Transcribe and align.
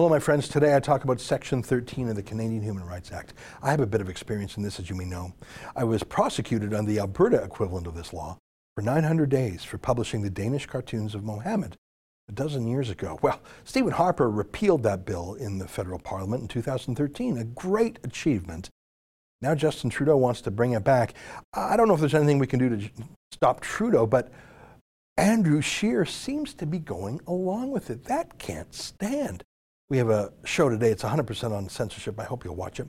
Hello, 0.00 0.08
my 0.08 0.18
friends. 0.18 0.48
Today 0.48 0.74
I 0.74 0.80
talk 0.80 1.04
about 1.04 1.20
Section 1.20 1.62
13 1.62 2.08
of 2.08 2.16
the 2.16 2.22
Canadian 2.22 2.62
Human 2.62 2.86
Rights 2.86 3.12
Act. 3.12 3.34
I 3.62 3.70
have 3.70 3.80
a 3.80 3.86
bit 3.86 4.00
of 4.00 4.08
experience 4.08 4.56
in 4.56 4.62
this, 4.62 4.80
as 4.80 4.88
you 4.88 4.96
may 4.96 5.04
know. 5.04 5.34
I 5.76 5.84
was 5.84 6.02
prosecuted 6.02 6.72
on 6.72 6.86
the 6.86 6.98
Alberta 6.98 7.42
equivalent 7.42 7.86
of 7.86 7.94
this 7.94 8.14
law 8.14 8.38
for 8.74 8.80
900 8.80 9.28
days 9.28 9.62
for 9.62 9.76
publishing 9.76 10.22
the 10.22 10.30
Danish 10.30 10.64
cartoons 10.64 11.14
of 11.14 11.22
Mohammed 11.22 11.76
a 12.30 12.32
dozen 12.32 12.66
years 12.66 12.88
ago. 12.88 13.18
Well, 13.20 13.42
Stephen 13.64 13.92
Harper 13.92 14.30
repealed 14.30 14.84
that 14.84 15.04
bill 15.04 15.34
in 15.34 15.58
the 15.58 15.68
federal 15.68 15.98
parliament 15.98 16.40
in 16.40 16.48
2013, 16.48 17.36
a 17.36 17.44
great 17.44 17.98
achievement. 18.02 18.70
Now 19.42 19.54
Justin 19.54 19.90
Trudeau 19.90 20.16
wants 20.16 20.40
to 20.40 20.50
bring 20.50 20.72
it 20.72 20.82
back. 20.82 21.12
I 21.52 21.76
don't 21.76 21.88
know 21.88 21.94
if 21.94 22.00
there's 22.00 22.14
anything 22.14 22.38
we 22.38 22.46
can 22.46 22.58
do 22.58 22.74
to 22.74 22.90
stop 23.32 23.60
Trudeau, 23.60 24.06
but 24.06 24.32
Andrew 25.18 25.60
Scheer 25.60 26.06
seems 26.06 26.54
to 26.54 26.64
be 26.64 26.78
going 26.78 27.20
along 27.26 27.70
with 27.70 27.90
it. 27.90 28.04
That 28.04 28.38
can't 28.38 28.74
stand. 28.74 29.44
We 29.90 29.98
have 29.98 30.08
a 30.08 30.32
show 30.44 30.68
today. 30.68 30.90
It's 30.90 31.02
100% 31.02 31.52
on 31.52 31.68
censorship. 31.68 32.18
I 32.18 32.24
hope 32.24 32.44
you'll 32.44 32.56
watch 32.56 32.80
it. 32.80 32.88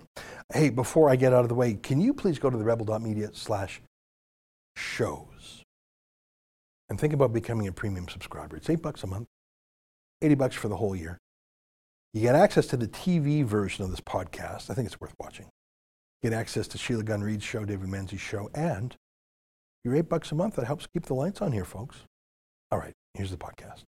Hey, 0.54 0.70
before 0.70 1.10
I 1.10 1.18
get 1.18 1.34
out 1.34 1.42
of 1.42 1.50
the 1.50 1.56
way, 1.56 1.74
can 1.74 2.00
you 2.00 2.14
please 2.14 2.40
go 2.40 2.50
to 2.50 2.58
the 2.58 2.64
rebel.media 2.64 3.32
slash 3.34 3.82
shows 4.76 5.64
and 6.90 7.00
think 7.00 7.14
about 7.14 7.34
becoming 7.34 7.68
a 7.68 7.72
premium 7.72 8.08
subscriber. 8.08 8.58
It's 8.58 8.70
eight 8.70 8.82
bucks 8.82 9.04
a 9.04 9.08
month, 9.08 9.28
80 10.22 10.36
bucks 10.36 10.56
for 10.56 10.68
the 10.68 10.76
whole 10.76 10.96
year. 10.96 11.18
You 12.14 12.22
get 12.22 12.36
access 12.36 12.68
to 12.68 12.78
the 12.78 12.88
TV 12.88 13.46
version 13.46 13.86
of 13.86 13.92
this 13.92 14.02
podcast. 14.02 14.70
I 14.70 14.74
think 14.74 14.88
it's 14.88 15.00
worth 15.00 15.16
watching. 15.20 15.48
Get 16.22 16.34
access 16.34 16.68
to 16.70 16.78
Sheila 16.78 17.04
Gunn 17.04 17.24
Reid's 17.24 17.44
show, 17.44 17.66
David 17.66 17.88
Menzies' 17.88 18.20
show, 18.20 18.50
and 18.54 18.96
you're 19.84 19.96
eight 19.96 20.10
bucks 20.10 20.32
a 20.32 20.36
month. 20.36 20.56
That 20.58 20.68
helps 20.68 20.86
keep 20.86 21.06
the 21.06 21.16
lights 21.16 21.42
on 21.42 21.52
here, 21.52 21.66
folks. 21.66 21.98
All 22.72 22.78
right, 22.78 22.94
here's 23.14 23.32
the 23.32 23.38
podcast. 23.38 23.84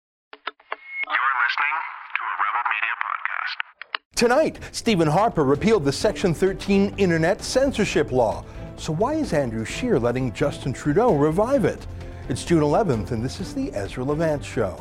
Tonight, 4.21 4.59
Stephen 4.73 5.09
Harper 5.09 5.45
repealed 5.45 5.83
the 5.83 5.93
Section 5.93 6.35
13 6.35 6.93
Internet 6.99 7.41
censorship 7.43 8.13
law. 8.13 8.45
So 8.77 8.93
why 8.93 9.15
is 9.15 9.33
Andrew 9.33 9.65
Scheer 9.65 9.99
letting 9.99 10.31
Justin 10.35 10.75
Trudeau 10.75 11.15
revive 11.15 11.65
it? 11.65 11.87
It's 12.29 12.45
June 12.45 12.63
11th, 12.63 13.13
and 13.13 13.25
this 13.25 13.41
is 13.41 13.55
the 13.55 13.73
Ezra 13.73 14.05
Levant 14.05 14.45
Show. 14.45 14.73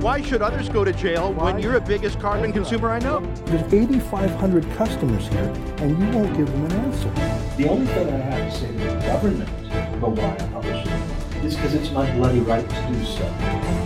Why 0.00 0.22
should 0.22 0.40
others 0.40 0.70
go 0.70 0.86
to 0.86 0.92
jail 0.94 1.34
why? 1.34 1.52
when 1.52 1.62
you're 1.62 1.74
the 1.74 1.82
biggest 1.82 2.18
carbon 2.18 2.50
consumer 2.50 2.88
I 2.88 2.98
know? 3.00 3.20
There's 3.44 3.70
8,500 3.74 4.64
customers 4.78 5.28
here, 5.28 5.52
and 5.76 5.90
you 5.90 6.18
won't 6.18 6.34
give 6.34 6.50
them 6.50 6.64
an 6.64 6.72
answer. 6.72 7.10
The 7.58 7.68
only 7.68 7.86
thing 7.88 8.08
I 8.08 8.16
have 8.16 8.50
to 8.50 8.58
say 8.58 8.68
to 8.68 8.72
the 8.72 9.00
government 9.00 9.50
about 9.98 10.12
why 10.12 10.32
I 10.32 10.48
publish 10.48 10.86
it 10.86 11.44
is 11.44 11.56
because 11.56 11.74
it's 11.74 11.90
my 11.90 12.10
bloody 12.16 12.40
right 12.40 12.66
to 12.66 12.86
do 12.90 13.04
so. 13.04 13.85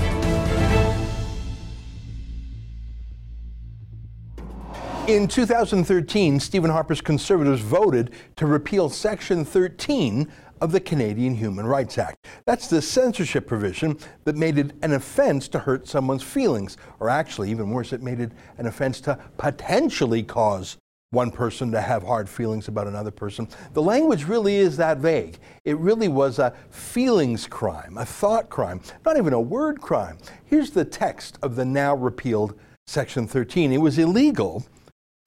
In 5.11 5.27
2013, 5.27 6.39
Stephen 6.39 6.71
Harper's 6.71 7.01
Conservatives 7.01 7.61
voted 7.61 8.13
to 8.37 8.47
repeal 8.47 8.89
Section 8.89 9.45
13 9.45 10.31
of 10.61 10.71
the 10.71 10.79
Canadian 10.79 11.35
Human 11.35 11.67
Rights 11.67 11.99
Act. 11.99 12.29
That's 12.45 12.69
the 12.69 12.81
censorship 12.81 13.49
provision 13.49 13.99
that 14.23 14.37
made 14.37 14.57
it 14.57 14.73
an 14.83 14.93
offense 14.93 15.49
to 15.49 15.59
hurt 15.59 15.89
someone's 15.89 16.23
feelings, 16.23 16.77
or 17.01 17.09
actually, 17.09 17.51
even 17.51 17.71
worse, 17.71 17.93
it 17.93 18.05
made 18.05 18.21
it 18.21 18.31
an 18.57 18.69
offense 18.69 19.01
to 19.01 19.19
potentially 19.37 20.23
cause 20.23 20.77
one 21.11 21.33
person 21.33 21.73
to 21.73 21.81
have 21.81 22.05
hard 22.05 22.29
feelings 22.29 22.69
about 22.69 22.87
another 22.87 23.11
person. 23.11 23.49
The 23.73 23.83
language 23.83 24.27
really 24.27 24.59
is 24.59 24.77
that 24.77 24.99
vague. 24.99 25.41
It 25.65 25.77
really 25.79 26.07
was 26.07 26.39
a 26.39 26.55
feelings 26.71 27.49
crime, 27.49 27.99
a 27.99 28.05
thought 28.05 28.49
crime, 28.49 28.81
not 29.05 29.17
even 29.17 29.33
a 29.33 29.41
word 29.41 29.81
crime. 29.81 30.19
Here's 30.45 30.71
the 30.71 30.85
text 30.85 31.37
of 31.43 31.57
the 31.57 31.65
now 31.65 31.97
repealed 31.97 32.57
Section 32.87 33.27
13. 33.27 33.73
It 33.73 33.79
was 33.79 33.99
illegal 33.99 34.65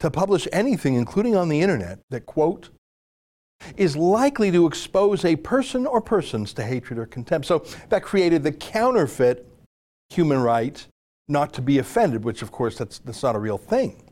to 0.04 0.12
publish 0.12 0.50
anything, 0.52 0.96
including 0.96 1.34
on 1.34 1.48
the 1.48 1.62
internet, 1.62 1.98
that, 2.10 2.26
quote, 2.26 2.72
is 3.78 3.96
likely 3.96 4.52
to 4.52 4.68
expose 4.68 5.24
a 5.24 5.38
person 5.38 5.86
or 5.88 6.02
persons 6.02 6.52
to 6.52 6.62
hatred 6.62 7.00
or 7.00 7.06
contempt. 7.06 7.48
So 7.48 7.66
that 7.88 8.04
created 8.04 8.44
the 8.44 8.52
counterfeit 8.52 9.48
human 10.10 10.42
right 10.42 10.86
not 11.30 11.54
to 11.54 11.62
be 11.62 11.78
offended, 11.78 12.26
which, 12.26 12.42
of 12.42 12.52
course, 12.52 12.78
that's, 12.78 13.00
that's 13.00 13.24
not 13.24 13.38
a 13.38 13.40
real 13.40 13.58
thing. 13.58 14.04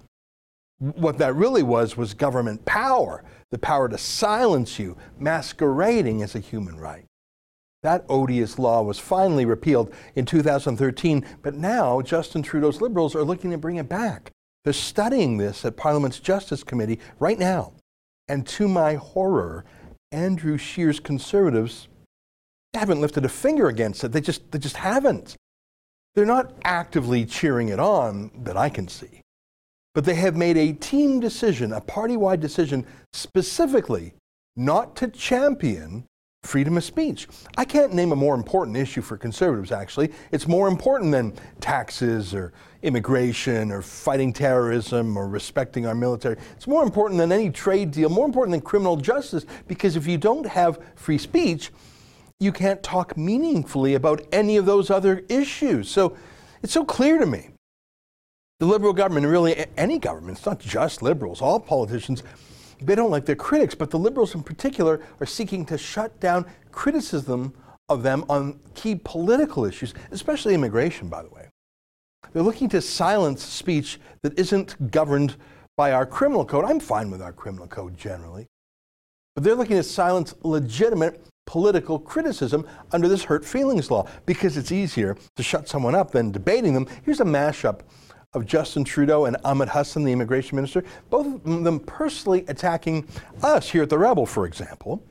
What 0.80 1.18
that 1.18 1.36
really 1.36 1.62
was 1.62 1.98
was 1.98 2.14
government 2.14 2.64
power, 2.64 3.26
the 3.52 3.60
power 3.60 3.90
to 3.90 3.98
silence 3.98 4.80
you, 4.80 4.96
masquerading 5.20 6.22
as 6.24 6.36
a 6.36 6.40
human 6.40 6.80
right. 6.80 7.04
That 7.84 8.06
odious 8.08 8.58
law 8.58 8.82
was 8.82 8.98
finally 8.98 9.44
repealed 9.44 9.94
in 10.16 10.26
2013, 10.26 11.26
but 11.42 11.56
now 11.56 12.02
Justin 12.02 12.44
Trudeau's 12.44 12.80
Liberals 12.80 13.14
are 13.14 13.26
looking 13.26 13.52
to 13.52 13.58
bring 13.58 13.76
it 13.76 13.90
back. 13.90 14.32
They're 14.64 14.74
studying 14.74 15.38
this 15.38 15.66
at 15.66 15.78
Parliament's 15.78 16.20
Justice 16.20 16.64
Committee 16.64 17.00
right 17.20 17.40
now. 17.40 17.74
And 18.28 18.46
to 18.48 18.68
my 18.68 18.96
horror, 18.96 19.66
Andrew 20.12 20.58
Scheer's 20.58 21.00
Conservatives 21.00 21.88
haven't 22.74 23.02
lifted 23.02 23.26
a 23.26 23.30
finger 23.30 23.68
against 23.68 24.04
it. 24.04 24.12
They 24.12 24.22
just, 24.22 24.52
they 24.52 24.60
just 24.60 24.78
haven't. 24.78 25.36
They're 26.16 26.26
not 26.26 26.54
actively 26.64 27.26
cheering 27.26 27.70
it 27.70 27.80
on 27.80 28.32
that 28.44 28.58
I 28.58 28.70
can 28.70 28.88
see. 28.88 29.22
But 29.94 30.06
they 30.06 30.16
have 30.16 30.36
made 30.36 30.58
a 30.58 30.74
team 30.74 31.20
decision, 31.20 31.74
a 31.74 31.82
party 31.82 32.16
wide 32.16 32.40
decision, 32.40 32.86
specifically 33.14 34.14
not 34.56 34.96
to 34.98 35.08
champion 35.08 36.06
freedom 36.44 36.76
of 36.76 36.84
speech. 36.84 37.28
I 37.56 37.66
can't 37.66 37.94
name 37.94 38.12
a 38.12 38.16
more 38.16 38.36
important 38.36 38.76
issue 38.76 39.02
for 39.02 39.16
conservatives, 39.16 39.72
actually. 39.72 40.12
It's 40.32 40.48
more 40.48 40.68
important 40.68 41.12
than 41.12 41.34
taxes 41.60 42.34
or 42.34 42.52
immigration 42.82 43.72
or 43.72 43.82
fighting 43.82 44.34
terrorism 44.34 45.16
or 45.16 45.28
respecting 45.28 45.86
our 45.86 45.94
military. 45.94 46.38
It's 46.58 46.68
more 46.68 46.84
important 46.84 47.20
than 47.20 47.32
any 47.32 47.52
trade 47.52 47.92
deal, 47.92 48.10
more 48.10 48.26
important 48.26 48.52
than 48.52 48.62
criminal 48.62 48.98
justice, 48.98 49.46
because 49.68 49.96
if 49.96 50.08
you 50.08 50.18
don't 50.18 50.46
have 50.46 50.80
free 50.96 51.20
speech, 51.20 51.72
you 52.40 52.52
can't 52.52 52.82
talk 52.82 53.16
meaningfully 53.16 53.94
about 53.94 54.22
any 54.32 54.58
of 54.58 54.66
those 54.66 54.90
other 54.90 55.24
issues. 55.30 55.90
So 55.90 56.18
it's 56.64 56.74
so 56.74 56.84
clear 56.84 57.20
to 57.20 57.26
me. 57.28 57.50
The 58.60 58.66
Liberal 58.66 58.94
government, 58.94 59.26
really 59.26 59.66
any 59.78 60.00
government, 60.00 60.40
it's 60.40 60.46
not 60.46 60.60
just 60.60 61.02
Liberals, 61.02 61.42
all 61.42 61.60
politicians, 61.60 62.24
they 62.82 62.96
don't 62.96 63.12
like 63.12 63.26
their 63.26 63.36
critics, 63.36 63.76
but 63.76 63.92
the 63.92 64.00
Liberals 64.00 64.36
in 64.36 64.44
particular 64.44 65.02
are 65.20 65.26
seeking 65.26 65.66
to 65.66 65.78
shut 65.78 66.20
down 66.20 66.46
criticism 66.72 67.54
of 67.90 68.04
them 68.04 68.26
on 68.30 68.60
key 68.74 68.96
political 68.96 69.66
issues, 69.66 69.94
especially 70.12 70.54
immigration, 70.54 71.08
by 71.08 71.22
the 71.22 71.30
way. 71.30 71.50
They're 72.34 72.44
looking 72.44 72.70
to 72.70 72.82
silence 72.82 73.44
speech 73.44 74.00
that 74.24 74.38
isn't 74.40 74.92
governed 74.92 75.36
by 75.76 75.92
our 75.92 76.06
criminal 76.06 76.46
code. 76.46 76.66
I'm 76.66 76.80
fine 76.80 77.12
with 77.12 77.22
our 77.22 77.34
criminal 77.34 77.68
code 77.68 77.98
generally. 77.98 78.48
But 79.36 79.44
they're 79.44 79.56
looking 79.56 79.78
to 79.78 79.84
silence 79.84 80.34
legitimate 80.44 81.26
political 81.46 82.00
criticism 82.00 82.66
under 82.92 83.08
this 83.08 83.24
hurt 83.26 83.44
feelings 83.44 83.92
law 83.92 84.08
because 84.26 84.58
it's 84.58 84.72
easier 84.72 85.18
to 85.36 85.44
shut 85.44 85.68
someone 85.68 85.96
up 85.96 86.12
than 86.12 86.32
debating 86.32 86.74
them. 86.74 86.88
Here's 87.04 87.20
a 87.20 87.26
mashup 87.26 87.82
of 88.34 88.46
Justin 88.46 88.84
Trudeau 88.84 89.26
and 89.26 89.36
Ahmed 89.44 89.70
Hussen, 89.70 90.04
the 90.04 90.12
immigration 90.12 90.56
minister, 90.56 90.84
both 91.10 91.28
of 91.28 91.64
them 91.64 91.80
personally 91.82 92.46
attacking 92.48 93.08
us 93.44 93.70
here 93.70 93.84
at 93.84 93.90
the 93.90 93.98
Rebel, 93.98 94.26
for 94.26 94.46
example, 94.46 95.04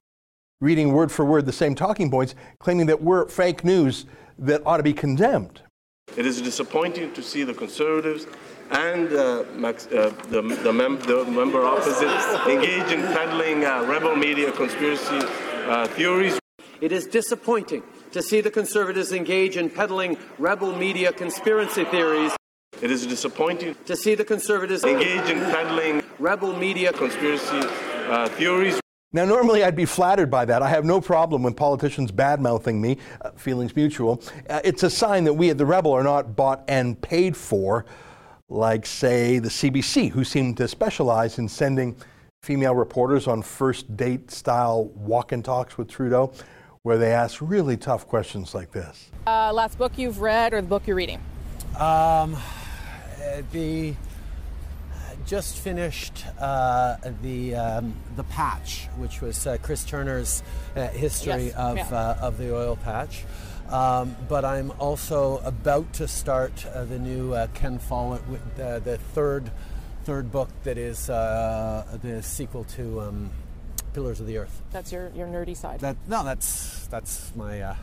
reading 0.60 0.92
word 0.92 1.12
for 1.12 1.24
word 1.24 1.44
the 1.44 1.52
same 1.52 1.74
talking 1.74 2.10
points, 2.10 2.34
claiming 2.58 2.86
that 2.86 3.02
we're 3.02 3.28
fake 3.28 3.62
news 3.62 4.06
that 4.38 4.62
ought 4.64 4.78
to 4.78 4.82
be 4.82 4.94
condemned. 4.94 5.60
It 6.16 6.26
is 6.26 6.40
disappointing 6.40 7.12
to 7.12 7.22
see 7.22 7.44
the 7.44 7.54
Conservatives 7.54 8.26
and 8.70 9.12
uh, 9.12 9.44
Max, 9.54 9.86
uh, 9.88 10.14
the, 10.28 10.40
the, 10.40 10.72
mem- 10.72 11.00
the, 11.00 11.24
member 11.24 11.64
opposite 11.64 12.08
engage 12.48 12.92
in 12.92 13.02
peddling 13.12 13.64
uh, 13.64 13.84
rebel 13.84 14.16
media 14.16 14.50
conspiracy 14.52 15.20
uh, 15.66 15.86
theories. 15.88 16.38
It 16.80 16.92
is 16.92 17.06
disappointing 17.06 17.82
to 18.12 18.22
see 18.22 18.40
the 18.40 18.50
Conservatives 18.50 19.12
engage 19.12 19.56
in 19.56 19.70
peddling 19.70 20.16
rebel 20.38 20.74
media 20.74 21.12
conspiracy 21.12 21.84
theories. 21.84 22.32
It 22.82 22.90
is 22.90 23.06
disappointing 23.06 23.76
to 23.84 23.94
see 23.94 24.14
the 24.14 24.24
Conservatives 24.24 24.84
engage 24.84 25.28
in 25.28 25.38
peddling 25.38 26.02
rebel 26.18 26.56
media 26.56 26.94
conspiracy 26.94 27.60
uh, 28.08 28.26
theories. 28.30 28.80
Now, 29.12 29.26
normally 29.26 29.62
I'd 29.64 29.76
be 29.76 29.84
flattered 29.84 30.30
by 30.30 30.46
that. 30.46 30.62
I 30.62 30.68
have 30.70 30.86
no 30.86 30.98
problem 30.98 31.42
with 31.42 31.56
politicians 31.56 32.10
bad 32.10 32.40
mouthing 32.40 32.80
me, 32.80 32.96
uh, 33.20 33.32
feelings 33.32 33.76
mutual. 33.76 34.22
Uh, 34.48 34.60
it's 34.64 34.82
a 34.82 34.88
sign 34.88 35.24
that 35.24 35.34
we 35.34 35.50
at 35.50 35.58
the 35.58 35.66
Rebel 35.66 35.92
are 35.92 36.02
not 36.02 36.34
bought 36.34 36.64
and 36.68 36.98
paid 37.02 37.36
for, 37.36 37.84
like, 38.48 38.86
say, 38.86 39.40
the 39.40 39.50
CBC, 39.50 40.10
who 40.10 40.24
seem 40.24 40.54
to 40.54 40.66
specialize 40.66 41.38
in 41.38 41.48
sending 41.48 41.94
female 42.42 42.74
reporters 42.74 43.26
on 43.26 43.42
first 43.42 43.94
date 43.94 44.30
style 44.30 44.84
walk 44.94 45.32
and 45.32 45.44
talks 45.44 45.76
with 45.76 45.88
Trudeau, 45.88 46.32
where 46.82 46.96
they 46.96 47.12
ask 47.12 47.42
really 47.42 47.76
tough 47.76 48.06
questions 48.08 48.54
like 48.54 48.72
this. 48.72 49.10
Uh, 49.26 49.52
last 49.52 49.76
book 49.76 49.92
you've 49.98 50.22
read 50.22 50.54
or 50.54 50.62
the 50.62 50.68
book 50.68 50.86
you're 50.86 50.96
reading? 50.96 51.20
Um, 51.78 52.36
the 53.52 53.94
just 55.26 55.58
finished 55.58 56.24
uh, 56.40 56.96
the 57.22 57.54
um, 57.54 57.94
the 58.16 58.24
patch, 58.24 58.88
which 58.96 59.20
was 59.20 59.46
uh, 59.46 59.58
Chris 59.62 59.84
Turner's 59.84 60.42
uh, 60.76 60.88
history 60.88 61.46
yes. 61.46 61.54
of 61.56 61.76
yeah. 61.76 61.86
Uh, 61.90 62.18
of 62.20 62.38
the 62.38 62.54
oil 62.54 62.76
patch. 62.76 63.24
Um, 63.68 64.16
but 64.28 64.44
I'm 64.44 64.72
also 64.80 65.38
about 65.38 65.92
to 65.94 66.08
start 66.08 66.66
uh, 66.66 66.84
the 66.84 66.98
new 66.98 67.32
uh, 67.32 67.46
Ken 67.54 67.78
Follett, 67.78 68.26
with, 68.28 68.60
uh, 68.60 68.80
the 68.80 68.98
third 68.98 69.50
third 70.04 70.32
book 70.32 70.48
that 70.64 70.78
is 70.78 71.08
uh, 71.08 71.84
the 72.02 72.22
sequel 72.22 72.64
to 72.64 73.00
um, 73.00 73.30
Pillars 73.92 74.18
of 74.18 74.26
the 74.26 74.38
Earth. 74.38 74.62
That's 74.72 74.90
your, 74.90 75.10
your 75.14 75.28
nerdy 75.28 75.56
side. 75.56 75.80
That 75.80 75.96
no, 76.08 76.24
that's 76.24 76.86
that's 76.88 77.34
my. 77.36 77.76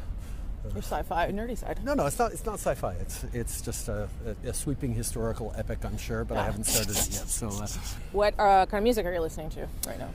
Your 0.74 0.82
sci-fi 0.82 1.32
nerdy 1.32 1.58
side. 1.58 1.84
no, 1.84 1.94
no, 1.94 2.06
it's 2.06 2.20
not. 2.20 2.34
It's 2.34 2.46
not 2.46 2.56
sci-fi. 2.56 2.94
It's 2.96 3.24
it's 3.34 3.62
just 3.62 3.88
a, 3.88 4.10
a, 4.26 4.50
a 4.50 4.54
sweeping 4.54 4.94
historical 4.94 5.54
epic, 5.58 5.80
I'm 5.86 5.98
sure, 5.98 6.26
but 6.26 6.38
I 6.38 6.44
haven't 6.44 6.66
started 6.66 6.92
it 6.92 7.10
yet. 7.14 7.30
So, 7.30 7.48
uh, 7.48 7.68
What 8.12 8.34
uh, 8.38 8.66
kind 8.66 8.80
of 8.80 8.84
music 8.84 9.06
are 9.06 9.14
you 9.14 9.22
listening 9.22 9.50
to 9.52 9.68
right 9.88 9.98
now? 9.98 10.10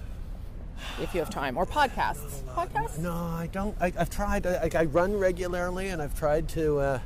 If 1.00 1.14
you 1.14 1.20
have 1.20 1.30
time, 1.30 1.56
or 1.56 1.64
podcasts. 1.64 2.42
Podcasts? 2.54 2.98
no, 2.98 3.12
I 3.12 3.48
don't. 3.52 3.76
I, 3.80 3.92
I've 3.98 4.10
tried. 4.10 4.46
I, 4.46 4.68
I 4.74 4.84
run 4.84 5.16
regularly, 5.16 5.88
and 5.88 6.02
I've 6.02 6.18
tried 6.18 6.48
to. 6.50 6.78
Uh, 6.78 6.98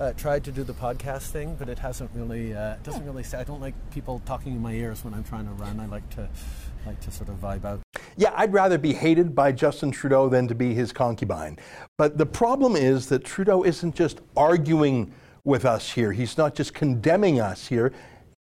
uh, 0.00 0.12
tried 0.14 0.42
to 0.42 0.50
do 0.50 0.64
the 0.64 0.72
podcast 0.72 1.30
thing, 1.30 1.54
but 1.56 1.68
it 1.68 1.78
hasn't 1.78 2.10
really. 2.14 2.54
Uh, 2.54 2.74
it 2.74 2.82
doesn't 2.82 3.04
really. 3.04 3.22
Say, 3.22 3.38
I 3.38 3.44
don't 3.44 3.60
like 3.60 3.74
people 3.92 4.20
talking 4.26 4.54
in 4.54 4.62
my 4.62 4.72
ears 4.72 5.04
when 5.04 5.14
I'm 5.14 5.24
trying 5.24 5.46
to 5.46 5.52
run. 5.52 5.78
I 5.78 5.86
like 5.86 6.08
to, 6.16 6.28
like 6.86 7.00
to 7.02 7.10
sort 7.10 7.28
of 7.28 7.36
vibe 7.36 7.64
out. 7.64 7.80
Yeah, 8.16 8.32
I'd 8.36 8.52
rather 8.52 8.78
be 8.78 8.92
hated 8.92 9.34
by 9.34 9.52
Justin 9.52 9.90
Trudeau 9.90 10.28
than 10.28 10.46
to 10.48 10.54
be 10.54 10.74
his 10.74 10.92
concubine. 10.92 11.58
But 11.98 12.16
the 12.16 12.26
problem 12.26 12.76
is 12.76 13.08
that 13.08 13.24
Trudeau 13.24 13.64
isn't 13.64 13.94
just 13.94 14.20
arguing 14.36 15.12
with 15.44 15.64
us 15.64 15.90
here. 15.90 16.12
He's 16.12 16.38
not 16.38 16.54
just 16.54 16.74
condemning 16.74 17.40
us 17.40 17.66
here. 17.66 17.92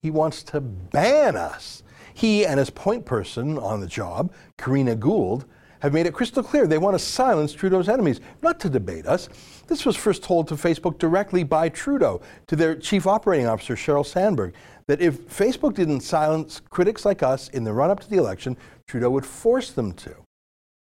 He 0.02 0.10
wants 0.10 0.42
to 0.44 0.60
ban 0.60 1.36
us. 1.36 1.82
He 2.14 2.44
and 2.44 2.58
his 2.58 2.70
point 2.70 3.04
person 3.04 3.58
on 3.58 3.80
the 3.80 3.86
job, 3.86 4.32
Karina 4.58 4.96
Gould, 4.96 5.44
have 5.80 5.94
made 5.94 6.06
it 6.06 6.12
crystal 6.12 6.42
clear 6.42 6.66
they 6.66 6.76
want 6.76 6.94
to 6.94 6.98
silence 6.98 7.52
Trudeau's 7.52 7.88
enemies, 7.88 8.20
not 8.42 8.60
to 8.60 8.68
debate 8.68 9.06
us. 9.06 9.28
This 9.66 9.86
was 9.86 9.96
first 9.96 10.22
told 10.22 10.48
to 10.48 10.54
Facebook 10.54 10.98
directly 10.98 11.42
by 11.42 11.70
Trudeau 11.70 12.20
to 12.48 12.56
their 12.56 12.74
chief 12.74 13.06
operating 13.06 13.46
officer, 13.46 13.74
Sheryl 13.76 14.04
Sandberg, 14.04 14.52
that 14.88 15.00
if 15.00 15.28
Facebook 15.28 15.74
didn't 15.74 16.00
silence 16.00 16.60
critics 16.68 17.04
like 17.04 17.22
us 17.22 17.48
in 17.48 17.64
the 17.64 17.72
run 17.72 17.90
up 17.90 18.00
to 18.00 18.10
the 18.10 18.16
election, 18.16 18.56
Trudeau 18.90 19.10
would 19.10 19.24
force 19.24 19.70
them 19.70 19.92
to. 19.92 20.16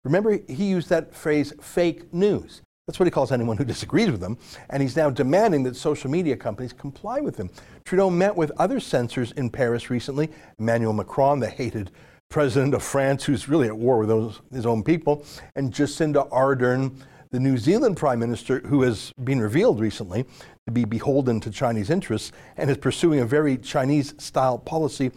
Remember, 0.05 0.38
he 0.47 0.64
used 0.67 0.88
that 0.91 1.12
phrase 1.12 1.53
fake 1.61 2.14
news. 2.14 2.62
That's 2.87 3.00
what 3.00 3.06
he 3.06 3.11
calls 3.11 3.32
anyone 3.32 3.56
who 3.56 3.64
disagrees 3.64 4.12
with 4.12 4.23
him, 4.23 4.38
and 4.70 4.81
he's 4.81 4.94
now 4.94 5.11
demanding 5.11 5.64
that 5.64 5.75
social 5.75 6.08
media 6.08 6.37
companies 6.37 6.73
comply 6.73 7.19
with 7.19 7.37
him. 7.37 7.50
Trudeau 7.85 8.08
met 8.08 8.37
with 8.37 8.53
other 8.58 8.79
censors 8.79 9.32
in 9.32 9.50
Paris 9.50 9.91
recently 9.91 10.31
Emmanuel 10.61 10.93
Macron, 10.93 11.41
the 11.41 11.50
hated 11.50 11.91
president 12.29 12.75
of 12.75 12.85
France, 12.85 13.25
who's 13.25 13.49
really 13.49 13.67
at 13.67 13.76
war 13.76 13.99
with 13.99 14.09
those, 14.09 14.41
his 14.52 14.67
own 14.67 14.85
people, 14.85 15.25
and 15.56 15.73
Jacinda 15.73 16.31
Ardern, 16.31 16.94
the 17.32 17.41
New 17.41 17.59
Zealand 17.59 17.97
prime 17.97 18.20
minister, 18.20 18.61
who 18.61 18.82
has 18.82 19.12
been 19.25 19.41
revealed 19.41 19.81
recently 19.81 20.25
to 20.67 20.73
be 20.73 20.85
beholden 20.85 21.41
to 21.41 21.50
Chinese 21.50 21.91
interests 21.91 22.31
and 22.56 22.70
is 22.70 22.76
pursuing 22.76 23.19
a 23.19 23.26
very 23.26 23.56
Chinese 23.56 24.14
style 24.19 24.59
policy 24.59 25.11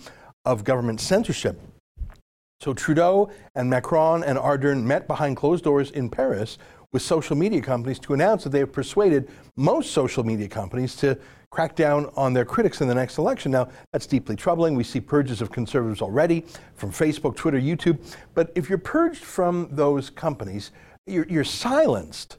of 0.43 0.63
government 0.63 0.99
censorship. 0.99 1.61
So 2.61 2.73
Trudeau 2.73 3.31
and 3.55 3.69
Macron 3.69 4.23
and 4.23 4.37
Ardern 4.37 4.83
met 4.83 5.07
behind 5.07 5.37
closed 5.37 5.63
doors 5.63 5.91
in 5.91 6.09
Paris 6.09 6.57
with 6.91 7.01
social 7.01 7.35
media 7.35 7.61
companies 7.61 7.99
to 7.99 8.13
announce 8.13 8.43
that 8.43 8.49
they 8.49 8.59
have 8.59 8.73
persuaded 8.73 9.29
most 9.55 9.91
social 9.91 10.23
media 10.23 10.47
companies 10.47 10.95
to 10.97 11.17
crack 11.51 11.75
down 11.75 12.11
on 12.15 12.33
their 12.33 12.45
critics 12.45 12.81
in 12.81 12.87
the 12.87 12.95
next 12.95 13.17
election. 13.17 13.51
Now, 13.51 13.69
that's 13.93 14.05
deeply 14.05 14.35
troubling. 14.35 14.75
We 14.75 14.83
see 14.83 14.99
purges 14.99 15.41
of 15.41 15.51
conservatives 15.51 16.01
already 16.01 16.45
from 16.75 16.91
Facebook, 16.91 17.35
Twitter, 17.35 17.59
YouTube. 17.59 17.99
But 18.33 18.51
if 18.55 18.69
you're 18.69 18.77
purged 18.77 19.23
from 19.23 19.69
those 19.71 20.09
companies, 20.09 20.71
you're, 21.07 21.27
you're 21.27 21.43
silenced, 21.43 22.37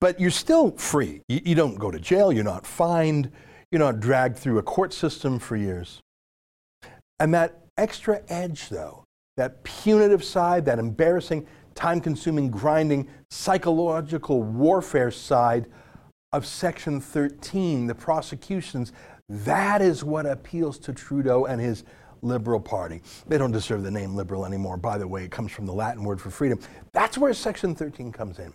but 0.00 0.18
you're 0.18 0.30
still 0.30 0.70
free. 0.72 1.20
You, 1.28 1.40
you 1.44 1.54
don't 1.54 1.78
go 1.78 1.90
to 1.90 2.00
jail, 2.00 2.32
you're 2.32 2.44
not 2.44 2.66
fined, 2.66 3.30
you're 3.70 3.80
not 3.80 4.00
dragged 4.00 4.38
through 4.38 4.58
a 4.58 4.62
court 4.62 4.92
system 4.92 5.38
for 5.38 5.56
years. 5.56 6.00
And 7.18 7.34
that 7.34 7.65
extra 7.76 8.22
edge, 8.28 8.68
though, 8.68 9.04
that 9.36 9.62
punitive 9.64 10.24
side, 10.24 10.64
that 10.64 10.78
embarrassing, 10.78 11.46
time 11.74 12.00
consuming, 12.00 12.50
grinding, 12.50 13.08
psychological 13.30 14.42
warfare 14.42 15.10
side 15.10 15.66
of 16.32 16.46
Section 16.46 17.00
13, 17.00 17.86
the 17.86 17.94
prosecutions, 17.94 18.92
that 19.28 19.82
is 19.82 20.04
what 20.04 20.26
appeals 20.26 20.78
to 20.80 20.92
Trudeau 20.92 21.46
and 21.46 21.60
his 21.60 21.84
Liberal 22.22 22.60
Party. 22.60 23.02
They 23.26 23.38
don't 23.38 23.52
deserve 23.52 23.82
the 23.82 23.90
name 23.90 24.14
liberal 24.14 24.46
anymore. 24.46 24.76
By 24.76 24.98
the 24.98 25.06
way, 25.06 25.24
it 25.24 25.30
comes 25.30 25.52
from 25.52 25.66
the 25.66 25.72
Latin 25.72 26.02
word 26.04 26.20
for 26.20 26.30
freedom. 26.30 26.58
That's 26.92 27.18
where 27.18 27.32
Section 27.34 27.74
13 27.74 28.12
comes 28.12 28.38
in. 28.38 28.52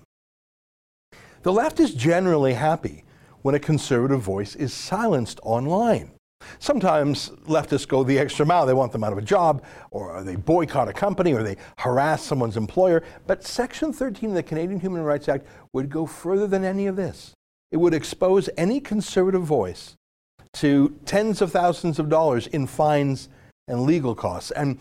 The 1.43 1.53
left 1.53 1.79
is 1.79 1.93
generally 1.93 2.53
happy 2.53 3.03
when 3.41 3.55
a 3.55 3.59
conservative 3.59 4.21
voice 4.21 4.55
is 4.55 4.73
silenced 4.73 5.39
online. 5.43 6.11
Sometimes 6.59 7.29
leftists 7.47 7.87
go 7.87 8.03
the 8.03 8.19
extra 8.19 8.45
mile. 8.45 8.65
They 8.65 8.73
want 8.73 8.91
them 8.91 9.03
out 9.03 9.11
of 9.11 9.17
a 9.17 9.23
job, 9.23 9.63
or 9.89 10.23
they 10.23 10.35
boycott 10.35 10.87
a 10.87 10.93
company, 10.93 11.33
or 11.33 11.43
they 11.43 11.57
harass 11.77 12.23
someone's 12.23 12.57
employer. 12.57 13.03
But 13.27 13.43
Section 13.43 13.93
13 13.93 14.29
of 14.29 14.35
the 14.35 14.43
Canadian 14.43 14.79
Human 14.79 15.03
Rights 15.03 15.29
Act 15.29 15.45
would 15.73 15.89
go 15.89 16.05
further 16.05 16.47
than 16.47 16.63
any 16.63 16.87
of 16.87 16.95
this. 16.95 17.33
It 17.71 17.77
would 17.77 17.93
expose 17.93 18.49
any 18.57 18.79
conservative 18.79 19.43
voice 19.43 19.95
to 20.53 20.97
tens 21.05 21.41
of 21.41 21.51
thousands 21.51 21.99
of 21.99 22.09
dollars 22.09 22.47
in 22.47 22.67
fines 22.67 23.29
and 23.67 23.83
legal 23.83 24.15
costs. 24.15 24.51
And 24.51 24.79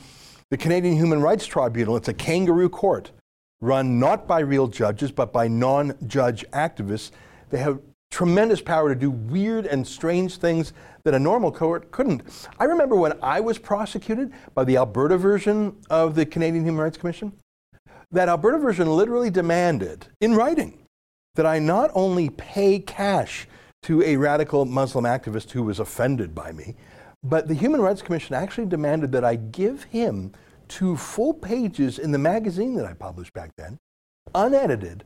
the 0.50 0.56
Canadian 0.56 0.96
Human 0.96 1.20
Rights 1.20 1.46
Tribunal, 1.46 1.96
it's 1.96 2.08
a 2.08 2.14
kangaroo 2.14 2.68
court 2.68 3.12
run 3.60 3.98
not 3.98 4.26
by 4.26 4.40
real 4.40 4.66
judges, 4.66 5.12
but 5.12 5.32
by 5.32 5.46
non 5.46 5.94
judge 6.06 6.44
activists. 6.52 7.10
They 7.50 7.58
have 7.58 7.80
tremendous 8.10 8.60
power 8.60 8.88
to 8.88 8.94
do 8.94 9.10
weird 9.10 9.66
and 9.66 9.86
strange 9.86 10.36
things 10.36 10.72
that 11.04 11.14
a 11.14 11.18
normal 11.18 11.52
court 11.52 11.90
couldn't. 11.90 12.22
I 12.58 12.64
remember 12.64 12.96
when 12.96 13.14
I 13.22 13.40
was 13.40 13.58
prosecuted 13.58 14.32
by 14.54 14.64
the 14.64 14.76
Alberta 14.76 15.16
version 15.16 15.76
of 15.88 16.14
the 16.14 16.26
Canadian 16.26 16.64
Human 16.64 16.82
Rights 16.82 16.98
Commission, 16.98 17.32
that 18.10 18.28
Alberta 18.28 18.58
version 18.58 18.88
literally 18.88 19.30
demanded, 19.30 20.06
in 20.20 20.34
writing, 20.34 20.78
that 21.36 21.46
I 21.46 21.58
not 21.58 21.90
only 21.94 22.28
pay 22.30 22.80
cash 22.80 23.46
to 23.84 24.02
a 24.02 24.16
radical 24.16 24.64
Muslim 24.64 25.04
activist 25.04 25.52
who 25.52 25.62
was 25.62 25.78
offended 25.78 26.34
by 26.34 26.52
me, 26.52 26.74
but 27.22 27.48
the 27.48 27.54
Human 27.54 27.80
Rights 27.80 28.02
Commission 28.02 28.34
actually 28.34 28.66
demanded 28.66 29.12
that 29.12 29.24
I 29.24 29.36
give 29.36 29.84
him 29.84 30.32
two 30.68 30.96
full 30.96 31.34
pages 31.34 31.98
in 31.98 32.12
the 32.12 32.18
magazine 32.18 32.74
that 32.74 32.86
I 32.86 32.94
published 32.94 33.32
back 33.32 33.52
then, 33.56 33.78
unedited, 34.34 35.04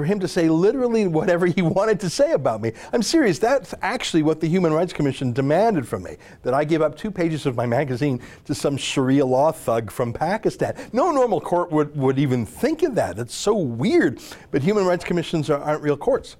for 0.00 0.06
him 0.06 0.18
to 0.18 0.26
say 0.26 0.48
literally 0.48 1.06
whatever 1.06 1.44
he 1.44 1.60
wanted 1.76 2.00
to 2.00 2.08
say 2.08 2.32
about 2.32 2.62
me. 2.62 2.72
I'm 2.90 3.02
serious. 3.02 3.38
That's 3.38 3.74
actually 3.82 4.22
what 4.22 4.40
the 4.40 4.48
Human 4.48 4.72
Rights 4.72 4.94
Commission 4.94 5.34
demanded 5.34 5.86
from 5.86 6.04
me 6.04 6.16
that 6.42 6.54
I 6.54 6.64
give 6.64 6.80
up 6.80 6.96
two 6.96 7.10
pages 7.10 7.44
of 7.44 7.54
my 7.54 7.66
magazine 7.66 8.18
to 8.46 8.54
some 8.54 8.78
Sharia 8.78 9.26
law 9.26 9.52
thug 9.52 9.90
from 9.90 10.14
Pakistan. 10.14 10.74
No 10.94 11.12
normal 11.12 11.38
court 11.38 11.70
would, 11.70 11.94
would 11.98 12.18
even 12.18 12.46
think 12.46 12.82
of 12.82 12.94
that. 12.94 13.16
That's 13.16 13.34
so 13.34 13.54
weird. 13.54 14.22
But 14.50 14.62
Human 14.62 14.86
Rights 14.86 15.04
Commissions 15.04 15.50
are, 15.50 15.60
aren't 15.60 15.82
real 15.82 15.98
courts. 15.98 16.38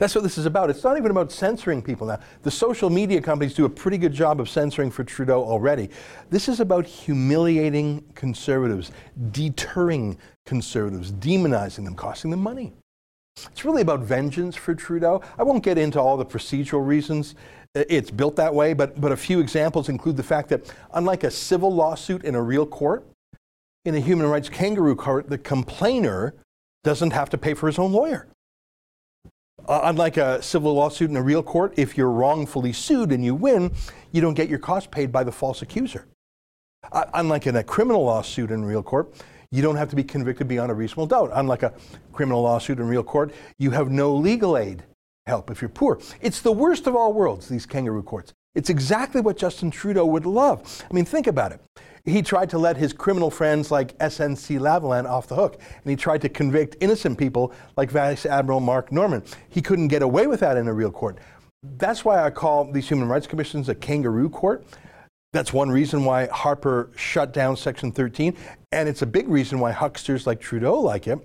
That's 0.00 0.14
what 0.14 0.24
this 0.24 0.38
is 0.38 0.46
about. 0.46 0.70
It's 0.70 0.82
not 0.82 0.96
even 0.96 1.10
about 1.10 1.30
censoring 1.30 1.82
people 1.82 2.06
now. 2.06 2.20
The 2.42 2.50
social 2.50 2.88
media 2.88 3.20
companies 3.20 3.52
do 3.52 3.66
a 3.66 3.68
pretty 3.68 3.98
good 3.98 4.14
job 4.14 4.40
of 4.40 4.48
censoring 4.48 4.90
for 4.90 5.04
Trudeau 5.04 5.44
already. 5.44 5.90
This 6.30 6.48
is 6.48 6.60
about 6.60 6.86
humiliating 6.86 8.02
conservatives, 8.14 8.92
deterring 9.30 10.16
conservatives, 10.46 11.12
demonizing 11.12 11.84
them, 11.84 11.94
costing 11.94 12.30
them 12.30 12.40
money. 12.40 12.72
It's 13.50 13.64
really 13.64 13.82
about 13.82 14.00
vengeance 14.00 14.56
for 14.56 14.74
Trudeau. 14.74 15.22
I 15.38 15.42
won't 15.42 15.62
get 15.62 15.78
into 15.78 16.00
all 16.00 16.16
the 16.16 16.26
procedural 16.26 16.86
reasons 16.86 17.34
it's 17.74 18.10
built 18.10 18.36
that 18.36 18.52
way, 18.52 18.72
but, 18.72 19.00
but 19.00 19.12
a 19.12 19.16
few 19.16 19.38
examples 19.38 19.88
include 19.88 20.16
the 20.16 20.22
fact 20.22 20.48
that, 20.48 20.74
unlike 20.92 21.22
a 21.22 21.30
civil 21.30 21.72
lawsuit 21.72 22.24
in 22.24 22.34
a 22.34 22.42
real 22.42 22.66
court, 22.66 23.06
in 23.84 23.94
a 23.94 24.00
human 24.00 24.26
rights 24.26 24.48
kangaroo 24.48 24.96
court, 24.96 25.30
the 25.30 25.38
complainer 25.38 26.34
doesn't 26.82 27.12
have 27.12 27.30
to 27.30 27.38
pay 27.38 27.54
for 27.54 27.66
his 27.66 27.78
own 27.78 27.92
lawyer. 27.92 28.26
Uh, 29.68 29.82
unlike 29.84 30.16
a 30.16 30.42
civil 30.42 30.74
lawsuit 30.74 31.10
in 31.10 31.16
a 31.16 31.22
real 31.22 31.42
court, 31.42 31.72
if 31.76 31.96
you're 31.96 32.10
wrongfully 32.10 32.72
sued 32.72 33.12
and 33.12 33.24
you 33.24 33.34
win, 33.34 33.72
you 34.10 34.20
don't 34.20 34.34
get 34.34 34.48
your 34.48 34.58
costs 34.58 34.88
paid 34.90 35.12
by 35.12 35.22
the 35.22 35.32
false 35.32 35.62
accuser. 35.62 36.08
Uh, 36.90 37.04
unlike 37.14 37.46
in 37.46 37.56
a 37.56 37.62
criminal 37.62 38.04
lawsuit 38.04 38.50
in 38.50 38.64
real 38.64 38.82
court, 38.82 39.12
you 39.52 39.62
don't 39.62 39.76
have 39.76 39.90
to 39.90 39.96
be 39.96 40.04
convicted 40.04 40.46
beyond 40.48 40.70
a 40.70 40.74
reasonable 40.74 41.06
doubt. 41.06 41.30
Unlike 41.34 41.62
a 41.64 41.72
criminal 42.12 42.42
lawsuit 42.42 42.78
in 42.78 42.86
real 42.86 43.02
court, 43.02 43.32
you 43.58 43.70
have 43.72 43.90
no 43.90 44.14
legal 44.14 44.56
aid 44.56 44.84
help 45.26 45.50
if 45.50 45.60
you're 45.60 45.68
poor. 45.68 46.00
It's 46.20 46.40
the 46.40 46.52
worst 46.52 46.86
of 46.86 46.94
all 46.94 47.12
worlds, 47.12 47.48
these 47.48 47.66
kangaroo 47.66 48.02
courts. 48.02 48.32
It's 48.54 48.70
exactly 48.70 49.20
what 49.20 49.36
Justin 49.36 49.70
Trudeau 49.70 50.04
would 50.06 50.26
love. 50.26 50.84
I 50.88 50.94
mean, 50.94 51.04
think 51.04 51.26
about 51.26 51.52
it. 51.52 51.60
He 52.04 52.22
tried 52.22 52.50
to 52.50 52.58
let 52.58 52.76
his 52.76 52.92
criminal 52.92 53.30
friends 53.30 53.70
like 53.70 53.96
SNC 53.98 54.58
Lavalin 54.58 55.08
off 55.08 55.26
the 55.26 55.34
hook, 55.34 55.60
and 55.60 55.90
he 55.90 55.96
tried 55.96 56.22
to 56.22 56.28
convict 56.28 56.76
innocent 56.80 57.18
people 57.18 57.52
like 57.76 57.90
Vice 57.90 58.24
Admiral 58.26 58.60
Mark 58.60 58.90
Norman. 58.90 59.22
He 59.50 59.60
couldn't 59.60 59.88
get 59.88 60.02
away 60.02 60.26
with 60.26 60.40
that 60.40 60.56
in 60.56 60.66
a 60.66 60.72
real 60.72 60.90
court. 60.90 61.18
That's 61.62 62.04
why 62.04 62.24
I 62.24 62.30
call 62.30 62.72
these 62.72 62.88
human 62.88 63.08
rights 63.08 63.26
commissions 63.26 63.68
a 63.68 63.74
kangaroo 63.74 64.30
court. 64.30 64.64
That's 65.32 65.52
one 65.52 65.70
reason 65.70 66.04
why 66.04 66.26
Harper 66.26 66.90
shut 66.96 67.32
down 67.32 67.56
Section 67.56 67.92
13, 67.92 68.34
and 68.72 68.88
it's 68.88 69.02
a 69.02 69.06
big 69.06 69.28
reason 69.28 69.58
why 69.58 69.72
hucksters 69.72 70.26
like 70.26 70.40
Trudeau 70.40 70.78
like 70.78 71.06
it. 71.06 71.18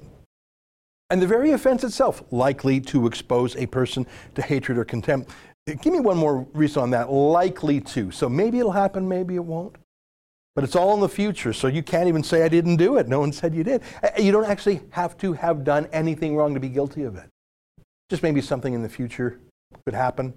And 1.09 1.21
the 1.21 1.27
very 1.27 1.51
offense 1.51 1.83
itself 1.83 2.23
likely 2.31 2.81
to 2.81 3.05
expose 3.05 3.55
a 3.57 3.67
person 3.67 4.07
to 4.33 4.41
hatred 4.41 4.77
or 4.77 4.85
contempt. 4.85 5.31
Give 5.67 5.93
me 5.93 5.99
one 5.99 6.17
more 6.17 6.47
reason 6.53 6.81
on 6.81 6.89
that. 6.91 7.11
Likely 7.11 7.79
to. 7.81 8.11
So 8.11 8.27
maybe 8.27 8.59
it'll 8.59 8.71
happen, 8.71 9.07
maybe 9.07 9.35
it 9.35 9.43
won't. 9.43 9.75
But 10.55 10.63
it's 10.63 10.75
all 10.75 10.93
in 10.93 11.01
the 11.01 11.09
future, 11.09 11.53
so 11.53 11.67
you 11.67 11.83
can't 11.83 12.07
even 12.07 12.23
say 12.23 12.43
I 12.43 12.47
didn't 12.47 12.77
do 12.77 12.97
it. 12.97 13.07
No 13.07 13.19
one 13.19 13.33
said 13.33 13.53
you 13.53 13.63
did. 13.63 13.81
Uh, 14.01 14.09
You 14.17 14.31
don't 14.31 14.45
actually 14.45 14.81
have 14.91 15.17
to 15.17 15.33
have 15.33 15.63
done 15.63 15.87
anything 15.91 16.35
wrong 16.35 16.53
to 16.53 16.59
be 16.59 16.69
guilty 16.69 17.03
of 17.03 17.15
it. 17.15 17.29
Just 18.09 18.23
maybe 18.23 18.41
something 18.41 18.73
in 18.73 18.81
the 18.81 18.89
future 18.89 19.39
could 19.83 19.93
happen, 19.93 20.33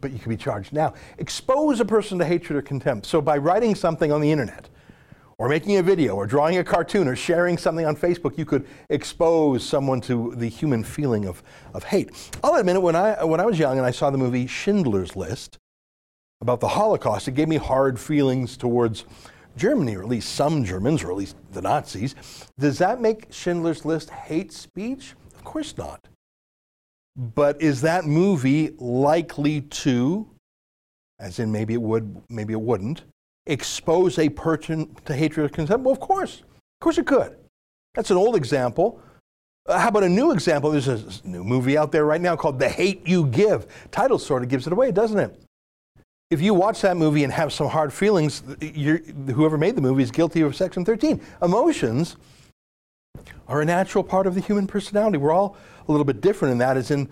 but 0.00 0.10
you 0.10 0.18
could 0.18 0.30
be 0.30 0.36
charged 0.36 0.72
now. 0.72 0.94
Expose 1.18 1.80
a 1.80 1.84
person 1.84 2.18
to 2.18 2.24
hatred 2.24 2.56
or 2.56 2.62
contempt. 2.62 3.06
So 3.06 3.20
by 3.20 3.36
writing 3.36 3.74
something 3.74 4.10
on 4.10 4.20
the 4.20 4.32
internet, 4.32 4.70
or 5.38 5.48
making 5.48 5.76
a 5.76 5.82
video, 5.82 6.16
or 6.16 6.26
drawing 6.26 6.58
a 6.58 6.64
cartoon, 6.64 7.06
or 7.06 7.14
sharing 7.14 7.56
something 7.56 7.86
on 7.86 7.94
Facebook, 7.94 8.36
you 8.36 8.44
could 8.44 8.66
expose 8.90 9.64
someone 9.64 10.00
to 10.00 10.34
the 10.36 10.48
human 10.48 10.82
feeling 10.82 11.26
of, 11.26 11.42
of 11.74 11.84
hate. 11.84 12.10
I'll 12.42 12.54
admit 12.54 12.76
it, 12.76 12.82
when 12.82 12.96
I, 12.96 13.22
when 13.22 13.38
I 13.38 13.46
was 13.46 13.58
young 13.58 13.78
and 13.78 13.86
I 13.86 13.92
saw 13.92 14.10
the 14.10 14.18
movie 14.18 14.48
Schindler's 14.48 15.14
List 15.14 15.56
about 16.40 16.58
the 16.58 16.68
Holocaust, 16.68 17.28
it 17.28 17.32
gave 17.32 17.46
me 17.48 17.56
hard 17.56 18.00
feelings 18.00 18.56
towards 18.56 19.04
Germany, 19.56 19.96
or 19.96 20.02
at 20.02 20.08
least 20.08 20.34
some 20.34 20.64
Germans, 20.64 21.04
or 21.04 21.10
at 21.10 21.16
least 21.16 21.36
the 21.52 21.62
Nazis. 21.62 22.16
Does 22.58 22.78
that 22.78 23.00
make 23.00 23.32
Schindler's 23.32 23.84
List 23.84 24.10
hate 24.10 24.52
speech? 24.52 25.14
Of 25.36 25.44
course 25.44 25.76
not. 25.76 26.00
But 27.16 27.60
is 27.62 27.80
that 27.82 28.04
movie 28.04 28.74
likely 28.78 29.62
to, 29.62 30.28
as 31.20 31.38
in 31.38 31.52
maybe 31.52 31.74
it 31.74 31.82
would, 31.82 32.22
maybe 32.28 32.52
it 32.52 32.60
wouldn't, 32.60 33.02
expose 33.48 34.18
a 34.18 34.28
person 34.28 34.94
to 35.06 35.14
hatred 35.14 35.46
or 35.46 35.48
contempt? 35.48 35.84
Well, 35.84 35.92
of 35.92 36.00
course. 36.00 36.40
Of 36.40 36.80
course 36.80 36.98
it 36.98 37.06
could. 37.06 37.36
That's 37.94 38.10
an 38.10 38.16
old 38.16 38.36
example. 38.36 39.00
Uh, 39.66 39.78
how 39.78 39.88
about 39.88 40.04
a 40.04 40.08
new 40.08 40.30
example? 40.30 40.70
There's 40.70 40.86
a 40.88 41.02
new 41.24 41.42
movie 41.42 41.76
out 41.76 41.90
there 41.90 42.04
right 42.04 42.20
now 42.20 42.36
called 42.36 42.58
The 42.58 42.68
Hate 42.68 43.06
You 43.06 43.26
Give. 43.26 43.66
Title 43.90 44.18
sort 44.18 44.42
of 44.42 44.48
gives 44.48 44.66
it 44.66 44.72
away, 44.72 44.92
doesn't 44.92 45.18
it? 45.18 45.42
If 46.30 46.42
you 46.42 46.52
watch 46.52 46.82
that 46.82 46.96
movie 46.96 47.24
and 47.24 47.32
have 47.32 47.52
some 47.52 47.68
hard 47.68 47.92
feelings, 47.92 48.42
whoever 48.60 49.56
made 49.56 49.76
the 49.76 49.80
movie 49.80 50.02
is 50.02 50.10
guilty 50.10 50.42
of 50.42 50.54
Section 50.54 50.84
13. 50.84 51.20
Emotions 51.42 52.16
are 53.48 53.62
a 53.62 53.64
natural 53.64 54.04
part 54.04 54.26
of 54.26 54.34
the 54.34 54.40
human 54.40 54.66
personality. 54.66 55.16
We're 55.16 55.32
all 55.32 55.56
a 55.88 55.90
little 55.90 56.04
bit 56.04 56.20
different 56.20 56.52
in 56.52 56.58
that, 56.58 56.76
as 56.76 56.90
in, 56.90 57.08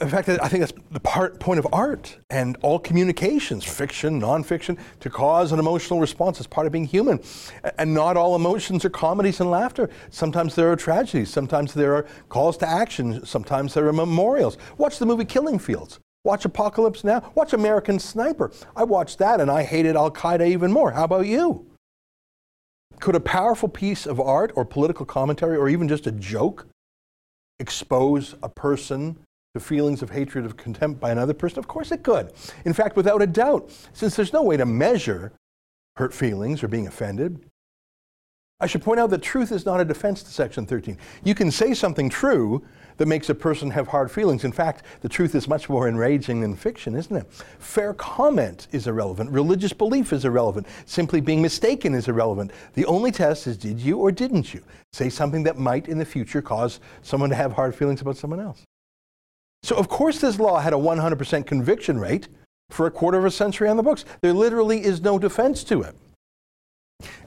in 0.00 0.08
fact, 0.08 0.28
I 0.28 0.48
think 0.48 0.60
that's 0.60 0.72
the 0.90 1.00
part, 1.00 1.40
point 1.40 1.58
of 1.58 1.66
art 1.72 2.16
and 2.30 2.56
all 2.62 2.78
communications, 2.78 3.64
fiction, 3.64 4.20
nonfiction, 4.20 4.78
to 5.00 5.10
cause 5.10 5.50
an 5.52 5.58
emotional 5.58 6.00
response 6.00 6.38
is 6.38 6.46
part 6.46 6.66
of 6.66 6.72
being 6.72 6.84
human. 6.84 7.20
And 7.78 7.92
not 7.92 8.16
all 8.16 8.36
emotions 8.36 8.84
are 8.84 8.90
comedies 8.90 9.40
and 9.40 9.50
laughter. 9.50 9.90
Sometimes 10.10 10.54
there 10.54 10.70
are 10.70 10.76
tragedies. 10.76 11.30
Sometimes 11.30 11.74
there 11.74 11.94
are 11.94 12.06
calls 12.28 12.56
to 12.58 12.68
action. 12.68 13.24
Sometimes 13.26 13.74
there 13.74 13.88
are 13.88 13.92
memorials. 13.92 14.58
Watch 14.78 14.98
the 14.98 15.06
movie 15.06 15.24
Killing 15.24 15.58
Fields. 15.58 15.98
Watch 16.22 16.44
Apocalypse 16.44 17.02
Now. 17.02 17.32
Watch 17.34 17.52
American 17.52 17.98
Sniper. 17.98 18.52
I 18.76 18.84
watched 18.84 19.18
that 19.18 19.40
and 19.40 19.50
I 19.50 19.64
hated 19.64 19.96
Al 19.96 20.10
Qaeda 20.10 20.46
even 20.46 20.70
more. 20.70 20.92
How 20.92 21.04
about 21.04 21.26
you? 21.26 21.66
Could 23.00 23.16
a 23.16 23.20
powerful 23.20 23.68
piece 23.68 24.06
of 24.06 24.20
art 24.20 24.52
or 24.54 24.64
political 24.64 25.06
commentary 25.06 25.56
or 25.56 25.68
even 25.68 25.88
just 25.88 26.06
a 26.06 26.12
joke 26.12 26.66
expose 27.58 28.34
a 28.42 28.48
person 28.48 29.18
to 29.54 29.60
feelings 29.60 30.00
of 30.02 30.10
hatred 30.10 30.44
of 30.44 30.56
contempt 30.56 31.00
by 31.00 31.10
another 31.10 31.34
person? 31.34 31.58
Of 31.58 31.68
course 31.68 31.90
it 31.90 32.02
could. 32.02 32.32
In 32.64 32.72
fact, 32.72 32.96
without 32.96 33.22
a 33.22 33.26
doubt, 33.26 33.70
since 33.92 34.14
there's 34.14 34.32
no 34.32 34.42
way 34.42 34.56
to 34.56 34.66
measure 34.66 35.32
hurt 35.96 36.14
feelings 36.14 36.62
or 36.62 36.68
being 36.68 36.86
offended, 36.86 37.40
I 38.60 38.66
should 38.66 38.82
point 38.82 39.00
out 39.00 39.08
that 39.10 39.22
truth 39.22 39.52
is 39.52 39.64
not 39.64 39.80
a 39.80 39.84
defense 39.84 40.22
to 40.22 40.30
Section 40.30 40.66
13. 40.66 40.98
You 41.24 41.34
can 41.34 41.50
say 41.50 41.72
something 41.72 42.10
true 42.10 42.62
that 42.98 43.06
makes 43.06 43.30
a 43.30 43.34
person 43.34 43.70
have 43.70 43.88
hard 43.88 44.10
feelings. 44.10 44.44
In 44.44 44.52
fact, 44.52 44.84
the 45.00 45.08
truth 45.08 45.34
is 45.34 45.48
much 45.48 45.70
more 45.70 45.88
enraging 45.88 46.42
than 46.42 46.54
fiction, 46.54 46.94
isn't 46.94 47.16
it? 47.16 47.32
Fair 47.58 47.94
comment 47.94 48.68
is 48.70 48.86
irrelevant. 48.86 49.30
Religious 49.30 49.72
belief 49.72 50.12
is 50.12 50.26
irrelevant. 50.26 50.66
Simply 50.84 51.22
being 51.22 51.40
mistaken 51.40 51.94
is 51.94 52.08
irrelevant. 52.08 52.52
The 52.74 52.84
only 52.84 53.10
test 53.10 53.46
is 53.46 53.56
did 53.56 53.80
you 53.80 53.96
or 53.96 54.12
didn't 54.12 54.52
you 54.52 54.62
say 54.92 55.08
something 55.08 55.42
that 55.44 55.58
might 55.58 55.88
in 55.88 55.96
the 55.96 56.04
future 56.04 56.42
cause 56.42 56.80
someone 57.00 57.30
to 57.30 57.36
have 57.36 57.52
hard 57.52 57.74
feelings 57.74 58.02
about 58.02 58.18
someone 58.18 58.40
else? 58.40 58.62
So, 59.62 59.76
of 59.76 59.88
course, 59.88 60.20
this 60.20 60.38
law 60.38 60.58
had 60.60 60.72
a 60.72 60.76
100% 60.76 61.46
conviction 61.46 61.98
rate 61.98 62.28
for 62.70 62.86
a 62.86 62.90
quarter 62.90 63.18
of 63.18 63.24
a 63.24 63.30
century 63.30 63.68
on 63.68 63.76
the 63.76 63.82
books. 63.82 64.04
There 64.22 64.32
literally 64.32 64.84
is 64.84 65.02
no 65.02 65.18
defense 65.18 65.64
to 65.64 65.82
it. 65.82 65.94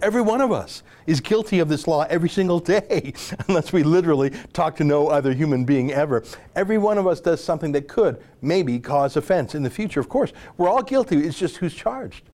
Every 0.01 0.21
one 0.21 0.41
of 0.41 0.51
us 0.51 0.83
is 1.07 1.19
guilty 1.19 1.59
of 1.59 1.67
this 1.67 1.87
law 1.87 2.05
every 2.09 2.29
single 2.29 2.59
day, 2.59 3.13
unless 3.47 3.73
we 3.73 3.83
literally 3.83 4.31
talk 4.51 4.75
to 4.77 4.83
no 4.83 5.07
other 5.07 5.33
human 5.33 5.65
being 5.65 5.91
ever. 5.91 6.23
Every 6.55 6.77
one 6.77 6.97
of 6.97 7.07
us 7.07 7.19
does 7.21 7.43
something 7.43 7.71
that 7.71 7.87
could 7.87 8.21
maybe 8.41 8.79
cause 8.79 9.17
offense 9.17 9.55
in 9.55 9.63
the 9.63 9.69
future. 9.69 9.99
Of 9.99 10.09
course, 10.09 10.33
we're 10.57 10.69
all 10.69 10.83
guilty. 10.83 11.17
It's 11.25 11.39
just 11.39 11.57
who's 11.57 11.73
charged. 11.73 12.29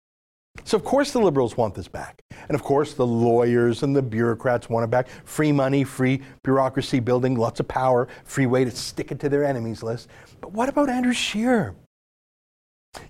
So, 0.63 0.77
of 0.77 0.85
course, 0.85 1.11
the 1.11 1.19
liberals 1.19 1.57
want 1.57 1.75
this 1.75 1.89
back. 1.89 2.23
And 2.49 2.55
of 2.55 2.63
course, 2.63 2.95
the 2.95 3.07
lawyers 3.07 3.83
and 3.83 3.95
the 3.95 4.03
bureaucrats 4.03 4.69
want 4.69 4.85
it 4.85 4.91
back. 4.91 5.09
Free 5.25 5.53
money, 5.53 5.85
free 5.85 6.23
bureaucracy 6.43 7.01
building, 7.01 7.37
lots 7.37 7.61
of 7.61 7.69
power, 7.69 8.09
free 8.25 8.47
way 8.47 8.65
to 8.65 8.71
stick 8.71 9.11
it 9.11 9.19
to 9.21 9.29
their 9.29 9.45
enemies 9.45 9.83
list. 9.83 10.09
But 10.41 10.53
what 10.53 10.69
about 10.69 10.89
Andrew 10.89 11.13
Scheer? 11.13 11.75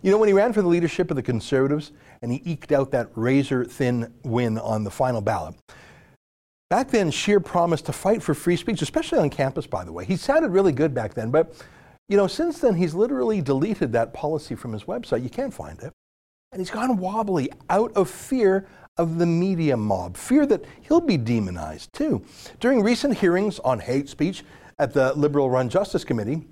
You 0.03 0.11
know, 0.11 0.19
when 0.19 0.29
he 0.29 0.33
ran 0.33 0.53
for 0.53 0.63
the 0.63 0.69
leadership 0.69 1.11
of 1.11 1.17
the 1.17 1.23
Conservatives 1.23 1.93
and 2.23 2.33
he 2.33 2.41
eked 2.45 2.73
out 2.73 2.91
that 2.93 3.11
razor 3.15 3.65
thin 3.65 4.13
win 4.25 4.59
on 4.59 4.83
the 4.83 4.91
final 4.91 5.21
ballot, 5.21 5.55
back 6.71 6.91
then 6.91 7.11
Scheer 7.11 7.39
promised 7.39 7.87
to 7.87 7.93
fight 7.93 8.23
for 8.23 8.35
free 8.35 8.57
speech, 8.57 8.81
especially 8.83 9.19
on 9.19 9.29
campus, 9.31 9.67
by 9.67 9.85
the 9.85 9.93
way. 9.93 10.05
He 10.07 10.17
sounded 10.17 10.51
really 10.51 10.73
good 10.73 10.95
back 10.95 11.15
then, 11.15 11.31
but, 11.31 11.55
you 12.09 12.17
know, 12.17 12.27
since 12.27 12.59
then 12.59 12.75
he's 12.75 12.95
literally 12.95 13.43
deleted 13.43 13.93
that 13.93 14.15
policy 14.15 14.55
from 14.55 14.73
his 14.73 14.85
website. 14.85 15.23
You 15.23 15.31
can't 15.31 15.53
find 15.53 15.79
it. 15.83 15.93
And 16.55 16.61
he's 16.61 16.71
gone 16.71 16.99
wobbly 16.99 17.51
out 17.69 17.93
of 17.97 18.09
fear 18.09 18.69
of 18.97 19.19
the 19.19 19.27
media 19.27 19.77
mob, 19.77 20.17
fear 20.17 20.47
that 20.47 20.65
he'll 20.83 21.01
be 21.01 21.17
demonized 21.17 21.93
too. 21.93 22.25
During 22.61 22.81
recent 22.81 23.19
hearings 23.19 23.59
on 23.59 23.81
hate 23.81 24.09
speech 24.09 24.45
at 24.79 24.95
the 24.95 25.13
Liberal 25.15 25.51
run 25.51 25.69
Justice 25.69 26.05
Committee, 26.05 26.47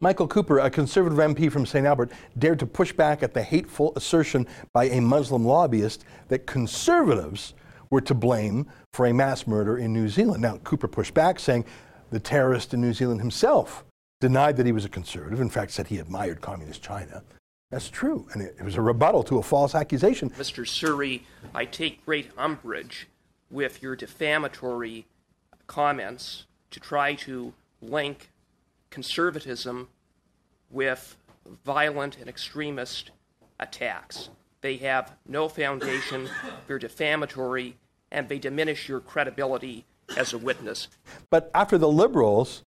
Michael 0.00 0.28
Cooper, 0.28 0.60
a 0.60 0.70
conservative 0.70 1.18
MP 1.18 1.50
from 1.50 1.66
St. 1.66 1.84
Albert, 1.84 2.12
dared 2.38 2.60
to 2.60 2.66
push 2.66 2.92
back 2.92 3.24
at 3.24 3.34
the 3.34 3.42
hateful 3.42 3.92
assertion 3.96 4.46
by 4.72 4.84
a 4.84 5.00
Muslim 5.00 5.44
lobbyist 5.44 6.04
that 6.28 6.46
conservatives 6.46 7.54
were 7.90 8.00
to 8.00 8.14
blame 8.14 8.64
for 8.94 9.06
a 9.06 9.12
mass 9.12 9.44
murder 9.44 9.76
in 9.76 9.92
New 9.92 10.08
Zealand. 10.08 10.40
Now, 10.40 10.58
Cooper 10.58 10.86
pushed 10.86 11.14
back, 11.14 11.40
saying 11.40 11.64
the 12.12 12.20
terrorist 12.20 12.74
in 12.74 12.80
New 12.80 12.92
Zealand 12.92 13.20
himself 13.20 13.82
denied 14.20 14.56
that 14.56 14.66
he 14.66 14.72
was 14.72 14.84
a 14.84 14.88
conservative, 14.88 15.40
in 15.40 15.50
fact, 15.50 15.72
said 15.72 15.88
he 15.88 15.98
admired 15.98 16.40
communist 16.40 16.80
China. 16.80 17.24
That's 17.70 17.88
true, 17.88 18.26
and 18.32 18.42
it, 18.42 18.56
it 18.58 18.64
was 18.64 18.74
a 18.74 18.82
rebuttal 18.82 19.22
to 19.24 19.38
a 19.38 19.42
false 19.42 19.74
accusation. 19.74 20.30
Mr. 20.30 20.64
Suri, 20.64 21.22
I 21.54 21.64
take 21.64 22.04
great 22.04 22.30
umbrage 22.36 23.06
with 23.50 23.82
your 23.82 23.94
defamatory 23.94 25.06
comments 25.66 26.46
to 26.72 26.80
try 26.80 27.14
to 27.14 27.52
link 27.80 28.30
conservatism 28.90 29.88
with 30.68 31.16
violent 31.64 32.18
and 32.18 32.28
extremist 32.28 33.10
attacks. 33.60 34.30
They 34.62 34.76
have 34.78 35.12
no 35.26 35.48
foundation, 35.48 36.28
they're 36.66 36.78
defamatory, 36.78 37.76
and 38.10 38.28
they 38.28 38.38
diminish 38.38 38.88
your 38.88 39.00
credibility 39.00 39.84
as 40.16 40.32
a 40.32 40.38
witness. 40.38 40.88
But 41.30 41.50
after 41.54 41.78
the 41.78 41.88
liberals 41.88 42.62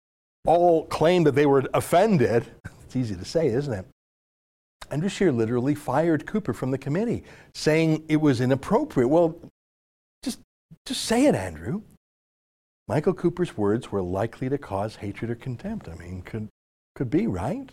all 0.45 0.85
claimed 0.85 1.25
that 1.25 1.35
they 1.35 1.45
were 1.45 1.63
offended, 1.73 2.45
it's 2.85 2.95
easy 2.95 3.15
to 3.15 3.25
say, 3.25 3.47
isn't 3.47 3.73
it? 3.73 3.85
Andrew 4.91 5.09
Scheer 5.09 5.31
literally 5.31 5.73
fired 5.73 6.25
Cooper 6.25 6.53
from 6.53 6.71
the 6.71 6.77
committee, 6.77 7.23
saying 7.53 8.03
it 8.09 8.17
was 8.17 8.41
inappropriate. 8.41 9.09
Well, 9.09 9.39
just, 10.21 10.39
just 10.85 11.05
say 11.05 11.25
it, 11.25 11.35
Andrew. 11.35 11.81
Michael 12.87 13.13
Cooper's 13.13 13.55
words 13.55 13.91
were 13.91 14.01
likely 14.01 14.49
to 14.49 14.57
cause 14.57 14.97
hatred 14.97 15.31
or 15.31 15.35
contempt. 15.35 15.87
I 15.87 15.95
mean, 15.95 16.21
could, 16.23 16.49
could 16.93 17.09
be, 17.09 17.25
right? 17.25 17.69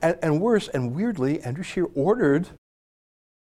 And, 0.00 0.18
and 0.22 0.40
worse, 0.40 0.68
and 0.68 0.94
weirdly, 0.94 1.42
Andrew 1.42 1.64
Scheer 1.64 1.86
ordered 1.94 2.48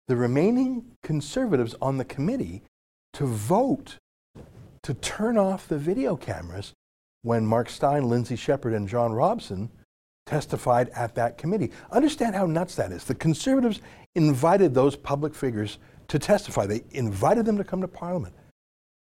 the 0.08 0.16
remaining 0.16 0.96
conservatives 1.02 1.74
on 1.80 1.98
the 1.98 2.04
committee 2.04 2.62
to 3.12 3.26
vote 3.26 3.98
to 4.82 4.94
turn 4.94 5.36
off 5.36 5.68
the 5.68 5.78
video 5.78 6.16
cameras 6.16 6.72
when 7.22 7.44
Mark 7.44 7.68
Steyn, 7.68 8.08
Lindsay 8.08 8.36
Shepherd, 8.36 8.72
and 8.72 8.88
John 8.88 9.12
Robson 9.12 9.70
testified 10.30 10.90
at 10.90 11.16
that 11.16 11.36
committee. 11.36 11.72
Understand 11.90 12.36
how 12.36 12.46
nuts 12.46 12.76
that 12.76 12.92
is. 12.92 13.02
The 13.02 13.16
conservatives 13.16 13.80
invited 14.14 14.72
those 14.72 14.94
public 14.94 15.34
figures 15.34 15.78
to 16.06 16.20
testify. 16.20 16.66
They 16.66 16.82
invited 16.92 17.44
them 17.44 17.58
to 17.58 17.64
come 17.64 17.80
to 17.80 17.88
Parliament, 17.88 18.32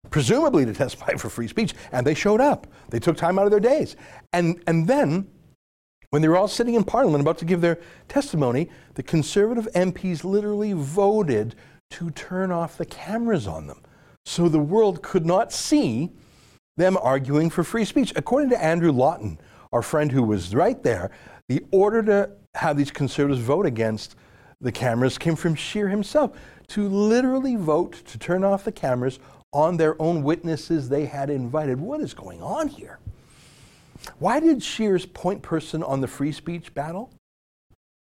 presumably 0.10 0.64
to 0.66 0.74
testify 0.74 1.16
for 1.16 1.30
free 1.30 1.50
speech, 1.50 1.74
and 1.92 2.08
they 2.08 2.14
showed 2.14 2.40
up. 2.40 2.68
They 2.90 3.00
took 3.00 3.18
time 3.18 3.38
out 3.38 3.44
of 3.44 3.52
their 3.52 3.60
days. 3.60 3.98
And, 4.32 4.64
and 4.66 4.88
then, 4.88 5.28
when 6.10 6.22
they 6.22 6.30
were 6.30 6.38
all 6.38 6.48
sitting 6.48 6.76
in 6.76 6.86
Parliament 6.86 7.22
about 7.22 7.38
to 7.40 7.46
give 7.46 7.60
their 7.60 7.80
testimony, 8.08 8.70
the 8.94 9.04
conservative 9.04 9.68
MPs 9.76 10.24
literally 10.24 10.72
voted 10.72 11.56
to 11.92 12.12
turn 12.12 12.50
off 12.50 12.78
the 12.78 12.86
cameras 12.86 13.46
on 13.46 13.68
them 13.68 13.82
so 14.26 14.48
the 14.48 14.58
world 14.58 15.02
could 15.02 15.26
not 15.26 15.52
see 15.52 16.12
them 16.78 16.98
arguing 17.02 17.50
for 17.50 17.64
free 17.64 17.84
speech. 17.84 18.14
According 18.16 18.50
to 18.52 18.64
Andrew 18.64 18.92
Lawton, 18.94 19.38
our 19.72 19.82
friend 19.82 20.12
who 20.12 20.24
was 20.24 20.56
right 20.56 20.82
there, 20.84 21.12
the 21.48 21.64
order 21.72 22.02
to 22.04 22.32
have 22.56 22.78
these 22.78 22.92
conservatives 22.92 23.42
vote 23.42 23.66
against 23.66 24.16
the 24.62 24.72
cameras 24.72 25.18
came 25.18 25.36
from 25.36 25.56
Scheer 25.56 25.88
himself 25.88 26.38
to 26.68 26.88
literally 26.88 27.56
vote 27.56 27.94
to 28.06 28.18
turn 28.18 28.44
off 28.44 28.64
the 28.64 28.72
cameras 28.72 29.20
on 29.54 29.78
their 29.78 30.00
own 30.02 30.22
witnesses 30.24 30.90
they 30.90 31.06
had 31.06 31.30
invited. 31.30 31.80
What 31.80 32.02
is 32.02 32.14
going 32.14 32.42
on 32.42 32.68
here? 32.68 33.00
Why 34.20 34.40
did 34.40 34.62
Scheer's 34.64 35.06
point 35.06 35.42
person 35.42 35.84
on 35.84 36.02
the 36.02 36.08
free 36.08 36.32
speech 36.32 36.74
battle 36.74 37.12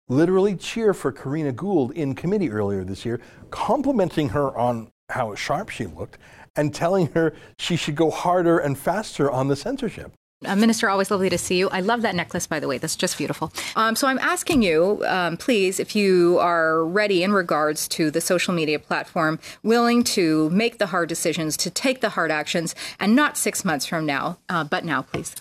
literally 0.09 0.55
cheer 0.55 0.93
for 0.93 1.11
Karina 1.11 1.51
Gould 1.51 1.91
in 1.91 2.15
committee 2.15 2.49
earlier 2.49 2.83
this 2.83 3.05
year, 3.05 3.19
complimenting 3.51 4.29
her 4.29 4.57
on 4.57 4.89
how 5.09 5.35
sharp 5.35 5.69
she 5.69 5.85
looked 5.85 6.17
and 6.55 6.73
telling 6.73 7.07
her 7.13 7.33
she 7.59 7.75
should 7.75 7.95
go 7.95 8.09
harder 8.09 8.57
and 8.57 8.77
faster 8.77 9.29
on 9.29 9.47
the 9.47 9.55
censorship? 9.55 10.11
Uh, 10.45 10.55
Minister, 10.55 10.87
always 10.87 11.09
lovely 11.09 11.31
to 11.31 11.37
see 11.37 11.57
you. 11.57 11.67
I 11.69 11.79
love 11.79 12.03
that 12.03 12.13
necklace, 12.13 12.45
by 12.45 12.59
the 12.59 12.67
way. 12.67 12.77
That's 12.77 12.95
just 12.95 13.17
beautiful. 13.17 13.51
Um, 13.75 13.95
so 13.95 14.07
I'm 14.07 14.19
asking 14.19 14.61
you, 14.61 15.03
um, 15.07 15.35
please, 15.35 15.79
if 15.79 15.95
you 15.95 16.37
are 16.37 16.85
ready 16.85 17.23
in 17.23 17.31
regards 17.31 17.87
to 17.89 18.11
the 18.11 18.21
social 18.21 18.53
media 18.53 18.77
platform, 18.77 19.39
willing 19.63 20.03
to 20.03 20.51
make 20.51 20.77
the 20.77 20.87
hard 20.87 21.09
decisions, 21.09 21.57
to 21.57 21.71
take 21.71 22.01
the 22.01 22.09
hard 22.09 22.29
actions, 22.29 22.75
and 22.99 23.15
not 23.15 23.35
six 23.35 23.65
months 23.65 23.87
from 23.87 24.05
now, 24.05 24.37
uh, 24.47 24.63
but 24.63 24.85
now, 24.85 25.01
please. 25.01 25.33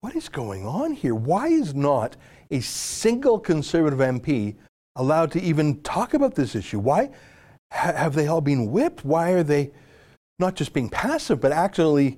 What 0.00 0.14
is 0.14 0.28
going 0.28 0.64
on 0.64 0.92
here? 0.92 1.16
Why 1.16 1.48
is 1.48 1.74
not 1.74 2.14
a 2.48 2.60
single 2.60 3.40
Conservative 3.40 3.98
MP 3.98 4.54
allowed 4.94 5.32
to 5.32 5.42
even 5.42 5.82
talk 5.82 6.14
about 6.14 6.36
this 6.36 6.54
issue? 6.54 6.78
Why 6.78 7.10
ha- 7.72 7.94
have 7.94 8.14
they 8.14 8.28
all 8.28 8.40
been 8.40 8.70
whipped? 8.70 9.04
Why 9.04 9.32
are 9.32 9.42
they 9.42 9.72
not 10.38 10.54
just 10.54 10.72
being 10.72 10.88
passive, 10.88 11.40
but 11.40 11.50
actually 11.50 12.16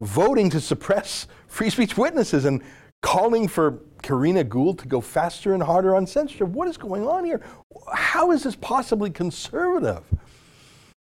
voting 0.00 0.50
to 0.50 0.60
suppress 0.60 1.26
free 1.46 1.70
speech 1.70 1.96
witnesses 1.96 2.44
and 2.44 2.62
calling 3.02 3.48
for 3.48 3.82
Karina 4.02 4.44
Gould 4.44 4.78
to 4.80 4.88
go 4.88 5.00
faster 5.00 5.54
and 5.54 5.62
harder 5.62 5.94
on 5.94 6.06
censorship. 6.06 6.48
What 6.48 6.68
is 6.68 6.76
going 6.76 7.06
on 7.06 7.24
here? 7.24 7.40
How 7.92 8.30
is 8.30 8.42
this 8.42 8.56
possibly 8.56 9.10
conservative? 9.10 10.02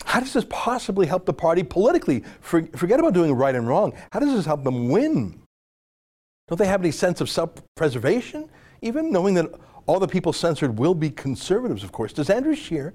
How 0.04 0.20
does 0.20 0.32
this 0.32 0.46
possibly 0.48 1.06
help 1.06 1.26
the 1.26 1.32
party 1.32 1.62
politically? 1.62 2.24
For, 2.40 2.66
forget 2.76 2.98
about 2.98 3.14
doing 3.14 3.32
right 3.32 3.54
and 3.54 3.66
wrong. 3.68 3.92
How 4.10 4.20
does 4.20 4.34
this 4.34 4.46
help 4.46 4.64
them 4.64 4.88
win? 4.88 5.40
Don't 6.48 6.58
they 6.58 6.66
have 6.66 6.80
any 6.80 6.90
sense 6.90 7.20
of 7.20 7.30
self 7.30 7.50
preservation, 7.76 8.50
even 8.82 9.12
knowing 9.12 9.34
that 9.34 9.50
all 9.86 10.00
the 10.00 10.08
people 10.08 10.32
censored 10.32 10.78
will 10.78 10.94
be 10.94 11.08
conservatives, 11.10 11.84
of 11.84 11.92
course? 11.92 12.12
Does 12.12 12.30
Andrew 12.30 12.54
Scheer 12.54 12.94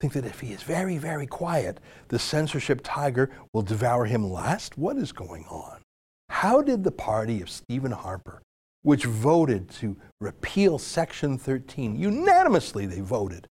think 0.00 0.12
that 0.12 0.26
if 0.26 0.40
he 0.40 0.52
is 0.52 0.62
very, 0.62 0.98
very 0.98 1.26
quiet, 1.26 1.80
the 2.08 2.18
censorship 2.18 2.80
tiger 2.84 3.30
will 3.52 3.62
devour 3.62 4.04
him 4.04 4.30
last? 4.30 4.76
What 4.76 4.96
is 4.96 5.12
going 5.12 5.44
on? 5.46 5.80
How 6.28 6.60
did 6.60 6.84
the 6.84 6.92
party 6.92 7.40
of 7.40 7.48
Stephen 7.48 7.92
Harper, 7.92 8.42
which 8.82 9.04
voted 9.04 9.70
to 9.70 9.96
repeal 10.20 10.78
Section 10.78 11.38
13, 11.38 11.96
unanimously 11.96 12.86
they 12.86 13.00
voted 13.00 13.46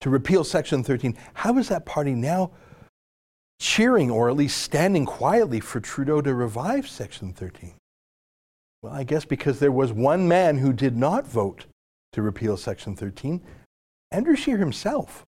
to 0.00 0.10
repeal 0.10 0.44
Section 0.44 0.84
13, 0.84 1.16
how 1.34 1.58
is 1.58 1.68
that 1.68 1.86
party 1.86 2.14
now 2.14 2.52
cheering 3.60 4.10
or 4.10 4.30
at 4.30 4.36
least 4.36 4.62
standing 4.62 5.04
quietly 5.04 5.60
for 5.60 5.80
Trudeau 5.80 6.20
to 6.22 6.34
revive 6.34 6.88
Section 6.88 7.32
13? 7.32 7.74
Well, 8.82 8.92
I 8.92 9.04
guess 9.04 9.24
because 9.24 9.58
there 9.58 9.72
was 9.72 9.92
one 9.92 10.26
man 10.26 10.58
who 10.58 10.72
did 10.72 10.96
not 10.96 11.26
vote 11.26 11.66
to 12.12 12.22
repeal 12.22 12.56
Section 12.56 12.96
13, 12.96 13.42
Andrew 14.10 14.36
Scheer 14.36 14.58
himself 14.58 15.24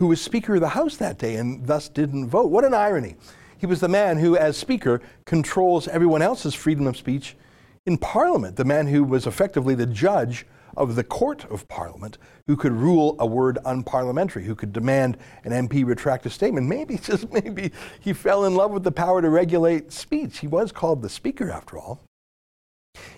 who 0.00 0.06
was 0.06 0.20
Speaker 0.20 0.54
of 0.54 0.62
the 0.62 0.70
House 0.70 0.96
that 0.96 1.18
day 1.18 1.36
and 1.36 1.66
thus 1.66 1.90
didn't 1.90 2.28
vote. 2.28 2.50
What 2.50 2.64
an 2.64 2.72
irony. 2.72 3.16
He 3.58 3.66
was 3.66 3.80
the 3.80 3.88
man 3.88 4.16
who, 4.16 4.34
as 4.34 4.56
Speaker, 4.56 5.02
controls 5.26 5.86
everyone 5.88 6.22
else's 6.22 6.54
freedom 6.54 6.86
of 6.86 6.96
speech 6.96 7.36
in 7.84 7.98
Parliament, 7.98 8.56
the 8.56 8.64
man 8.64 8.86
who 8.86 9.04
was 9.04 9.26
effectively 9.26 9.74
the 9.74 9.84
judge 9.84 10.46
of 10.74 10.96
the 10.96 11.04
court 11.04 11.44
of 11.50 11.68
Parliament, 11.68 12.16
who 12.46 12.56
could 12.56 12.72
rule 12.72 13.14
a 13.18 13.26
word 13.26 13.58
unparliamentary, 13.66 14.42
who 14.42 14.54
could 14.54 14.72
demand 14.72 15.18
an 15.44 15.68
MP 15.68 15.84
retract 15.84 16.24
a 16.24 16.30
statement. 16.30 16.66
Maybe, 16.66 16.96
just 17.02 17.30
maybe, 17.30 17.70
he 18.00 18.14
fell 18.14 18.46
in 18.46 18.54
love 18.54 18.70
with 18.70 18.84
the 18.84 18.92
power 18.92 19.20
to 19.20 19.28
regulate 19.28 19.92
speech. 19.92 20.38
He 20.38 20.46
was 20.46 20.72
called 20.72 21.02
the 21.02 21.10
Speaker, 21.10 21.50
after 21.50 21.76
all. 21.76 22.00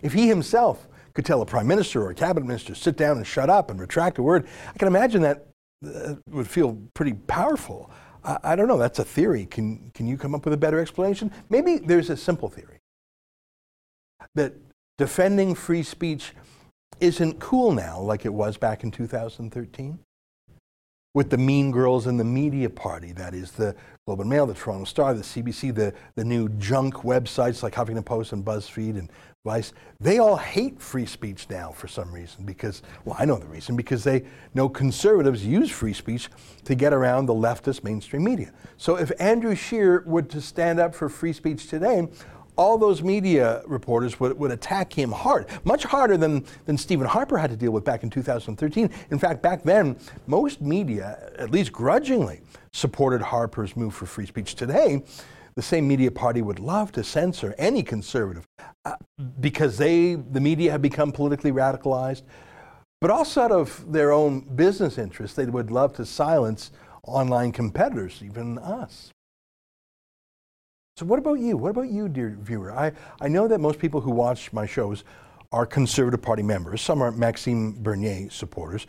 If 0.03 0.15
he 0.15 0.27
himself 0.27 0.89
could 1.15 1.25
tell 1.25 1.43
a 1.43 1.47
prime 1.47 1.69
minister 1.69 2.03
or 2.03 2.11
a 2.11 2.15
cabinet 2.15 2.47
minister, 2.47 2.75
sit 2.75 2.97
down 2.97 3.19
and 3.19 3.27
shut 3.27 3.49
up 3.49 3.71
and 3.71 3.79
retract 3.79 4.19
a 4.19 4.23
word, 4.23 4.49
I 4.75 4.79
can 4.79 4.89
imagine 4.89 5.23
that 5.23 5.47
uh, 5.87 6.15
would 6.29 6.49
feel 6.49 6.79
pretty 6.95 7.15
powerful. 7.15 7.91
I, 8.25 8.39
I, 8.45 8.57
don't 8.57 8.69
know. 8.69 8.79
That's 8.79 8.99
a 8.99 9.05
theory. 9.05 9.47
Can, 9.47 9.91
can 9.95 10.07
you 10.07 10.17
come 10.17 10.35
up 10.35 10.45
with 10.45 10.55
a 10.55 10.59
better 10.59 10.79
explanation? 10.79 11.33
Maybe 11.51 11.79
there's 11.79 12.11
a 12.11 12.17
simple 12.17 12.49
theory 12.49 12.79
that 14.35 14.55
defending 14.99 15.55
free 15.55 15.83
speech 15.83 16.33
isn't 17.01 17.41
cool 17.41 17.73
now 17.73 18.01
like 18.01 18.25
it 18.25 18.33
was 18.33 18.57
back 18.57 18.85
in 18.85 18.91
2013 18.91 19.99
with 21.15 21.31
the 21.31 21.37
mean 21.37 21.71
girls 21.71 22.07
in 22.07 22.17
the 22.17 22.25
media 22.25 22.71
party 22.71 23.13
that 23.13 23.35
is 23.35 23.53
the 23.53 23.75
globe 24.07 24.21
and 24.21 24.31
mail 24.31 24.47
the 24.47 24.55
toronto 24.55 24.85
star 24.85 25.13
the 25.13 25.23
cbc 25.23 25.75
the, 25.75 25.93
the 26.15 26.25
new 26.25 26.49
junk 26.51 26.95
websites 26.99 27.63
like 27.63 27.75
huffington 27.75 28.05
post 28.05 28.33
and 28.33 28.45
buzzfeed 28.45 28.99
and 28.99 29.11
vice 29.45 29.73
they 29.99 30.21
all 30.21 30.37
hate 30.37 30.81
free 30.81 31.05
speech 31.05 31.49
now 31.51 31.73
for 31.73 31.89
some 31.89 32.13
reason 32.13 32.45
because 32.45 32.81
well 33.05 33.17
i 33.19 33.25
know 33.25 33.37
the 33.37 33.47
reason 33.47 33.75
because 33.75 34.05
they 34.05 34.23
know 34.55 34.69
conservatives 34.69 35.45
use 35.45 35.69
free 35.69 35.93
speech 35.93 36.29
to 36.63 36.77
get 36.77 36.93
around 36.93 37.27
the 37.27 37.35
leftist 37.35 37.83
mainstream 37.83 38.23
media 38.23 38.53
so 38.77 38.95
if 38.95 39.11
andrew 39.19 39.57
scheer 39.57 40.05
were 40.07 40.23
to 40.23 40.41
stand 40.41 40.79
up 40.79 40.95
for 40.95 41.09
free 41.09 41.33
speech 41.33 41.67
today 41.67 42.07
all 42.55 42.79
those 42.79 43.03
media 43.03 43.63
reporters 43.67 44.21
would, 44.21 44.39
would 44.39 44.51
attack 44.51 44.93
him 44.93 45.11
hard, 45.11 45.47
much 45.65 45.85
harder 45.85 46.19
than, 46.19 46.45
than 46.67 46.77
Stephen 46.77 47.07
Harper 47.07 47.39
had 47.39 47.49
to 47.49 47.57
deal 47.57 47.71
with 47.71 47.83
back 47.83 48.03
in 48.03 48.11
2013. 48.11 48.91
In 49.11 49.19
fact, 49.19 49.41
back 49.41 49.63
then, 49.63 49.97
most 50.27 50.61
media, 50.61 51.33
at 51.39 51.51
least 51.51 51.73
grudgingly, 51.73 52.43
supported 52.75 53.23
Harper's 53.23 53.75
move 53.75 53.95
for 53.95 54.05
free 54.05 54.27
speech. 54.27 54.55
Today, 54.55 55.03
the 55.55 55.63
same 55.63 55.87
media 55.87 56.11
party 56.11 56.43
would 56.43 56.59
love 56.59 56.93
to 56.93 57.05
censor 57.05 57.55
any 57.59 57.83
conservative 57.83 58.47
uh, 58.85 58.95
because 59.41 59.79
they, 59.79 60.15
the 60.15 60.41
media, 60.41 60.71
have 60.71 60.83
become 60.83 61.13
politically 61.13 61.53
radicalized. 61.53 62.23
But 63.01 63.11
also 63.11 63.43
out 63.43 63.53
of 63.53 63.93
their 63.93 64.13
own 64.13 64.41
business 64.41 64.97
interests, 64.97 65.37
they 65.37 65.47
would 65.47 65.71
love 65.71 65.93
to 65.95 66.07
silence 66.07 66.71
online 67.05 67.53
competitors, 67.53 68.23
even 68.25 68.59
us. 68.59 69.11
So, 70.97 71.07
what 71.07 71.19
about 71.19 71.41
you? 71.41 71.57
What 71.57 71.71
about 71.71 71.89
you, 71.89 72.09
dear 72.09 72.37
viewer? 72.41 72.71
I, 72.73 72.93
I 73.21 73.29
know 73.29 73.49
that 73.49 73.59
most 73.59 73.79
people 73.79 74.01
who 74.01 74.11
watch 74.11 74.53
my 74.53 74.67
shows 74.67 75.05
are 75.51 75.67
Conservative 75.67 76.23
Party 76.23 76.43
members, 76.43 76.81
some 76.81 77.03
are 77.03 77.11
Maxime 77.11 77.83
Bernier 77.83 78.31
supporters. 78.31 78.87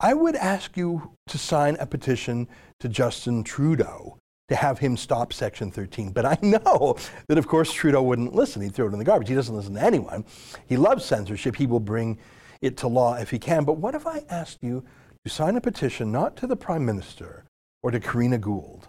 I 0.00 0.14
would 0.14 0.36
ask 0.36 0.76
you 0.76 1.12
to 1.28 1.38
sign 1.38 1.76
a 1.80 1.86
petition 1.86 2.48
to 2.80 2.88
Justin 2.88 3.44
Trudeau 3.44 4.18
to 4.48 4.56
have 4.56 4.78
him 4.78 4.96
stop 4.96 5.32
Section 5.32 5.70
13. 5.70 6.10
But 6.10 6.26
I 6.26 6.38
know 6.42 6.96
that, 7.28 7.38
of 7.38 7.48
course, 7.48 7.72
Trudeau 7.72 8.02
wouldn't 8.02 8.34
listen. 8.34 8.62
He'd 8.62 8.74
throw 8.74 8.86
it 8.86 8.92
in 8.92 8.98
the 8.98 9.04
garbage. 9.04 9.28
He 9.28 9.34
doesn't 9.34 9.54
listen 9.54 9.74
to 9.74 9.82
anyone. 9.82 10.24
He 10.66 10.76
loves 10.76 11.04
censorship. 11.04 11.56
He 11.56 11.66
will 11.66 11.80
bring 11.80 12.18
it 12.60 12.76
to 12.78 12.88
law 12.88 13.14
if 13.14 13.30
he 13.30 13.38
can. 13.38 13.64
But 13.64 13.78
what 13.78 13.94
if 13.94 14.06
I 14.06 14.24
asked 14.28 14.58
you 14.62 14.84
to 15.24 15.30
sign 15.30 15.56
a 15.56 15.60
petition 15.60 16.12
not 16.12 16.36
to 16.36 16.46
the 16.46 16.56
Prime 16.56 16.84
Minister 16.84 17.44
or 17.82 17.90
to 17.90 18.00
Karina 18.00 18.38
Gould, 18.38 18.88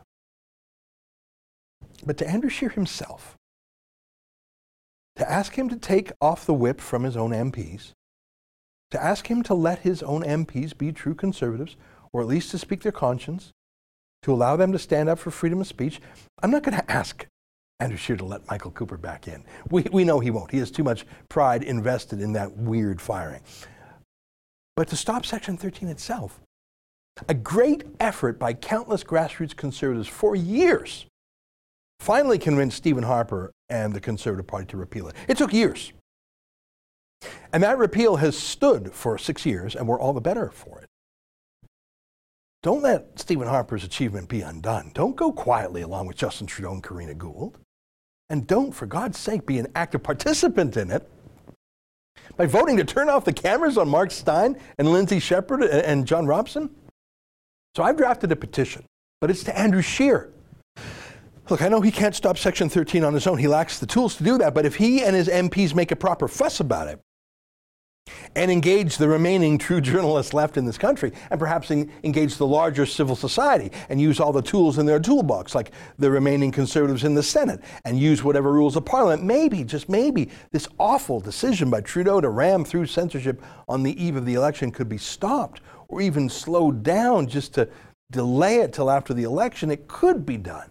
but 2.06 2.18
to 2.18 2.28
Andrew 2.28 2.50
Scheer 2.50 2.70
himself, 2.70 3.36
to 5.16 5.30
ask 5.30 5.56
him 5.56 5.70
to 5.70 5.78
take 5.78 6.12
off 6.20 6.46
the 6.46 6.54
whip 6.54 6.82
from 6.82 7.04
his 7.04 7.16
own 7.16 7.32
MPs, 7.32 7.94
to 8.92 9.02
ask 9.02 9.28
him 9.28 9.44
to 9.44 9.54
let 9.54 9.80
his 9.80 10.04
own 10.04 10.24
MPs 10.24 10.78
be 10.78 10.92
true 10.92 11.16
conservatives, 11.16 11.78
or 12.12 12.22
at 12.22 12.28
least 12.28 12.52
to 12.52 12.58
speak 12.58 12.84
their 12.84 12.92
conscience, 12.92 13.52
to 14.26 14.34
allow 14.34 14.56
them 14.56 14.72
to 14.72 14.80
stand 14.80 15.08
up 15.08 15.20
for 15.20 15.30
freedom 15.30 15.62
of 15.62 15.68
speech. 15.68 16.02
I'm 16.42 16.50
not 16.50 16.64
going 16.64 16.76
to 16.76 16.92
ask 16.92 17.28
Andrew 17.80 17.96
Scheer 17.96 18.18
to 18.18 18.26
let 18.26 18.50
Michael 18.50 18.72
Cooper 18.72 18.98
back 18.98 19.28
in. 19.28 19.44
We, 19.70 19.84
we 19.92 20.04
know 20.04 20.20
he 20.20 20.32
won't. 20.32 20.50
He 20.50 20.58
has 20.58 20.72
too 20.72 20.84
much 20.84 21.06
pride 21.30 21.62
invested 21.62 22.20
in 22.20 22.34
that 22.34 22.58
weird 22.58 23.00
firing. 23.00 23.42
But 24.76 24.88
to 24.88 24.96
stop 24.96 25.28
Section 25.28 25.58
13 25.58 25.90
itself, 25.90 26.40
a 27.30 27.36
great 27.36 27.84
effort 28.00 28.40
by 28.40 28.54
countless 28.54 29.04
grassroots 29.04 29.56
conservatives 29.56 30.08
for 30.08 30.36
years 30.36 31.06
finally 32.00 32.40
convinced 32.40 32.78
Stephen 32.78 33.04
Harper 33.04 33.52
and 33.70 33.94
the 33.94 34.02
Conservative 34.02 34.48
Party 34.48 34.66
to 34.66 34.78
repeal 34.78 35.08
it. 35.08 35.14
It 35.28 35.38
took 35.38 35.54
years. 35.54 35.94
And 37.54 37.62
that 37.62 37.78
repeal 37.78 38.16
has 38.16 38.36
stood 38.36 38.92
for 38.92 39.20
six 39.20 39.46
years, 39.46 39.76
and 39.76 39.88
we're 39.88 40.00
all 40.00 40.14
the 40.14 40.20
better 40.20 40.50
for 40.50 40.80
it. 40.80 40.90
Don't 42.66 42.82
let 42.82 43.20
Stephen 43.20 43.48
Harper's 43.48 43.84
achievement 43.84 44.28
be 44.28 44.42
undone. 44.42 44.90
Don't 44.96 45.16
go 45.16 45.32
quietly 45.32 45.84
along 45.84 46.08
with 46.08 46.18
Justin 46.18 46.48
Trudeau 46.48 46.72
and 46.72 46.82
Karina 46.82 47.14
Gould. 47.14 47.60
And 48.32 48.48
don't, 48.48 48.72
for 48.72 48.88
God's 48.88 49.20
sake, 49.20 49.46
be 49.46 49.60
an 49.60 49.68
active 49.76 50.02
participant 50.02 50.76
in 50.76 50.90
it 50.90 51.08
by 52.38 52.48
voting 52.48 52.76
to 52.78 52.84
turn 52.84 53.08
off 53.08 53.24
the 53.24 53.34
cameras 53.34 53.78
on 53.78 53.88
Mark 53.88 54.10
Steyn 54.10 54.58
and 54.80 54.92
Lindsay 54.92 55.20
Shepherd 55.20 55.62
and 55.62 56.08
John 56.08 56.26
Robson. 56.26 56.72
So 57.78 57.84
I've 57.84 57.98
drafted 57.98 58.32
a 58.32 58.36
petition, 58.36 58.84
but 59.22 59.30
it's 59.30 59.44
to 59.44 59.56
Andrew 59.56 59.84
Scheer 59.84 60.34
Look, 61.52 61.62
I 61.62 61.68
know 61.68 61.82
he 61.82 61.92
can't 61.92 62.16
stop 62.16 62.40
Section 62.40 62.70
13 62.70 63.04
on 63.04 63.14
his 63.14 63.28
own. 63.28 63.38
He 63.38 63.48
lacks 63.48 63.78
the 63.78 63.86
tools 63.86 64.16
to 64.16 64.24
do 64.24 64.40
that. 64.40 64.56
But 64.56 64.66
if 64.66 64.76
he 64.76 65.04
and 65.04 65.16
his 65.16 65.28
MPs 65.28 65.76
make 65.76 65.92
a 65.92 65.96
proper 65.96 66.28
fuss 66.28 66.60
about 66.60 66.88
it 66.88 67.00
and 68.36 68.52
engage 68.52 68.98
the 68.98 69.08
remaining 69.08 69.58
true 69.58 69.82
journalists 69.82 70.34
left 70.34 70.58
in 70.58 70.66
this 70.66 70.78
country 70.78 71.12
and 71.32 71.40
perhaps 71.40 71.72
en- 71.72 71.92
engage 72.04 72.36
the 72.36 72.46
larger 72.46 72.86
civil 72.86 73.16
society 73.16 73.72
and 73.90 74.00
use 74.00 74.20
all 74.20 74.32
the 74.32 74.42
tools 74.42 74.78
in 74.78 74.86
their 74.86 75.00
toolbox, 75.00 75.56
like 75.56 75.72
the 75.98 76.12
remaining 76.12 76.52
conservatives 76.52 77.04
in 77.04 77.16
the 77.16 77.24
Senate, 77.24 77.62
and 77.86 77.98
use 77.98 78.24
whatever 78.24 78.52
rules 78.52 78.76
of 78.76 78.86
parliament, 78.86 79.24
maybe, 79.24 79.64
just 79.64 79.90
maybe, 79.90 80.30
this 80.52 80.68
awful 80.80 81.20
decision 81.20 81.70
by 81.70 81.82
Trudeau 81.82 82.22
to 82.22 82.30
ram 82.30 82.66
through 82.66 82.86
censorship 82.86 83.42
on 83.68 83.84
the 83.84 84.04
eve 84.04 84.16
of 84.16 84.26
the 84.26 84.34
election 84.34 84.72
could 84.72 84.90
be 84.90 84.98
stopped 84.98 85.62
or 85.88 86.02
even 86.02 86.30
slowed 86.30 86.84
down 86.84 87.28
just 87.28 87.54
to 87.54 87.70
delay 88.12 88.58
it 88.58 88.74
till 88.74 88.92
after 88.92 89.14
the 89.14 89.24
election. 89.24 89.72
It 89.72 89.88
could 89.88 90.26
be 90.26 90.38
done. 90.38 90.70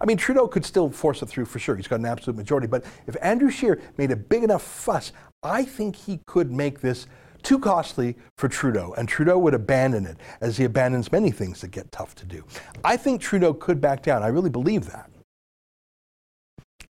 I 0.00 0.04
mean, 0.04 0.16
Trudeau 0.16 0.48
could 0.48 0.64
still 0.64 0.90
force 0.90 1.22
it 1.22 1.26
through 1.26 1.46
for 1.46 1.58
sure. 1.58 1.76
He's 1.76 1.88
got 1.88 2.00
an 2.00 2.06
absolute 2.06 2.36
majority. 2.36 2.66
But 2.66 2.84
if 3.06 3.16
Andrew 3.22 3.50
Scheer 3.50 3.80
made 3.96 4.10
a 4.10 4.16
big 4.16 4.44
enough 4.44 4.62
fuss, 4.62 5.12
I 5.42 5.64
think 5.64 5.96
he 5.96 6.20
could 6.26 6.50
make 6.50 6.80
this 6.80 7.06
too 7.42 7.58
costly 7.58 8.16
for 8.36 8.48
Trudeau, 8.48 8.94
and 8.98 9.08
Trudeau 9.08 9.38
would 9.38 9.54
abandon 9.54 10.06
it, 10.06 10.16
as 10.40 10.56
he 10.56 10.64
abandons 10.64 11.12
many 11.12 11.30
things 11.30 11.60
that 11.60 11.70
get 11.70 11.90
tough 11.92 12.14
to 12.16 12.26
do. 12.26 12.44
I 12.84 12.96
think 12.96 13.20
Trudeau 13.20 13.54
could 13.54 13.80
back 13.80 14.02
down. 14.02 14.22
I 14.22 14.28
really 14.28 14.50
believe 14.50 14.86
that. 14.90 15.10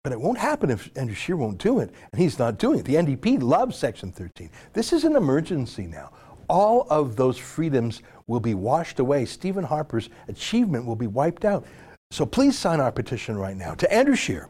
But 0.04 0.12
it 0.12 0.20
won't 0.20 0.38
happen 0.38 0.70
if 0.70 0.92
Andrew 0.98 1.16
Scheer 1.16 1.38
won't 1.38 1.60
do 1.60 1.80
it, 1.80 1.92
and 2.12 2.22
he's 2.22 2.38
not 2.38 2.60
doing 2.60 2.80
it. 2.80 2.86
The 2.86 2.96
NDP 2.96 3.42
loves 3.42 3.78
Section 3.78 4.12
13. 4.12 4.50
This 4.74 4.92
is 4.92 5.06
an 5.06 5.16
emergency 5.16 5.88
now. 5.88 6.12
All 6.50 6.86
of 6.90 7.16
those 7.16 7.38
freedoms 7.38 8.02
will 8.28 8.42
be 8.42 8.54
washed 8.54 9.00
away. 9.00 9.24
Stephen 9.24 9.64
Harper's 9.64 10.10
achievement 10.28 10.86
will 10.86 10.98
be 10.98 11.08
wiped 11.08 11.46
out. 11.46 11.66
So 12.12 12.26
please 12.26 12.60
sign 12.60 12.82
our 12.82 12.92
petition 12.92 13.38
right 13.38 13.56
now 13.56 13.76
to 13.76 13.92
Andrew 13.92 14.16
Scheer. 14.16 14.50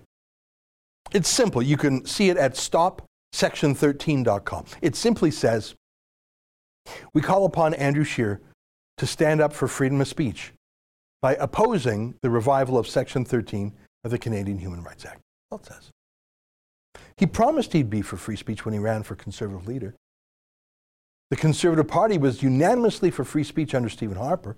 It's 1.11 1.29
simple. 1.29 1.61
You 1.61 1.77
can 1.77 2.03
see 2.05 2.29
it 2.29 2.37
at 2.37 2.57
stopsection13.com. 3.33 4.65
It 4.81 4.95
simply 4.95 5.31
says, 5.31 5.75
We 7.13 7.21
call 7.21 7.45
upon 7.45 7.73
Andrew 7.73 8.03
Scheer 8.03 8.41
to 8.97 9.07
stand 9.07 9.41
up 9.41 9.53
for 9.53 9.67
freedom 9.67 9.99
of 10.01 10.07
speech 10.07 10.53
by 11.21 11.35
opposing 11.35 12.15
the 12.21 12.29
revival 12.29 12.77
of 12.77 12.87
Section 12.87 13.25
13 13.25 13.73
of 14.03 14.11
the 14.11 14.17
Canadian 14.17 14.59
Human 14.59 14.83
Rights 14.83 15.05
Act. 15.05 15.21
That's 15.49 15.67
says. 15.67 15.89
He 17.17 17.25
promised 17.25 17.73
he'd 17.73 17.89
be 17.89 18.01
for 18.01 18.17
free 18.17 18.35
speech 18.35 18.65
when 18.65 18.73
he 18.73 18.79
ran 18.79 19.03
for 19.03 19.15
Conservative 19.15 19.67
leader. 19.67 19.95
The 21.29 21.37
Conservative 21.37 21.87
Party 21.87 22.17
was 22.17 22.43
unanimously 22.43 23.09
for 23.09 23.23
free 23.23 23.43
speech 23.43 23.73
under 23.73 23.89
Stephen 23.89 24.17
Harper. 24.17 24.55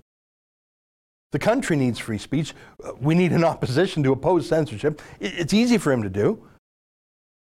The 1.32 1.38
country 1.38 1.76
needs 1.76 1.98
free 1.98 2.18
speech. 2.18 2.54
We 3.00 3.14
need 3.14 3.32
an 3.32 3.44
opposition 3.44 4.02
to 4.02 4.12
oppose 4.12 4.48
censorship. 4.48 5.00
It's 5.20 5.54
easy 5.54 5.78
for 5.78 5.92
him 5.92 6.02
to 6.02 6.10
do. 6.10 6.46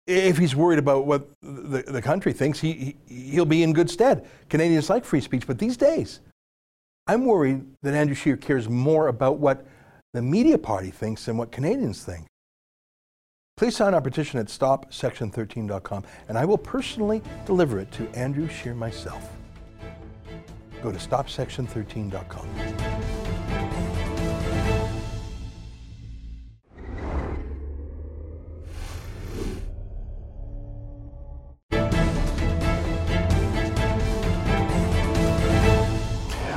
If 0.06 0.38
he's 0.38 0.54
worried 0.54 0.78
about 0.78 1.06
what 1.06 1.28
the, 1.42 1.82
the 1.86 2.00
country 2.00 2.32
thinks, 2.32 2.60
he, 2.60 2.96
he, 3.08 3.30
he'll 3.32 3.44
be 3.44 3.62
in 3.62 3.72
good 3.72 3.90
stead. 3.90 4.28
Canadians 4.48 4.88
like 4.88 5.04
free 5.04 5.20
speech, 5.20 5.46
but 5.46 5.58
these 5.58 5.76
days, 5.76 6.20
I'm 7.08 7.24
worried 7.24 7.64
that 7.82 7.94
Andrew 7.94 8.14
Scheer 8.14 8.36
cares 8.36 8.68
more 8.68 9.08
about 9.08 9.38
what 9.38 9.66
the 10.12 10.22
media 10.22 10.58
party 10.58 10.90
thinks 10.90 11.26
than 11.26 11.36
what 11.36 11.50
Canadians 11.50 12.04
think. 12.04 12.26
Please 13.56 13.76
sign 13.76 13.94
our 13.94 14.00
petition 14.00 14.38
at 14.38 14.46
stopsection13.com, 14.46 16.04
and 16.28 16.36
I 16.36 16.44
will 16.44 16.58
personally 16.58 17.22
deliver 17.46 17.78
it 17.78 17.90
to 17.92 18.08
Andrew 18.10 18.48
Scheer 18.48 18.74
myself. 18.74 19.30
Go 20.82 20.92
to 20.92 20.98
stopsection13.com. 20.98 23.05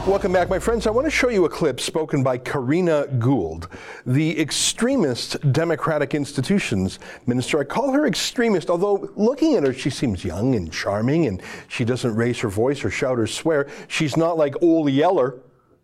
Welcome 0.10 0.34
back, 0.34 0.50
my 0.50 0.58
friends. 0.58 0.88
I 0.88 0.89
want 0.89 1.06
to 1.06 1.12
show 1.12 1.30
you 1.30 1.45
a 1.45 1.50
clip 1.50 1.80
spoken 1.80 2.24
by 2.24 2.39
Karina 2.39 3.06
Gould, 3.19 3.69
the 4.08 4.41
extremist 4.41 5.39
Democratic 5.52 6.15
Institutions 6.15 6.98
Minister. 7.28 7.60
I 7.60 7.63
call 7.63 7.91
her 7.91 8.08
extremist, 8.08 8.72
although 8.72 9.12
looking 9.15 9.54
at 9.54 9.62
her, 9.62 9.72
she 9.72 9.91
seems 9.91 10.26
young 10.26 10.56
and 10.56 10.74
charming, 10.74 11.28
and 11.28 11.43
she 11.67 11.86
doesn't 11.86 12.15
raise 12.15 12.39
her 12.39 12.50
voice 12.50 12.84
or 12.84 12.89
shout 12.89 13.19
or 13.19 13.28
swear. 13.28 13.69
She's 13.88 14.17
not 14.17 14.36
like 14.36 14.56
Ole 14.63 14.89
Yeller, 14.89 15.41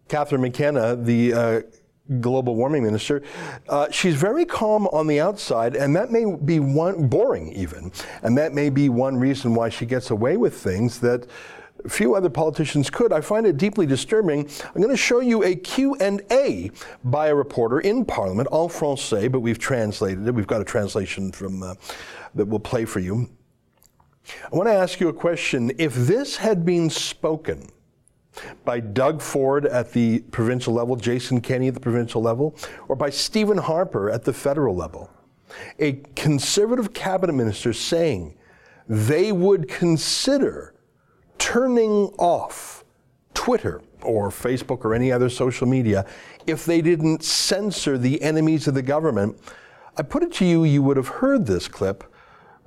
Catherine 0.07 0.41
McKenna, 0.41 0.95
the 0.95 1.33
uh, 1.33 1.61
global 2.19 2.55
warming 2.55 2.83
minister. 2.83 3.21
Uh, 3.69 3.91
she's 3.91 4.15
very 4.15 4.43
calm 4.43 4.87
on 4.87 5.05
the 5.05 5.19
outside, 5.19 5.75
and 5.75 5.95
that 5.95 6.11
may 6.11 6.25
be 6.43 6.59
one 6.59 7.07
boring 7.07 7.53
even, 7.53 7.91
and 8.23 8.35
that 8.39 8.55
may 8.55 8.71
be 8.71 8.89
one 8.89 9.17
reason 9.17 9.53
why 9.53 9.69
she 9.69 9.85
gets 9.85 10.09
away 10.09 10.35
with 10.35 10.55
things 10.57 10.99
that 11.01 11.27
few 11.87 12.15
other 12.15 12.29
politicians 12.29 12.89
could. 12.89 13.13
I 13.13 13.21
find 13.21 13.45
it 13.45 13.57
deeply 13.57 13.85
disturbing. 13.85 14.49
I'm 14.63 14.81
going 14.81 14.89
to 14.89 14.97
show 14.97 15.19
you 15.19 15.43
a 15.43 15.55
Q&A 15.55 16.71
by 17.03 17.27
a 17.27 17.35
reporter 17.35 17.79
in 17.79 18.05
Parliament, 18.05 18.49
en 18.51 18.69
français, 18.69 19.31
but 19.31 19.39
we've 19.39 19.59
translated 19.59 20.27
it. 20.27 20.33
We've 20.33 20.47
got 20.47 20.61
a 20.61 20.65
translation 20.65 21.31
from 21.31 21.63
uh, 21.63 21.75
that 22.35 22.45
we'll 22.45 22.59
play 22.59 22.85
for 22.85 22.99
you. 22.99 23.29
I 24.51 24.55
want 24.55 24.67
to 24.67 24.73
ask 24.73 24.99
you 24.99 25.09
a 25.09 25.13
question. 25.13 25.71
If 25.77 25.93
this 25.93 26.37
had 26.37 26.65
been 26.65 26.89
spoken 26.89 27.69
by 28.65 28.79
Doug 28.79 29.21
Ford 29.21 29.65
at 29.65 29.93
the 29.93 30.19
provincial 30.31 30.73
level, 30.73 30.95
Jason 30.95 31.41
Kenney 31.41 31.67
at 31.67 31.73
the 31.73 31.79
provincial 31.79 32.21
level, 32.21 32.55
or 32.87 32.95
by 32.95 33.09
Stephen 33.09 33.57
Harper 33.57 34.09
at 34.09 34.23
the 34.23 34.33
federal 34.33 34.75
level, 34.75 35.09
a 35.79 35.93
conservative 36.15 36.93
cabinet 36.93 37.33
minister 37.33 37.71
saying 37.71 38.35
they 38.87 39.31
would 39.31 39.67
consider 39.67 40.74
turning 41.37 42.07
off 42.17 42.83
Twitter 43.33 43.81
or 44.01 44.29
Facebook 44.29 44.85
or 44.85 44.93
any 44.93 45.11
other 45.11 45.29
social 45.29 45.67
media 45.67 46.05
if 46.47 46.65
they 46.65 46.81
didn't 46.81 47.23
censor 47.23 47.97
the 47.97 48.21
enemies 48.21 48.67
of 48.67 48.73
the 48.73 48.81
government. 48.81 49.37
I 49.97 50.03
put 50.03 50.23
it 50.23 50.33
to 50.33 50.45
you, 50.45 50.63
you 50.63 50.81
would 50.83 50.97
have 50.97 51.07
heard 51.07 51.45
this 51.45 51.67
clip 51.67 52.03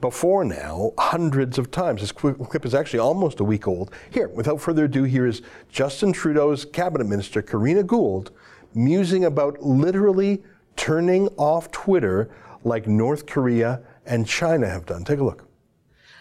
before 0.01 0.45
now 0.45 0.93
hundreds 0.99 1.59
of 1.59 1.71
times. 1.71 2.01
This 2.01 2.13
clip 2.13 2.65
is 2.65 2.75
actually 2.75 3.01
almost 3.01 3.41
a 3.41 3.45
week 3.45 3.67
old. 3.67 3.93
Here, 4.11 4.29
without 4.29 4.61
further 4.61 4.85
ado, 4.85 5.03
here 5.05 5.27
is 5.27 5.43
Justin 5.69 6.13
Trudeau's 6.13 6.65
cabinet 6.65 7.07
minister, 7.07 7.43
Karina 7.43 7.83
Gould, 7.83 8.31
musing 8.75 9.25
about 9.25 9.61
literally 9.63 10.43
turning 10.77 11.29
off 11.37 11.71
Twitter 11.73 12.31
like 12.65 12.87
North 12.87 13.27
Korea 13.27 13.81
and 14.07 14.27
China 14.27 14.69
have 14.69 14.87
done. 14.87 15.05
Take 15.05 15.19
a 15.19 15.25
look. 15.25 15.48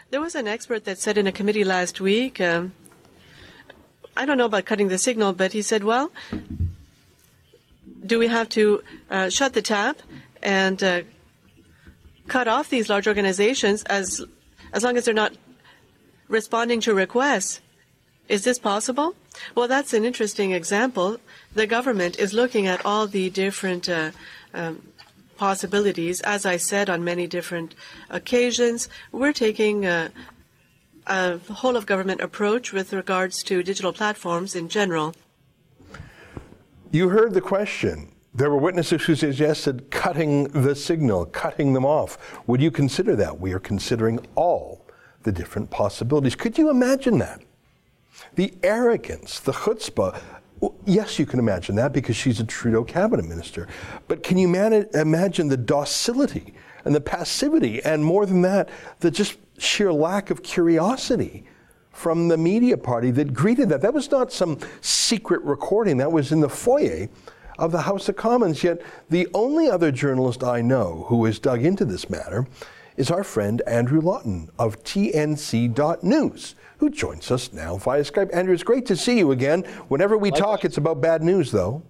There 0.09 0.21
was 0.21 0.35
an 0.35 0.47
expert 0.47 0.85
that 0.85 0.99
said 0.99 1.17
in 1.17 1.27
a 1.27 1.33
committee 1.33 1.65
last 1.65 1.99
week, 1.99 2.39
um, 2.39 2.71
I 4.15 4.25
don't 4.25 4.37
know 4.37 4.45
about 4.45 4.63
cutting 4.63 4.87
the 4.87 4.97
signal, 4.97 5.33
but 5.33 5.51
he 5.51 5.61
said, 5.61 5.83
well, 5.83 6.11
do 8.05 8.17
we 8.17 8.27
have 8.27 8.47
to 8.49 8.81
uh, 9.09 9.27
shut 9.29 9.53
the 9.53 9.61
tap 9.61 9.99
and 10.41 10.81
uh, 10.81 11.01
cut 12.27 12.47
off 12.47 12.69
these 12.69 12.89
large 12.89 13.05
organizations 13.05 13.83
as 13.83 14.23
as 14.71 14.83
long 14.83 14.95
as 14.95 15.05
they're 15.05 15.13
not 15.13 15.33
responding 16.29 16.79
to 16.81 16.93
requests? 16.93 17.59
Is 18.29 18.45
this 18.45 18.59
possible? 18.59 19.13
Well, 19.55 19.67
that's 19.67 19.93
an 19.93 20.05
interesting 20.05 20.51
example. 20.51 21.17
The 21.53 21.67
government 21.67 22.17
is 22.17 22.33
looking 22.33 22.65
at 22.65 22.85
all 22.85 23.07
the 23.07 23.29
different 23.29 23.89
uh, 23.89 24.11
um, 24.53 24.81
possibilities. 25.37 26.21
As 26.21 26.45
I 26.45 26.57
said 26.57 26.89
on 26.89 27.03
many 27.03 27.27
different 27.27 27.75
occasions, 28.09 28.89
we're 29.11 29.33
taking 29.33 29.85
a, 29.85 30.11
a 31.05 31.37
whole 31.37 31.75
of 31.75 31.85
government 31.85 32.21
approach 32.21 32.73
with 32.73 32.93
regards 32.93 33.43
to 33.43 33.63
digital 33.63 33.93
platforms 33.93 34.55
in 34.55 34.69
general. 34.69 35.13
You 36.91 37.09
heard 37.09 37.33
the 37.33 37.41
question. 37.41 38.11
There 38.33 38.49
were 38.49 38.57
witnesses 38.57 39.03
who 39.03 39.15
suggested 39.15 39.89
cutting 39.89 40.45
the 40.49 40.75
signal, 40.75 41.25
cutting 41.25 41.73
them 41.73 41.85
off. 41.85 42.39
Would 42.47 42.61
you 42.61 42.69
consider 42.69 43.15
that? 43.15 43.39
We 43.39 43.51
are 43.53 43.59
considering 43.59 44.19
all 44.35 44.85
the 45.23 45.31
different 45.31 45.71
possibilities. 45.71 46.35
Could 46.35 46.57
you 46.57 46.69
imagine 46.69 47.17
that? 47.17 47.41
The 48.35 48.53
arrogance, 48.63 49.39
the 49.39 49.51
chutzpah 49.51 50.21
well, 50.59 50.75
yes, 50.85 51.19
you 51.19 51.25
can 51.25 51.39
imagine 51.39 51.75
that 51.75 51.93
because 51.93 52.15
she's 52.15 52.39
a 52.39 52.43
Trudeau 52.45 52.83
cabinet 52.83 53.25
minister. 53.25 53.67
But 54.07 54.23
can 54.23 54.37
you 54.37 54.47
imagine 54.47 55.47
the 55.47 55.57
docility 55.57 56.53
and 56.85 56.95
the 56.95 57.01
passivity, 57.01 57.83
and 57.83 58.03
more 58.03 58.25
than 58.25 58.41
that, 58.43 58.69
the 58.99 59.11
just 59.11 59.37
sheer 59.57 59.91
lack 59.91 60.29
of 60.29 60.41
curiosity 60.43 61.43
from 61.91 62.27
the 62.27 62.37
media 62.37 62.77
party 62.77 63.11
that 63.11 63.33
greeted 63.33 63.69
that? 63.69 63.81
That 63.81 63.93
was 63.93 64.09
not 64.09 64.31
some 64.31 64.59
secret 64.81 65.41
recording, 65.43 65.97
that 65.97 66.11
was 66.11 66.31
in 66.31 66.39
the 66.39 66.49
foyer 66.49 67.09
of 67.59 67.71
the 67.71 67.81
House 67.81 68.07
of 68.07 68.15
Commons. 68.15 68.63
Yet, 68.63 68.81
the 69.09 69.27
only 69.33 69.69
other 69.69 69.91
journalist 69.91 70.43
I 70.43 70.61
know 70.61 71.05
who 71.07 71.25
has 71.25 71.39
dug 71.39 71.63
into 71.63 71.85
this 71.85 72.09
matter 72.09 72.47
is 72.97 73.09
our 73.11 73.23
friend 73.23 73.61
Andrew 73.67 74.01
Lawton 74.01 74.49
of 74.59 74.83
TNC.news 74.83 76.55
who 76.79 76.89
joins 76.89 77.31
us 77.31 77.53
now 77.53 77.77
via 77.77 78.01
Skype. 78.01 78.35
Andrew, 78.35 78.53
it's 78.53 78.63
great 78.63 78.85
to 78.87 78.95
see 78.95 79.17
you 79.17 79.31
again. 79.31 79.63
Whenever 79.87 80.17
we 80.17 80.31
talk, 80.31 80.65
it's 80.65 80.77
about 80.77 81.01
bad 81.01 81.23
news, 81.23 81.51
though. 81.51 81.83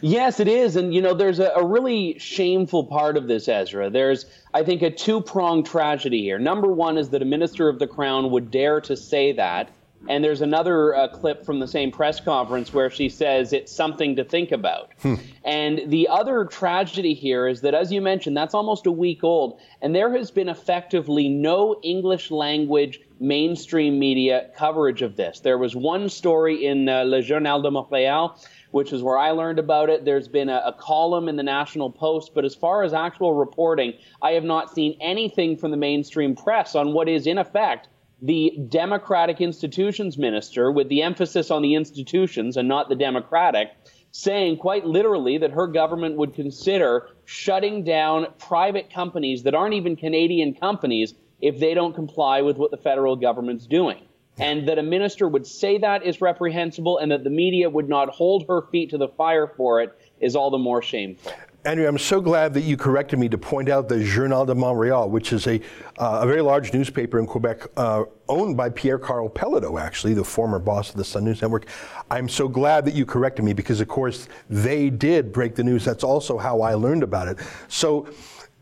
Yes, 0.00 0.40
it 0.40 0.48
is. 0.48 0.76
And, 0.76 0.94
you 0.94 1.02
know, 1.02 1.14
there's 1.14 1.40
a, 1.40 1.50
a, 1.56 1.64
really 1.64 2.18
shameful 2.18 2.84
part 2.84 3.16
of 3.16 3.26
this, 3.26 3.48
Ezra. 3.48 3.90
There's, 3.90 4.26
I 4.52 4.62
think, 4.62 4.82
a 4.82 4.90
two 4.90 5.20
pronged 5.20 5.66
tragedy 5.66 6.22
here. 6.22 6.38
Number 6.38 6.68
one 6.68 6.96
is 6.96 7.10
that 7.10 7.22
a 7.22 7.24
minister 7.24 7.68
of 7.68 7.78
the 7.78 7.86
crown 7.86 8.30
would 8.30 8.50
dare 8.50 8.80
to 8.82 8.96
say 8.96 9.32
that. 9.32 9.70
And 10.08 10.22
there's 10.22 10.40
another 10.40 10.94
uh, 10.94 11.08
clip 11.08 11.44
from 11.44 11.60
the 11.60 11.68
same 11.68 11.90
press 11.90 12.20
conference 12.20 12.72
where 12.72 12.90
she 12.90 13.08
says 13.08 13.52
it's 13.52 13.72
something 13.72 14.16
to 14.16 14.24
think 14.24 14.52
about. 14.52 14.92
Hmm. 15.00 15.14
And 15.44 15.82
the 15.86 16.08
other 16.08 16.44
tragedy 16.44 17.14
here 17.14 17.46
is 17.46 17.60
that, 17.62 17.74
as 17.74 17.92
you 17.92 18.00
mentioned, 18.00 18.36
that's 18.36 18.54
almost 18.54 18.86
a 18.86 18.92
week 18.92 19.24
old. 19.24 19.60
And 19.80 19.94
there 19.94 20.16
has 20.16 20.30
been 20.30 20.48
effectively 20.48 21.28
no 21.28 21.80
English 21.82 22.30
language 22.30 23.00
mainstream 23.20 23.98
media 23.98 24.50
coverage 24.56 25.02
of 25.02 25.16
this. 25.16 25.40
There 25.40 25.58
was 25.58 25.76
one 25.76 26.08
story 26.08 26.66
in 26.66 26.88
uh, 26.88 27.04
Le 27.04 27.22
Journal 27.22 27.62
de 27.62 27.70
Montréal 27.70 28.38
which 28.74 28.92
is 28.92 29.04
where 29.04 29.16
I 29.16 29.30
learned 29.30 29.60
about 29.60 29.88
it. 29.88 30.04
There's 30.04 30.26
been 30.26 30.48
a, 30.48 30.60
a, 30.66 30.72
column 30.72 31.28
in 31.28 31.36
the 31.36 31.44
National 31.44 31.88
Post, 31.88 32.32
but 32.34 32.44
as 32.44 32.56
far 32.56 32.82
as 32.82 32.92
actual 32.92 33.32
reporting, 33.32 33.92
I 34.20 34.32
have 34.32 34.42
not 34.42 34.74
seen 34.74 34.96
anything 35.00 35.56
from 35.56 35.70
the 35.70 35.76
mainstream 35.76 36.34
press 36.34 36.74
on 36.74 36.92
what 36.92 37.08
is, 37.08 37.28
in 37.28 37.38
effect, 37.38 37.86
the 38.24 38.58
Democratic 38.70 39.42
Institutions 39.42 40.16
Minister, 40.16 40.72
with 40.72 40.88
the 40.88 41.02
emphasis 41.02 41.50
on 41.50 41.60
the 41.60 41.74
institutions 41.74 42.56
and 42.56 42.66
not 42.66 42.88
the 42.88 42.96
Democratic, 42.96 43.68
saying 44.12 44.56
quite 44.56 44.86
literally 44.86 45.36
that 45.38 45.50
her 45.50 45.66
government 45.66 46.16
would 46.16 46.32
consider 46.32 47.08
shutting 47.26 47.84
down 47.84 48.26
private 48.38 48.90
companies 48.90 49.42
that 49.42 49.54
aren't 49.54 49.74
even 49.74 49.94
Canadian 49.94 50.54
companies 50.54 51.12
if 51.42 51.60
they 51.60 51.74
don't 51.74 51.94
comply 51.94 52.40
with 52.40 52.56
what 52.56 52.70
the 52.70 52.78
federal 52.78 53.14
government's 53.14 53.66
doing 53.66 54.00
and 54.38 54.68
that 54.68 54.78
a 54.78 54.82
minister 54.82 55.28
would 55.28 55.46
say 55.46 55.78
that 55.78 56.04
is 56.04 56.20
reprehensible 56.20 56.98
and 56.98 57.12
that 57.12 57.24
the 57.24 57.30
media 57.30 57.70
would 57.70 57.88
not 57.88 58.08
hold 58.08 58.46
her 58.48 58.62
feet 58.72 58.90
to 58.90 58.98
the 58.98 59.08
fire 59.08 59.46
for 59.46 59.80
it 59.80 59.96
is 60.20 60.34
all 60.34 60.50
the 60.50 60.58
more 60.58 60.82
shameful. 60.82 61.32
Andrew, 61.66 61.88
I'm 61.88 61.96
so 61.96 62.20
glad 62.20 62.52
that 62.54 62.60
you 62.60 62.76
corrected 62.76 63.18
me 63.18 63.26
to 63.30 63.38
point 63.38 63.70
out 63.70 63.88
the 63.88 64.04
Journal 64.04 64.44
de 64.44 64.54
Montréal, 64.54 65.08
which 65.08 65.32
is 65.32 65.46
a, 65.46 65.58
uh, 65.98 66.20
a 66.20 66.26
very 66.26 66.42
large 66.42 66.74
newspaper 66.74 67.18
in 67.18 67.26
Quebec 67.26 67.66
uh, 67.78 68.04
owned 68.28 68.54
by 68.54 68.68
Pierre 68.68 68.98
Karl 68.98 69.30
Péladeau, 69.30 69.80
actually, 69.80 70.12
the 70.12 70.22
former 70.22 70.58
boss 70.58 70.90
of 70.90 70.96
the 70.96 71.04
Sun 71.04 71.24
News 71.24 71.40
Network. 71.40 71.64
I'm 72.10 72.28
so 72.28 72.48
glad 72.48 72.84
that 72.84 72.92
you 72.92 73.06
corrected 73.06 73.46
me 73.46 73.54
because, 73.54 73.80
of 73.80 73.88
course, 73.88 74.28
they 74.50 74.90
did 74.90 75.32
break 75.32 75.54
the 75.54 75.64
news. 75.64 75.86
That's 75.86 76.04
also 76.04 76.36
how 76.36 76.60
I 76.60 76.74
learned 76.74 77.02
about 77.02 77.28
it. 77.28 77.38
So, 77.68 78.08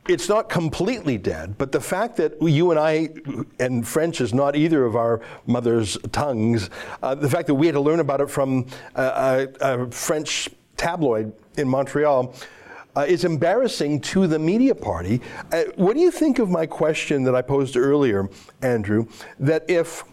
it's 0.09 0.29
not 0.29 0.49
completely 0.49 1.19
dead, 1.19 1.59
but 1.59 1.73
the 1.73 1.81
fact 1.81 2.17
that 2.17 2.41
you 2.41 2.71
and 2.71 2.79
I, 2.79 3.11
and 3.59 3.87
French 3.87 4.21
is 4.21 4.33
not 4.33 4.55
either 4.55 4.85
of 4.85 4.95
our 4.95 5.21
mother's 5.47 5.97
tongues, 6.13 6.71
uh, 7.03 7.17
the 7.17 7.31
fact 7.31 7.47
that 7.49 7.55
we 7.55 7.67
had 7.67 7.75
to 7.75 7.81
learn 7.81 8.01
about 8.01 8.21
it 8.21 8.31
from 8.31 8.67
a, 8.95 9.49
a 9.61 9.91
French 9.91 10.49
tabloid 10.77 11.33
in 11.57 11.69
Montreal. 11.69 12.35
Uh, 12.95 13.07
is 13.09 13.25
embarrassing 13.25 13.99
to 13.99 14.27
the 14.27 14.39
media 14.39 14.75
party. 14.75 15.19
Uh, 15.51 15.63
what 15.77 15.95
do 15.95 16.01
you 16.01 16.11
think 16.11 16.39
of 16.39 16.51
my 16.51 16.67
question 16.67 17.23
that 17.23 17.35
I 17.35 17.41
posed 17.41 17.75
earlier, 17.75 18.29
Andrew? 18.61 19.07
That 19.41 19.65
if, 19.71 20.05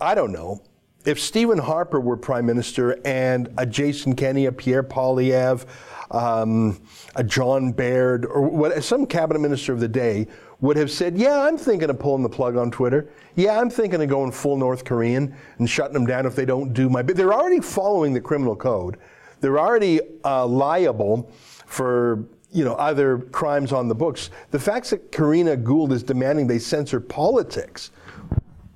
I 0.00 0.16
don't 0.16 0.32
know, 0.32 0.60
if 1.04 1.20
Stephen 1.20 1.58
Harper 1.58 2.00
were 2.00 2.16
prime 2.16 2.46
minister 2.46 2.98
and 3.04 3.52
a 3.58 3.64
Jason 3.64 4.16
Kenney, 4.16 4.46
a 4.46 4.52
Pierre 4.52 4.82
Poilievre, 4.82 5.64
um, 6.10 6.80
a 7.14 7.22
John 7.22 7.72
Baird, 7.72 8.24
or 8.24 8.42
what, 8.42 8.82
some 8.82 9.06
cabinet 9.06 9.40
minister 9.40 9.72
of 9.72 9.80
the 9.80 9.88
day 9.88 10.26
would 10.60 10.76
have 10.76 10.90
said, 10.90 11.16
Yeah, 11.16 11.40
I'm 11.42 11.56
thinking 11.56 11.90
of 11.90 11.98
pulling 11.98 12.22
the 12.22 12.28
plug 12.28 12.56
on 12.56 12.70
Twitter. 12.70 13.08
Yeah, 13.36 13.60
I'm 13.60 13.68
thinking 13.68 14.02
of 14.02 14.08
going 14.08 14.32
full 14.32 14.56
North 14.56 14.84
Korean 14.84 15.34
and 15.58 15.68
shutting 15.68 15.94
them 15.94 16.06
down 16.06 16.26
if 16.26 16.34
they 16.34 16.44
don't 16.44 16.72
do 16.72 16.88
my 16.88 17.02
bit. 17.02 17.16
They're 17.16 17.34
already 17.34 17.60
following 17.60 18.14
the 18.14 18.20
criminal 18.20 18.56
code. 18.56 18.96
They're 19.40 19.58
already 19.58 20.00
uh, 20.24 20.46
liable 20.46 21.30
for 21.74 22.24
you 22.52 22.64
know 22.64 22.74
other 22.74 23.18
crimes 23.18 23.72
on 23.72 23.88
the 23.88 23.94
books. 23.94 24.30
The 24.52 24.58
fact 24.58 24.90
that 24.90 25.10
Karina 25.10 25.56
Gould 25.56 25.92
is 25.92 26.02
demanding 26.02 26.46
they 26.46 26.60
censor 26.60 27.00
politics. 27.00 27.90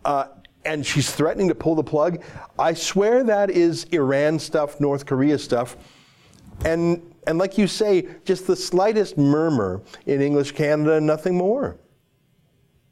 Uh, 0.05 0.27
and 0.65 0.85
she's 0.85 1.11
threatening 1.15 1.49
to 1.49 1.55
pull 1.55 1.75
the 1.75 1.85
plug. 1.85 2.23
I 2.59 2.75
swear 2.75 3.23
that 3.25 3.51
is 3.51 3.85
Iran 3.85 4.39
stuff, 4.39 4.81
North 4.81 5.07
Korea 5.07 5.39
stuff. 5.39 5.77
And 6.65 7.15
and 7.27 7.39
like 7.39 7.57
you 7.57 7.69
say, 7.69 8.09
just 8.25 8.47
the 8.47 8.57
slightest 8.57 9.17
murmur 9.17 9.83
in 10.07 10.21
English 10.21 10.53
Canada, 10.53 11.01
nothing 11.01 11.37
more. 11.37 11.77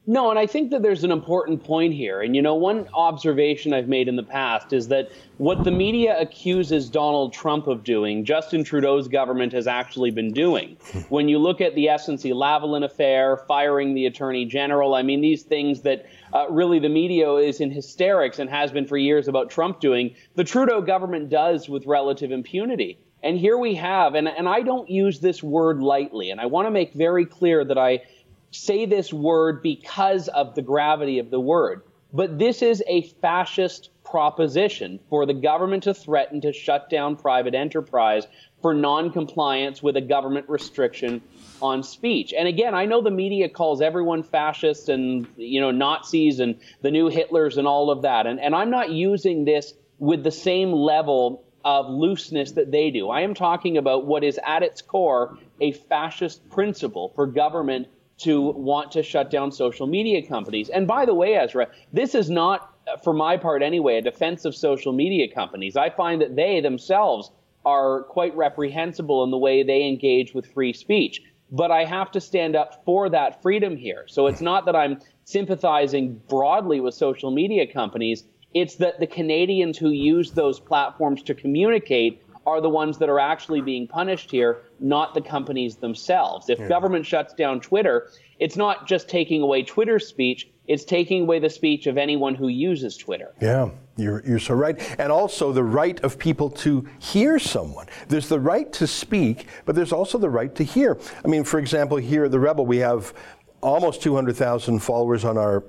No, 0.08 0.30
and 0.30 0.38
I 0.38 0.46
think 0.46 0.70
that 0.70 0.82
there's 0.82 1.02
an 1.02 1.10
important 1.10 1.64
point 1.64 1.92
here. 1.92 2.22
And 2.22 2.36
you 2.36 2.40
know, 2.40 2.54
one 2.54 2.88
observation 2.94 3.72
I've 3.72 3.88
made 3.88 4.06
in 4.06 4.14
the 4.14 4.22
past 4.22 4.72
is 4.72 4.86
that 4.88 5.10
what 5.38 5.64
the 5.64 5.72
media 5.72 6.16
accuses 6.20 6.88
Donald 6.88 7.32
Trump 7.32 7.66
of 7.66 7.82
doing, 7.82 8.24
Justin 8.24 8.62
Trudeau's 8.62 9.08
government 9.08 9.52
has 9.52 9.66
actually 9.66 10.12
been 10.12 10.32
doing. 10.32 10.76
when 11.08 11.28
you 11.28 11.40
look 11.40 11.60
at 11.60 11.74
the 11.74 11.86
SNC 11.86 12.32
Lavalin 12.32 12.84
affair, 12.84 13.36
firing 13.48 13.94
the 13.94 14.06
attorney 14.06 14.44
general, 14.44 14.94
I 14.94 15.02
mean, 15.02 15.22
these 15.22 15.42
things 15.42 15.82
that 15.82 16.06
uh, 16.32 16.46
really 16.50 16.78
the 16.78 16.88
media 16.88 17.32
is 17.34 17.60
in 17.60 17.72
hysterics 17.72 18.38
and 18.38 18.48
has 18.48 18.70
been 18.70 18.86
for 18.86 18.96
years 18.96 19.26
about 19.26 19.50
Trump 19.50 19.80
doing, 19.80 20.14
the 20.36 20.44
Trudeau 20.44 20.80
government 20.80 21.30
does 21.30 21.68
with 21.68 21.84
relative 21.84 22.30
impunity. 22.30 22.96
And 23.24 23.36
here 23.36 23.58
we 23.58 23.74
have, 23.74 24.14
and, 24.14 24.28
and 24.28 24.48
I 24.48 24.60
don't 24.60 24.88
use 24.88 25.18
this 25.18 25.42
word 25.42 25.82
lightly, 25.82 26.30
and 26.30 26.40
I 26.40 26.46
want 26.46 26.66
to 26.66 26.70
make 26.70 26.94
very 26.94 27.26
clear 27.26 27.64
that 27.64 27.76
I 27.76 28.02
say 28.50 28.86
this 28.86 29.12
word 29.12 29.62
because 29.62 30.28
of 30.28 30.54
the 30.54 30.62
gravity 30.62 31.18
of 31.18 31.30
the 31.30 31.40
word. 31.40 31.82
But 32.12 32.38
this 32.38 32.62
is 32.62 32.82
a 32.86 33.02
fascist 33.02 33.90
proposition 34.04 35.00
for 35.10 35.26
the 35.26 35.34
government 35.34 35.82
to 35.82 35.92
threaten 35.92 36.40
to 36.40 36.52
shut 36.52 36.88
down 36.88 37.16
private 37.16 37.54
enterprise 37.54 38.26
for 38.62 38.72
noncompliance 38.72 39.82
with 39.82 39.96
a 39.96 40.00
government 40.00 40.48
restriction 40.48 41.20
on 41.60 41.82
speech. 41.82 42.32
And 42.32 42.46
again, 42.46 42.74
I 42.74 42.86
know 42.86 43.02
the 43.02 43.10
media 43.10 43.48
calls 43.48 43.80
everyone 43.80 44.22
fascist 44.22 44.88
and 44.88 45.26
you 45.36 45.60
know 45.60 45.70
Nazis 45.72 46.40
and 46.40 46.56
the 46.82 46.90
new 46.90 47.10
Hitlers 47.10 47.58
and 47.58 47.66
all 47.66 47.90
of 47.90 48.02
that. 48.02 48.26
And 48.26 48.40
and 48.40 48.54
I'm 48.54 48.70
not 48.70 48.90
using 48.90 49.44
this 49.44 49.74
with 49.98 50.22
the 50.22 50.30
same 50.30 50.72
level 50.72 51.44
of 51.64 51.88
looseness 51.88 52.52
that 52.52 52.70
they 52.70 52.90
do. 52.90 53.10
I 53.10 53.22
am 53.22 53.34
talking 53.34 53.76
about 53.76 54.06
what 54.06 54.22
is 54.22 54.38
at 54.46 54.62
its 54.62 54.82
core 54.82 55.36
a 55.60 55.72
fascist 55.72 56.48
principle 56.48 57.12
for 57.16 57.26
government 57.26 57.88
to 58.18 58.40
want 58.40 58.92
to 58.92 59.02
shut 59.02 59.30
down 59.30 59.52
social 59.52 59.86
media 59.86 60.26
companies. 60.26 60.68
And 60.68 60.86
by 60.86 61.04
the 61.04 61.14
way, 61.14 61.34
Ezra, 61.34 61.68
this 61.92 62.14
is 62.14 62.30
not, 62.30 62.74
uh, 62.86 62.96
for 62.98 63.12
my 63.12 63.36
part 63.36 63.62
anyway, 63.62 63.98
a 63.98 64.02
defense 64.02 64.44
of 64.44 64.54
social 64.54 64.92
media 64.92 65.32
companies. 65.32 65.76
I 65.76 65.90
find 65.90 66.20
that 66.22 66.36
they 66.36 66.60
themselves 66.60 67.30
are 67.64 68.04
quite 68.04 68.34
reprehensible 68.36 69.24
in 69.24 69.30
the 69.30 69.38
way 69.38 69.62
they 69.62 69.86
engage 69.86 70.32
with 70.32 70.46
free 70.46 70.72
speech. 70.72 71.20
But 71.50 71.70
I 71.70 71.84
have 71.84 72.10
to 72.12 72.20
stand 72.20 72.56
up 72.56 72.82
for 72.84 73.08
that 73.10 73.42
freedom 73.42 73.76
here. 73.76 74.04
So 74.08 74.26
it's 74.26 74.40
not 74.40 74.66
that 74.66 74.74
I'm 74.74 75.00
sympathizing 75.24 76.20
broadly 76.28 76.80
with 76.80 76.94
social 76.94 77.30
media 77.30 77.66
companies. 77.66 78.24
It's 78.54 78.76
that 78.76 78.98
the 78.98 79.06
Canadians 79.06 79.76
who 79.76 79.90
use 79.90 80.32
those 80.32 80.58
platforms 80.58 81.22
to 81.24 81.34
communicate 81.34 82.22
are 82.46 82.60
the 82.60 82.70
ones 82.70 82.96
that 82.98 83.08
are 83.08 83.18
actually 83.18 83.60
being 83.60 83.88
punished 83.88 84.30
here, 84.30 84.62
not 84.78 85.14
the 85.14 85.20
companies 85.20 85.76
themselves. 85.76 86.48
If 86.48 86.60
yeah. 86.60 86.68
government 86.68 87.04
shuts 87.04 87.34
down 87.34 87.60
Twitter, 87.60 88.10
it's 88.38 88.56
not 88.56 88.86
just 88.86 89.08
taking 89.08 89.42
away 89.42 89.64
Twitter's 89.64 90.06
speech, 90.06 90.48
it's 90.68 90.84
taking 90.84 91.22
away 91.22 91.38
the 91.38 91.50
speech 91.50 91.86
of 91.86 91.98
anyone 91.98 92.34
who 92.34 92.48
uses 92.48 92.96
Twitter. 92.96 93.34
Yeah, 93.40 93.70
you're, 93.96 94.24
you're 94.26 94.38
so 94.38 94.54
right. 94.54 94.80
And 94.98 95.10
also 95.12 95.52
the 95.52 95.62
right 95.62 96.02
of 96.04 96.18
people 96.18 96.50
to 96.50 96.88
hear 96.98 97.38
someone. 97.38 97.86
There's 98.08 98.28
the 98.28 98.40
right 98.40 98.72
to 98.74 98.86
speak, 98.86 99.46
but 99.64 99.74
there's 99.74 99.92
also 99.92 100.18
the 100.18 100.30
right 100.30 100.54
to 100.54 100.64
hear. 100.64 100.98
I 101.24 101.28
mean, 101.28 101.44
for 101.44 101.58
example, 101.58 101.96
here 101.96 102.24
at 102.24 102.30
The 102.30 102.40
Rebel, 102.40 102.66
we 102.66 102.78
have 102.78 103.12
almost 103.60 104.02
200,000 104.02 104.78
followers 104.80 105.24
on 105.24 105.36
our 105.36 105.64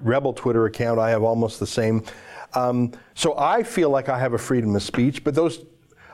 Rebel 0.00 0.32
Twitter 0.32 0.66
account. 0.66 0.98
I 0.98 1.10
have 1.10 1.22
almost 1.22 1.60
the 1.60 1.66
same. 1.66 2.04
Um, 2.54 2.92
so 3.14 3.38
I 3.38 3.62
feel 3.62 3.90
like 3.90 4.08
I 4.08 4.18
have 4.18 4.34
a 4.34 4.38
freedom 4.38 4.74
of 4.76 4.82
speech, 4.82 5.24
but 5.24 5.34
those, 5.34 5.64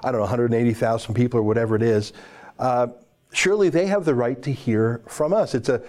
I 0.03 0.11
don't 0.11 0.21
know, 0.21 0.21
180,000 0.21 1.15
people 1.15 1.41
or 1.41 1.43
whatever 1.43 1.77
it 1.77 1.83
is, 1.83 2.13
uh, 2.59 2.89
surely 3.33 3.69
they 3.69 3.87
have 3.87 4.05
the 4.05 4.15
right 4.15 4.41
to 4.43 4.53
hear 4.53 5.03
from 5.07 5.33
us. 5.33 5.55
It's 5.55 5.69
a 5.69 5.83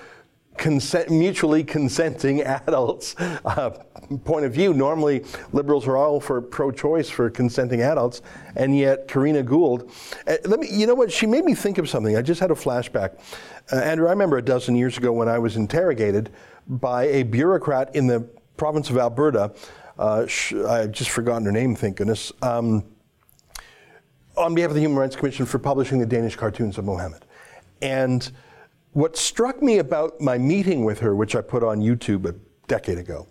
consent, 0.57 1.09
mutually 1.09 1.63
consenting 1.63 2.41
adults 2.67 3.15
uh, 3.19 3.71
point 4.23 4.45
of 4.45 4.53
view. 4.53 4.73
Normally, 4.73 5.23
liberals 5.53 5.87
are 5.87 5.97
all 5.97 6.19
for 6.19 6.41
pro-choice 6.41 7.09
for 7.09 7.29
consenting 7.29 7.81
adults, 7.81 8.21
and 8.55 8.77
yet 8.77 9.07
Karina 9.07 9.43
Gould, 9.43 9.91
uh, 10.27 10.35
let 10.45 10.59
me, 10.59 10.67
you 10.69 10.85
know 10.85 10.95
what? 10.95 11.11
She 11.11 11.25
made 11.25 11.45
me 11.45 11.55
think 11.55 11.77
of 11.77 11.89
something. 11.89 12.17
I 12.17 12.21
just 12.21 12.41
had 12.41 12.51
a 12.51 12.55
flashback. 12.55 13.19
Uh, 13.71 13.77
Andrew, 13.77 14.07
I 14.07 14.11
remember 14.11 14.37
a 14.37 14.41
dozen 14.41 14.75
years 14.75 14.97
ago 14.97 15.11
when 15.11 15.29
I 15.29 15.39
was 15.39 15.55
interrogated 15.55 16.31
by 16.67 17.05
a 17.05 17.23
bureaucrat 17.23 17.95
in 17.95 18.07
the 18.07 18.21
province 18.57 18.89
of 18.89 18.97
Alberta 18.97 19.53
uh, 19.99 20.25
sh- 20.27 20.53
I've 20.53 20.93
just 20.93 21.09
forgotten 21.09 21.45
her 21.45 21.51
name, 21.51 21.75
thank 21.75 21.97
goodness. 21.97 22.31
Um, 22.41 22.85
on 24.39 24.55
behalf 24.55 24.69
of 24.69 24.75
the 24.75 24.81
Human 24.81 24.97
Rights 24.97 25.17
Commission 25.17 25.45
for 25.45 25.59
publishing 25.59 25.99
the 25.99 26.05
Danish 26.05 26.37
cartoons 26.37 26.77
of 26.77 26.85
Mohammed. 26.85 27.25
And 27.81 28.31
what 28.93 29.17
struck 29.17 29.61
me 29.61 29.79
about 29.79 30.19
my 30.21 30.37
meeting 30.37 30.85
with 30.85 30.99
her, 30.99 31.13
which 31.13 31.35
I 31.35 31.41
put 31.41 31.61
on 31.61 31.81
YouTube 31.81 32.25
a 32.25 32.33
decade 32.67 32.97
ago, 32.97 33.27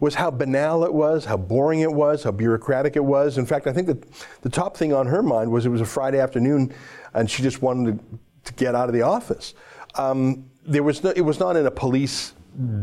was 0.00 0.14
how 0.14 0.30
banal 0.30 0.84
it 0.84 0.92
was, 0.92 1.24
how 1.24 1.38
boring 1.38 1.80
it 1.80 1.92
was, 1.92 2.24
how 2.24 2.30
bureaucratic 2.30 2.94
it 2.94 3.04
was. 3.04 3.38
In 3.38 3.46
fact, 3.46 3.66
I 3.66 3.72
think 3.72 3.86
that 3.86 4.04
the 4.42 4.50
top 4.50 4.76
thing 4.76 4.92
on 4.92 5.06
her 5.06 5.22
mind 5.22 5.50
was 5.50 5.64
it 5.64 5.70
was 5.70 5.80
a 5.80 5.86
Friday 5.86 6.20
afternoon 6.20 6.74
and 7.14 7.30
she 7.30 7.42
just 7.42 7.62
wanted 7.62 7.98
to, 7.98 8.18
to 8.44 8.52
get 8.52 8.74
out 8.74 8.88
of 8.88 8.94
the 8.94 9.02
office. 9.02 9.54
Um, 9.94 10.44
there 10.66 10.82
was 10.82 11.02
no, 11.02 11.10
it 11.10 11.22
was 11.22 11.40
not 11.40 11.56
in 11.56 11.64
a 11.64 11.70
police 11.70 12.34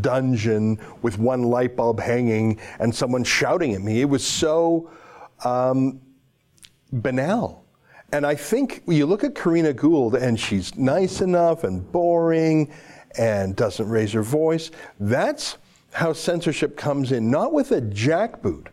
dungeon 0.02 0.80
with 1.04 1.20
one 1.20 1.44
light 1.44 1.76
bulb 1.76 2.00
hanging 2.00 2.60
and 2.80 2.94
someone 2.94 3.24
shouting 3.24 3.76
at 3.76 3.82
me. 3.82 4.02
It 4.02 4.10
was 4.10 4.26
so 4.26 4.90
um, 5.46 6.02
banal. 6.92 7.64
And 8.14 8.26
I 8.26 8.36
think 8.36 8.84
you 8.88 9.06
look 9.06 9.24
at 9.24 9.36
Karina 9.36 9.74
Gould 9.74 10.16
and 10.16 10.40
she's 10.40 10.76
nice 10.76 11.22
enough 11.22 11.64
and 11.64 11.90
boring 11.92 12.72
and 13.18 13.56
doesn't 13.56 13.88
raise 13.88 14.12
her 14.14 14.24
voice. 14.24 14.72
That's 15.00 15.58
how 15.94 16.14
censorship 16.14 16.78
comes 16.78 17.12
in, 17.12 17.30
not 17.30 17.54
with 17.54 17.72
a 17.72 17.82
jackboot, 17.82 18.68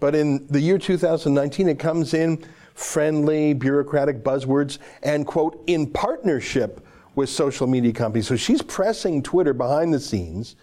but 0.00 0.14
in 0.14 0.46
the 0.48 0.60
year 0.60 0.78
2019, 0.78 1.68
it 1.68 1.78
comes 1.78 2.14
in 2.14 2.44
friendly, 2.74 3.54
bureaucratic 3.54 4.22
buzzwords 4.22 4.78
and, 5.02 5.26
quote, 5.26 5.62
in 5.66 5.86
partnership 5.86 6.84
with 7.14 7.30
social 7.30 7.66
media 7.66 7.92
companies. 7.92 8.26
So 8.26 8.36
she's 8.36 8.60
pressing 8.60 9.22
Twitter 9.22 9.54
behind 9.54 9.94
the 9.94 10.00
scenes. 10.00 10.56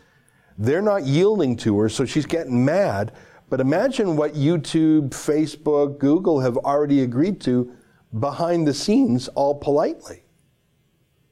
They're 0.58 0.82
not 0.82 1.06
yielding 1.06 1.56
to 1.58 1.80
her, 1.80 1.90
so 1.90 2.06
she's 2.06 2.26
getting 2.26 2.64
mad. 2.64 3.14
But 3.52 3.60
imagine 3.60 4.16
what 4.16 4.34
YouTube, 4.34 5.10
Facebook, 5.10 6.00
Google 6.00 6.40
have 6.40 6.56
already 6.56 7.04
agreed 7.04 7.42
to 7.42 7.70
behind 8.18 8.66
the 8.66 8.74
scenes, 8.74 9.28
all 9.28 9.56
politely. 9.56 10.24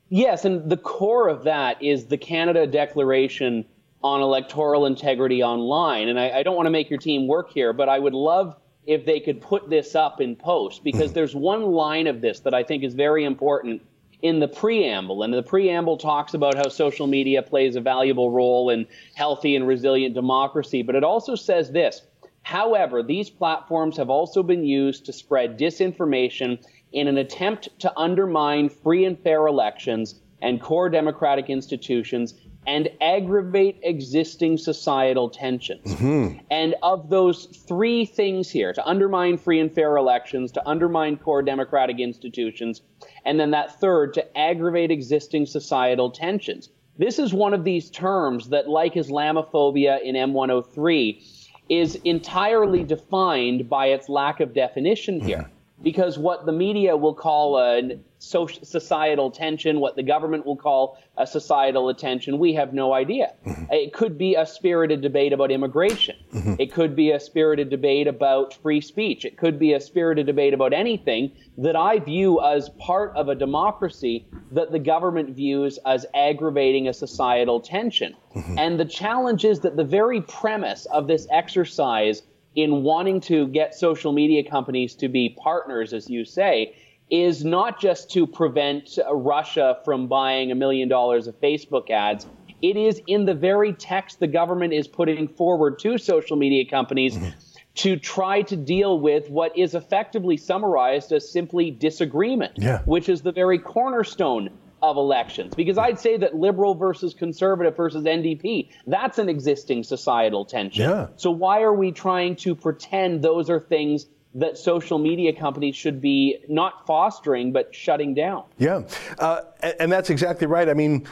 Yes, 0.09 0.43
and 0.43 0.69
the 0.69 0.75
core 0.75 1.29
of 1.29 1.45
that 1.45 1.81
is 1.81 2.07
the 2.07 2.17
Canada 2.17 2.67
Declaration 2.67 3.63
on 4.03 4.19
Electoral 4.19 4.85
Integrity 4.85 5.41
Online. 5.41 6.09
And 6.09 6.19
I, 6.19 6.39
I 6.39 6.43
don't 6.43 6.57
want 6.57 6.65
to 6.65 6.71
make 6.71 6.89
your 6.89 6.99
team 6.99 7.25
work 7.25 7.51
here, 7.53 7.71
but 7.71 7.87
I 7.87 7.97
would 7.99 8.13
love 8.13 8.57
if 8.85 9.05
they 9.05 9.21
could 9.21 9.39
put 9.39 9.69
this 9.69 9.95
up 9.95 10.19
in 10.19 10.35
post 10.35 10.83
because 10.83 11.13
there's 11.13 11.35
one 11.35 11.67
line 11.67 12.05
of 12.05 12.19
this 12.19 12.41
that 12.41 12.53
I 12.53 12.63
think 12.63 12.83
is 12.83 12.95
very 12.95 13.23
important 13.23 13.81
in 14.21 14.39
the 14.39 14.47
preamble. 14.49 15.23
And 15.23 15.33
the 15.33 15.41
preamble 15.41 15.97
talks 15.97 16.33
about 16.33 16.55
how 16.55 16.67
social 16.67 17.07
media 17.07 17.41
plays 17.41 17.77
a 17.77 17.81
valuable 17.81 18.29
role 18.29 18.71
in 18.71 18.85
healthy 19.15 19.55
and 19.55 19.65
resilient 19.65 20.15
democracy. 20.15 20.81
But 20.81 20.95
it 20.95 21.05
also 21.05 21.35
says 21.35 21.71
this 21.71 22.01
However, 22.49 23.03
these 23.03 23.29
platforms 23.29 23.95
have 23.97 24.09
also 24.09 24.41
been 24.41 24.63
used 24.63 25.05
to 25.05 25.13
spread 25.13 25.59
disinformation 25.59 26.57
in 26.91 27.07
an 27.07 27.19
attempt 27.19 27.69
to 27.81 27.93
undermine 27.95 28.69
free 28.69 29.05
and 29.05 29.19
fair 29.19 29.45
elections 29.45 30.19
and 30.41 30.59
core 30.59 30.89
democratic 30.89 31.51
institutions 31.51 32.33
and 32.65 32.89
aggravate 33.01 33.79
existing 33.83 34.57
societal 34.57 35.29
tensions. 35.29 35.93
Mm-hmm. 35.93 36.39
And 36.49 36.73
of 36.81 37.11
those 37.11 37.45
three 37.67 38.03
things 38.03 38.49
here 38.49 38.73
to 38.73 38.83
undermine 38.83 39.37
free 39.37 39.59
and 39.59 39.71
fair 39.71 39.95
elections, 39.95 40.51
to 40.53 40.67
undermine 40.67 41.17
core 41.17 41.43
democratic 41.43 41.99
institutions, 41.99 42.81
and 43.25 43.39
then 43.39 43.51
that 43.51 43.79
third 43.79 44.15
to 44.15 44.35
aggravate 44.35 44.89
existing 44.89 45.45
societal 45.45 46.09
tensions. 46.09 46.69
This 46.97 47.19
is 47.19 47.31
one 47.31 47.53
of 47.53 47.63
these 47.63 47.91
terms 47.91 48.49
that, 48.49 48.67
like 48.67 48.95
Islamophobia 48.95 50.01
in 50.01 50.15
M103, 50.15 51.38
is 51.69 51.95
entirely 52.03 52.83
defined 52.83 53.69
by 53.69 53.87
its 53.87 54.09
lack 54.09 54.39
of 54.39 54.53
definition 54.53 55.21
here. 55.21 55.43
Hmm. 55.43 55.58
Mm-hmm. 55.79 55.83
Because 55.83 56.17
what 56.17 56.45
the 56.45 56.51
media 56.51 56.95
will 56.97 57.13
call 57.13 57.57
a 57.57 57.97
social, 58.19 58.63
societal 58.65 59.31
tension, 59.31 59.79
what 59.79 59.95
the 59.95 60.03
government 60.03 60.45
will 60.45 60.57
call 60.57 60.97
a 61.17 61.25
societal 61.25 61.89
attention, 61.89 62.37
we 62.37 62.53
have 62.53 62.73
no 62.73 62.93
idea. 62.93 63.33
It 63.71 63.93
could 63.93 64.17
be 64.17 64.35
a 64.35 64.45
spirited 64.45 65.01
debate 65.01 65.31
about 65.31 65.51
immigration. 65.51 66.17
It 66.59 66.73
could 66.73 66.95
be 66.95 67.11
a 67.11 67.19
spirited 67.19 67.69
debate 67.69 68.07
about 68.07 68.53
free 68.53 68.81
speech. 68.81 69.25
It 69.25 69.37
could 69.37 69.57
be 69.57 69.73
a 69.73 69.79
spirited 69.79 70.25
debate 70.25 70.53
about 70.53 70.73
anything 70.73 71.31
that 71.57 71.75
I 71.75 71.99
view 71.99 72.41
as 72.41 72.69
part 72.79 73.15
of 73.15 73.29
a 73.29 73.35
democracy 73.35 74.25
that 74.51 74.71
the 74.71 74.79
government 74.79 75.29
views 75.35 75.79
as 75.85 76.05
aggravating 76.13 76.87
a 76.87 76.93
societal 76.93 77.61
tension. 77.61 78.15
And 78.57 78.79
the 78.79 78.85
challenge 78.85 79.45
is 79.45 79.61
that 79.61 79.77
the 79.77 79.83
very 79.83 80.21
premise 80.21 80.85
of 80.87 81.07
this 81.07 81.25
exercise 81.31 82.21
in 82.61 82.83
wanting 82.83 83.21
to 83.21 83.47
get 83.47 83.73
social 83.73 84.11
media 84.11 84.43
companies 84.43 84.93
to 84.95 85.07
be 85.07 85.29
partners, 85.41 85.93
as 85.93 86.09
you 86.09 86.25
say, 86.25 86.75
is 87.09 87.43
not 87.45 87.79
just 87.79 88.11
to 88.11 88.27
prevent 88.27 88.99
Russia 89.11 89.77
from 89.85 90.07
buying 90.07 90.51
a 90.51 90.55
million 90.55 90.89
dollars 90.89 91.27
of 91.27 91.39
Facebook 91.39 91.89
ads. 91.89 92.27
It 92.61 92.75
is 92.75 93.01
in 93.07 93.25
the 93.25 93.33
very 93.33 93.73
text 93.73 94.19
the 94.19 94.27
government 94.27 94.73
is 94.73 94.87
putting 94.87 95.27
forward 95.27 95.79
to 95.79 95.97
social 95.97 96.35
media 96.35 96.65
companies 96.69 97.15
mm-hmm. 97.15 97.29
to 97.75 97.95
try 97.95 98.41
to 98.43 98.55
deal 98.57 98.99
with 98.99 99.29
what 99.29 99.57
is 99.57 99.73
effectively 99.73 100.35
summarized 100.35 101.13
as 101.13 101.31
simply 101.31 101.71
disagreement, 101.71 102.53
Yeah. 102.57 102.81
which 102.83 103.07
is 103.07 103.21
the 103.21 103.31
very 103.31 103.57
cornerstone 103.57 104.49
of 104.81 104.97
elections. 104.97 105.53
Because 105.55 105.77
I'd 105.77 105.99
say 105.99 106.17
that 106.17 106.35
liberal 106.35 106.75
versus 106.75 107.13
conservative 107.13 107.75
versus 107.75 108.03
NDP, 108.05 108.69
that's 108.87 109.17
an 109.17 109.29
existing 109.29 109.83
societal 109.83 110.45
tension. 110.45 110.89
Yeah. 110.89 111.07
So 111.15 111.31
why 111.31 111.61
are 111.61 111.73
we 111.73 111.91
trying 111.91 112.35
to 112.37 112.55
pretend 112.55 113.21
those 113.21 113.49
are 113.49 113.59
things 113.59 114.07
that 114.35 114.57
social 114.57 114.99
media 114.99 115.33
companies 115.33 115.75
should 115.75 115.99
be 115.99 116.37
not 116.47 116.85
fostering 116.85 117.51
but 117.51 117.73
shutting 117.73 118.13
down? 118.13 118.43
Yeah, 118.57 118.83
uh, 119.17 119.41
and, 119.61 119.75
and 119.79 119.91
that's 119.91 120.09
exactly 120.09 120.45
right. 120.47 120.69
I 120.69 120.73
mean, 120.73 121.07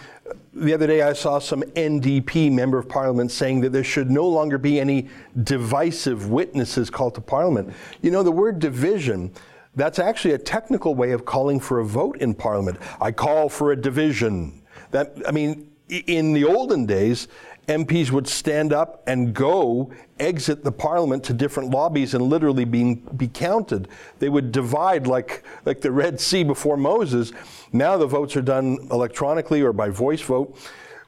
the 0.53 0.73
other 0.73 0.87
day 0.87 1.01
I 1.01 1.13
saw 1.13 1.39
some 1.39 1.61
NDP 1.61 2.51
member 2.51 2.77
of 2.77 2.87
parliament 2.87 3.31
saying 3.31 3.61
that 3.61 3.71
there 3.71 3.83
should 3.83 4.11
no 4.11 4.27
longer 4.27 4.57
be 4.57 4.79
any 4.79 5.07
divisive 5.43 6.29
witnesses 6.29 6.89
called 6.89 7.15
to 7.15 7.21
parliament. 7.21 7.73
You 8.01 8.11
know, 8.11 8.23
the 8.23 8.31
word 8.31 8.59
division. 8.59 9.31
That's 9.77 9.99
actually 9.99 10.33
a 10.33 10.39
technical 10.39 10.95
way 10.95 11.11
of 11.11 11.23
calling 11.23 11.59
for 11.59 11.79
a 11.79 11.85
vote 11.85 12.17
in 12.17 12.33
Parliament. 12.33 12.79
I 12.99 13.11
call 13.11 13.47
for 13.47 13.71
a 13.71 13.75
division. 13.75 14.63
That 14.89 15.15
I 15.27 15.31
mean, 15.31 15.69
in 15.87 16.33
the 16.33 16.45
olden 16.45 16.87
days, 16.87 17.27
MPs 17.67 18.09
would 18.09 18.27
stand 18.27 18.73
up 18.73 19.03
and 19.05 19.35
go 19.35 19.91
exit 20.19 20.63
the 20.63 20.71
Parliament 20.71 21.23
to 21.25 21.33
different 21.33 21.69
lobbies 21.69 22.15
and 22.15 22.23
literally 22.23 22.65
being 22.65 22.95
be 23.17 23.27
counted. 23.27 23.87
They 24.17 24.29
would 24.29 24.51
divide 24.51 25.05
like 25.05 25.43
like 25.63 25.81
the 25.81 25.91
Red 25.91 26.19
Sea 26.19 26.43
before 26.43 26.75
Moses. 26.75 27.31
Now 27.71 27.97
the 27.97 28.07
votes 28.07 28.35
are 28.35 28.41
done 28.41 28.79
electronically 28.89 29.61
or 29.61 29.73
by 29.73 29.89
voice 29.89 30.21
vote. 30.21 30.57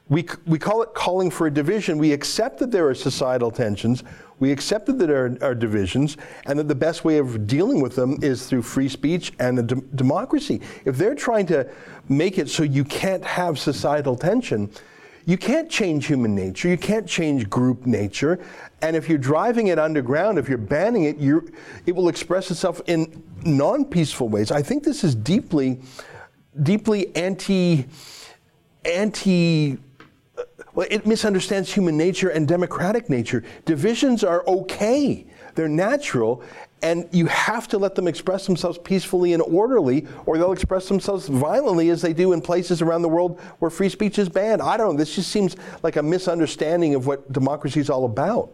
We, 0.08 0.28
we 0.44 0.58
call 0.58 0.82
it 0.82 0.92
calling 0.92 1.30
for 1.30 1.46
a 1.46 1.50
division. 1.52 1.96
We 1.96 2.12
accept 2.12 2.58
that 2.58 2.72
there 2.72 2.88
are 2.88 2.94
societal 2.96 3.52
tensions. 3.52 4.02
We 4.40 4.50
accept 4.50 4.86
that 4.86 4.98
there 4.98 5.36
are, 5.42 5.54
divisions, 5.54 6.16
and 6.46 6.58
that 6.58 6.66
the 6.66 6.74
best 6.74 7.04
way 7.04 7.18
of 7.18 7.46
dealing 7.46 7.80
with 7.80 7.94
them 7.94 8.18
is 8.22 8.46
through 8.46 8.62
free 8.62 8.88
speech 8.88 9.32
and 9.38 9.58
a 9.58 9.62
dem- 9.62 9.88
democracy. 9.94 10.62
If 10.86 10.96
they're 10.96 11.14
trying 11.14 11.46
to 11.46 11.68
make 12.08 12.38
it 12.38 12.48
so 12.48 12.62
you 12.62 12.84
can't 12.84 13.24
have 13.24 13.58
societal 13.58 14.16
tension, 14.16 14.70
you 15.26 15.36
can't 15.36 15.70
change 15.70 16.06
human 16.06 16.34
nature. 16.34 16.68
You 16.68 16.78
can't 16.78 17.06
change 17.06 17.50
group 17.50 17.84
nature. 17.84 18.40
And 18.80 18.96
if 18.96 19.08
you're 19.08 19.18
driving 19.18 19.66
it 19.66 19.78
underground, 19.78 20.38
if 20.38 20.48
you're 20.48 20.58
banning 20.58 21.04
it, 21.04 21.18
you're, 21.18 21.44
it 21.84 21.94
will 21.94 22.08
express 22.08 22.50
itself 22.50 22.80
in 22.86 23.22
non-peaceful 23.44 24.30
ways. 24.30 24.50
I 24.50 24.62
think 24.62 24.82
this 24.82 25.04
is 25.04 25.14
deeply, 25.14 25.80
deeply 26.62 27.14
anti, 27.14 27.86
anti. 28.86 29.78
Well, 30.74 30.86
it 30.90 31.06
misunderstands 31.06 31.72
human 31.72 31.96
nature 31.96 32.28
and 32.28 32.46
democratic 32.46 33.10
nature. 33.10 33.42
Divisions 33.64 34.22
are 34.22 34.44
okay. 34.46 35.26
They're 35.54 35.68
natural, 35.68 36.42
and 36.82 37.08
you 37.10 37.26
have 37.26 37.66
to 37.68 37.78
let 37.78 37.94
them 37.94 38.06
express 38.06 38.46
themselves 38.46 38.78
peacefully 38.78 39.32
and 39.32 39.42
orderly, 39.42 40.06
or 40.26 40.38
they'll 40.38 40.52
express 40.52 40.88
themselves 40.88 41.28
violently 41.28 41.90
as 41.90 42.00
they 42.02 42.12
do 42.12 42.32
in 42.32 42.40
places 42.40 42.80
around 42.82 43.02
the 43.02 43.08
world 43.08 43.40
where 43.58 43.70
free 43.70 43.88
speech 43.88 44.18
is 44.18 44.28
banned. 44.28 44.62
I 44.62 44.76
don't 44.76 44.92
know. 44.92 44.96
This 44.96 45.14
just 45.14 45.30
seems 45.30 45.56
like 45.82 45.96
a 45.96 46.02
misunderstanding 46.02 46.94
of 46.94 47.06
what 47.06 47.32
democracy 47.32 47.80
is 47.80 47.90
all 47.90 48.04
about. 48.04 48.52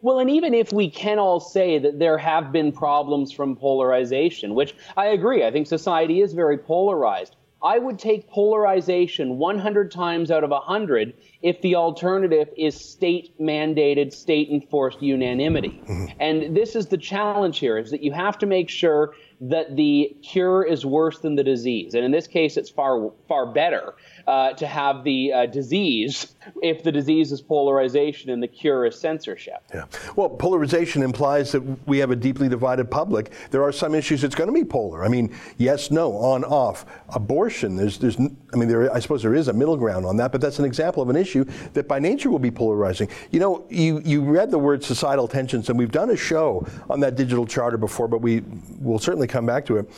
Well, 0.00 0.18
and 0.18 0.28
even 0.28 0.52
if 0.52 0.70
we 0.70 0.90
can 0.90 1.18
all 1.18 1.40
say 1.40 1.78
that 1.78 1.98
there 1.98 2.18
have 2.18 2.52
been 2.52 2.72
problems 2.72 3.32
from 3.32 3.56
polarization, 3.56 4.54
which 4.54 4.74
I 4.98 5.06
agree, 5.06 5.46
I 5.46 5.50
think 5.50 5.66
society 5.66 6.20
is 6.20 6.34
very 6.34 6.58
polarized. 6.58 7.36
I 7.64 7.78
would 7.78 7.98
take 7.98 8.28
polarization 8.28 9.38
100 9.38 9.90
times 9.90 10.30
out 10.30 10.44
of 10.44 10.50
100 10.50 11.14
if 11.40 11.60
the 11.62 11.76
alternative 11.76 12.48
is 12.58 12.78
state 12.78 13.38
mandated, 13.40 14.12
state 14.12 14.50
enforced 14.50 15.00
unanimity. 15.02 15.80
Mm-hmm. 15.88 16.06
And 16.20 16.54
this 16.54 16.76
is 16.76 16.86
the 16.86 16.98
challenge 16.98 17.58
here 17.58 17.78
is 17.78 17.90
that 17.90 18.02
you 18.02 18.12
have 18.12 18.36
to 18.38 18.46
make 18.46 18.68
sure 18.68 19.14
that 19.50 19.76
the 19.76 20.16
cure 20.22 20.64
is 20.64 20.86
worse 20.86 21.18
than 21.18 21.34
the 21.34 21.44
disease. 21.44 21.94
And 21.94 22.04
in 22.04 22.10
this 22.10 22.26
case, 22.26 22.56
it's 22.56 22.70
far, 22.70 23.10
far 23.28 23.52
better 23.52 23.94
uh, 24.26 24.54
to 24.54 24.66
have 24.66 25.04
the 25.04 25.32
uh, 25.32 25.46
disease 25.46 26.34
if 26.62 26.82
the 26.82 26.90
disease 26.90 27.30
is 27.30 27.42
polarization 27.42 28.30
and 28.30 28.42
the 28.42 28.48
cure 28.48 28.86
is 28.86 28.98
censorship. 28.98 29.62
Yeah. 29.74 29.84
Well, 30.16 30.30
polarization 30.30 31.02
implies 31.02 31.52
that 31.52 31.60
we 31.86 31.98
have 31.98 32.10
a 32.10 32.16
deeply 32.16 32.48
divided 32.48 32.90
public. 32.90 33.32
There 33.50 33.62
are 33.62 33.72
some 33.72 33.94
issues 33.94 34.22
that's 34.22 34.34
going 34.34 34.48
to 34.48 34.54
be 34.54 34.64
polar. 34.64 35.04
I 35.04 35.08
mean, 35.08 35.34
yes, 35.58 35.90
no, 35.90 36.16
on, 36.16 36.44
off. 36.44 36.86
Abortion. 37.10 37.76
There's, 37.76 37.98
there's, 37.98 38.16
I 38.18 38.56
mean, 38.56 38.68
there, 38.68 38.92
I 38.94 38.98
suppose 38.98 39.22
there 39.22 39.34
is 39.34 39.48
a 39.48 39.52
middle 39.52 39.76
ground 39.76 40.06
on 40.06 40.16
that, 40.16 40.32
but 40.32 40.40
that's 40.40 40.58
an 40.58 40.64
example 40.64 41.02
of 41.02 41.10
an 41.10 41.16
issue 41.16 41.44
that 41.74 41.86
by 41.86 41.98
nature 41.98 42.30
will 42.30 42.38
be 42.38 42.50
polarizing. 42.50 43.08
You 43.30 43.40
know, 43.40 43.66
you, 43.68 44.00
you 44.04 44.22
read 44.22 44.50
the 44.50 44.58
word 44.58 44.82
societal 44.82 45.28
tensions, 45.28 45.68
and 45.68 45.78
we've 45.78 45.92
done 45.92 46.10
a 46.10 46.16
show 46.16 46.66
on 46.88 47.00
that 47.00 47.14
digital 47.14 47.46
charter 47.46 47.76
before, 47.76 48.08
but 48.08 48.22
we 48.22 48.42
will 48.80 48.98
certainly 48.98 49.26
come 49.34 49.46
back 49.46 49.66
to 49.66 49.78
it. 49.78 49.90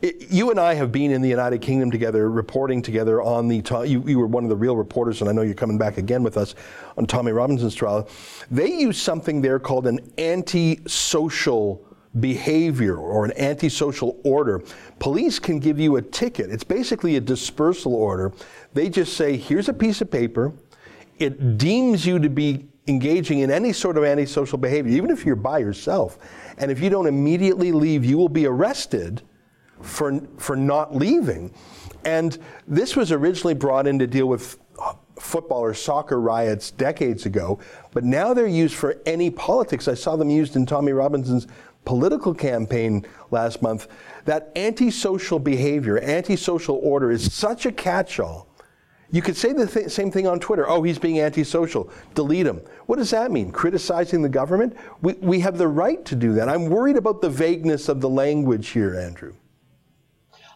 it 0.00 0.30
you 0.30 0.50
and 0.50 0.58
I 0.58 0.74
have 0.74 0.90
been 0.90 1.10
in 1.10 1.20
the 1.20 1.28
United 1.28 1.60
Kingdom 1.60 1.90
together, 1.90 2.30
reporting 2.30 2.80
together 2.82 3.20
on 3.22 3.48
the. 3.48 3.62
You, 3.86 4.02
you 4.06 4.18
were 4.18 4.26
one 4.26 4.44
of 4.44 4.50
the 4.50 4.56
real 4.56 4.76
reporters, 4.76 5.20
and 5.20 5.28
I 5.28 5.32
know 5.32 5.42
you're 5.42 5.54
coming 5.54 5.78
back 5.78 5.98
again 5.98 6.22
with 6.22 6.36
us 6.36 6.54
on 6.96 7.06
Tommy 7.06 7.32
Robinson's 7.32 7.74
trial. 7.74 8.08
They 8.50 8.72
use 8.72 9.00
something 9.00 9.42
there 9.42 9.58
called 9.58 9.86
an 9.86 10.00
anti-social 10.16 11.84
behavior 12.20 12.96
or 12.96 13.24
an 13.24 13.32
antisocial 13.36 14.18
order, 14.24 14.62
police 14.98 15.38
can 15.38 15.58
give 15.58 15.78
you 15.78 15.96
a 15.96 16.02
ticket. 16.02 16.50
It's 16.50 16.64
basically 16.64 17.16
a 17.16 17.20
dispersal 17.20 17.94
order. 17.94 18.32
They 18.72 18.88
just 18.88 19.16
say, 19.16 19.36
here's 19.36 19.68
a 19.68 19.72
piece 19.74 20.00
of 20.00 20.10
paper. 20.10 20.52
It 21.18 21.58
deems 21.58 22.06
you 22.06 22.18
to 22.18 22.28
be 22.28 22.66
engaging 22.86 23.40
in 23.40 23.50
any 23.50 23.72
sort 23.72 23.98
of 23.98 24.04
antisocial 24.04 24.58
behavior, 24.58 24.96
even 24.96 25.10
if 25.10 25.24
you're 25.26 25.36
by 25.36 25.58
yourself. 25.58 26.18
And 26.58 26.70
if 26.70 26.80
you 26.80 26.90
don't 26.90 27.06
immediately 27.06 27.72
leave, 27.72 28.04
you 28.04 28.18
will 28.18 28.28
be 28.28 28.46
arrested 28.46 29.22
for, 29.80 30.20
for 30.38 30.56
not 30.56 30.94
leaving. 30.94 31.52
And 32.04 32.38
this 32.66 32.96
was 32.96 33.12
originally 33.12 33.54
brought 33.54 33.86
in 33.86 33.98
to 33.98 34.06
deal 34.06 34.26
with 34.26 34.58
football 35.18 35.60
or 35.60 35.74
soccer 35.74 36.20
riots 36.20 36.70
decades 36.70 37.26
ago, 37.26 37.58
but 37.92 38.04
now 38.04 38.32
they're 38.32 38.46
used 38.46 38.74
for 38.74 38.96
any 39.04 39.30
politics. 39.30 39.88
I 39.88 39.94
saw 39.94 40.16
them 40.16 40.30
used 40.30 40.56
in 40.56 40.64
Tommy 40.64 40.92
Robinson's 40.92 41.46
political 41.84 42.34
campaign 42.34 43.04
last 43.30 43.62
month, 43.62 43.88
that 44.24 44.52
antisocial 44.56 45.38
behavior, 45.38 45.98
antisocial 46.00 46.76
order 46.82 47.10
is 47.10 47.32
such 47.32 47.66
a 47.66 47.72
catch 47.72 48.20
all. 48.20 48.47
You 49.10 49.22
could 49.22 49.36
say 49.36 49.52
the 49.52 49.66
th- 49.66 49.90
same 49.90 50.10
thing 50.10 50.26
on 50.26 50.38
Twitter. 50.38 50.68
Oh, 50.68 50.82
he's 50.82 50.98
being 50.98 51.20
antisocial. 51.20 51.90
Delete 52.14 52.46
him. 52.46 52.60
What 52.86 52.96
does 52.96 53.10
that 53.10 53.30
mean? 53.30 53.50
Criticizing 53.50 54.20
the 54.20 54.28
government? 54.28 54.76
We, 55.00 55.14
we 55.14 55.40
have 55.40 55.56
the 55.56 55.68
right 55.68 56.04
to 56.04 56.14
do 56.14 56.34
that. 56.34 56.48
I'm 56.48 56.66
worried 56.66 56.96
about 56.96 57.22
the 57.22 57.30
vagueness 57.30 57.88
of 57.88 58.00
the 58.02 58.08
language 58.08 58.68
here, 58.68 58.94
Andrew. 58.94 59.34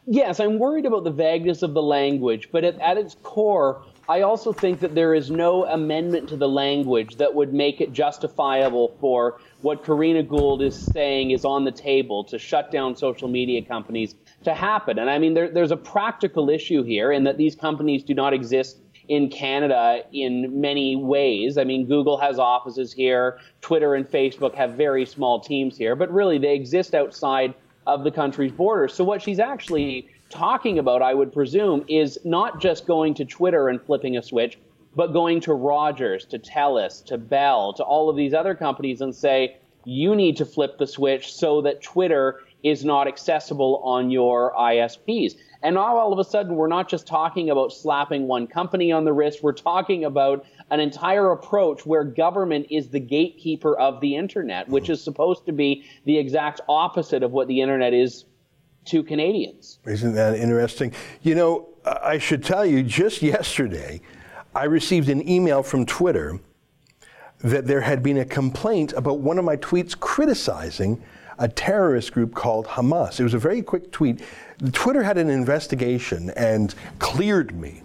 Yes, 0.07 0.41
I'm 0.41 0.59
worried 0.59 0.85
about 0.85 1.05
the 1.05 1.13
vagueness 1.13 1.63
of 1.63 1.75
the 1.75 1.83
language, 1.83 2.49
but 2.51 2.65
at, 2.65 2.79
at 2.81 2.99
its 2.99 3.17
core, 3.23 3.85
I 4.09 4.23
also 4.23 4.53
think 4.53 4.81
that 4.81 4.97
there 4.97 5.15
is 5.15 5.31
no 5.31 5.65
amendment 5.65 6.29
to 6.31 6.37
the 6.37 6.49
language 6.49 7.17
that 7.17 7.33
would 7.33 7.55
make 7.55 7.81
it 7.81 7.93
justifiable 7.93 8.97
for 9.01 9.41
what 9.61 9.85
Karina 9.85 10.25
Gould 10.25 10.61
is 10.61 10.77
saying 10.93 11.31
is 11.31 11.45
on 11.45 11.65
the 11.65 11.71
table 11.71 12.25
to 12.25 12.39
shut 12.39 12.73
down 12.73 12.97
social 12.97 13.29
media 13.29 13.63
companies 13.63 14.17
to 14.45 14.55
happen. 14.55 14.99
And 14.99 15.11
I 15.11 15.19
mean, 15.19 15.35
there, 15.35 15.49
there's 15.49 15.71
a 15.71 15.77
practical 15.77 16.51
issue 16.51 16.83
here 16.83 17.13
in 17.13 17.25
that 17.25 17.37
these 17.37 17.55
companies 17.55 18.03
do 18.03 18.15
not 18.15 18.33
exist 18.33 18.79
in 19.09 19.29
Canada 19.29 20.03
in 20.13 20.61
many 20.61 20.97
ways. 20.97 21.59
I 21.59 21.65
mean, 21.65 21.87
Google 21.87 22.17
has 22.19 22.39
offices 22.39 22.93
here, 22.93 23.39
Twitter 23.61 23.95
and 23.95 24.09
Facebook 24.09 24.55
have 24.55 24.75
very 24.75 25.05
small 25.05 25.41
teams 25.41 25.77
here, 25.77 25.97
but 25.97 26.13
really 26.13 26.39
they 26.39 26.55
exist 26.55 26.95
outside 26.95 27.55
of 27.87 28.05
the 28.05 28.11
country's 28.11 28.53
borders. 28.53 28.95
So 28.95 29.03
what 29.05 29.21
she's 29.21 29.41
actually 29.41 30.09
talking 30.31 30.79
about, 30.79 31.03
I 31.03 31.15
would 31.15 31.33
presume, 31.33 31.85
is 31.89 32.19
not 32.25 32.61
just 32.61 32.87
going 32.87 33.15
to 33.15 33.25
Twitter 33.25 33.69
and 33.69 33.83
flipping 33.83 34.17
a 34.17 34.23
switch, 34.23 34.59
but 34.95 35.13
going 35.13 35.41
to 35.41 35.55
Rogers, 35.55 36.25
to 36.27 36.39
TELUS, 36.39 37.05
to 37.07 37.19
Bell, 37.19 37.73
to 37.75 37.83
all 37.83 38.09
of 38.09 38.17
these 38.17 38.35
other 38.35 38.55
companies 38.55 39.01
and 39.01 39.15
say, 39.15 39.57
you 39.85 40.15
need 40.15 40.37
to 40.37 40.45
flip 40.45 40.79
the 40.79 40.87
switch 40.87 41.33
so 41.33 41.61
that 41.63 41.83
Twitter 41.83 42.41
is 42.63 42.85
not 42.85 43.09
accessible 43.09 43.81
on 43.85 44.11
your 44.11 44.53
ISPs. 44.55 45.37
And 45.63 45.77
now 45.77 45.97
all 45.97 46.13
of 46.13 46.19
a 46.19 46.25
sudden, 46.25 46.57
we're 46.57 46.69
not 46.69 46.89
just 46.89 47.07
talking 47.07 47.51
about 47.51 47.73
slapping 47.73 48.27
one 48.27 48.47
company 48.47 48.91
on 48.91 49.05
the 49.05 49.13
wrist, 49.13 49.43
we're 49.43 49.53
talking 49.53 50.05
about 50.05 50.45
an 50.71 50.81
entire 50.81 51.31
approach 51.31 51.87
where 51.87 52.03
government 52.03 52.67
is 52.71 52.89
the 52.89 52.99
gatekeeper 52.99 53.79
of 53.79 54.01
the 54.01 54.17
internet, 54.17 54.69
which 54.69 54.91
is 54.91 55.03
supposed 55.03 55.47
to 55.47 55.53
be 55.53 55.85
the 56.05 56.19
exact 56.19 56.61
opposite 56.69 57.23
of 57.23 57.31
what 57.31 57.47
the 57.47 57.61
internet 57.61 57.95
is 57.95 58.25
to 58.87 59.03
Canadians. 59.03 59.79
Isn't 59.85 60.15
that 60.15 60.35
interesting? 60.35 60.93
You 61.23 61.37
know, 61.37 61.69
I 61.85 62.19
should 62.19 62.43
tell 62.43 62.67
you, 62.67 62.83
just 62.83 63.23
yesterday, 63.23 64.01
I 64.55 64.65
received 64.65 65.09
an 65.09 65.29
email 65.29 65.63
from 65.63 65.87
Twitter 65.87 66.41
that 67.43 67.67
there 67.67 67.81
had 67.81 68.03
been 68.03 68.19
a 68.19 68.25
complaint 68.25 68.93
about 68.95 69.19
one 69.19 69.39
of 69.39 69.45
my 69.45 69.57
tweets 69.57 69.99
criticizing 69.99 71.03
a 71.39 71.49
terrorist 71.49 72.13
group 72.13 72.35
called 72.35 72.67
Hamas. 72.67 73.19
It 73.19 73.25
was 73.25 73.35
a 73.35 73.39
very 73.39 73.63
quick 73.63 73.91
tweet. 73.93 74.21
Twitter 74.73 75.03
had 75.03 75.19
an 75.19 75.31
investigation 75.31 76.31
and 76.31 76.75
cleared 76.99 77.59
me. 77.59 77.83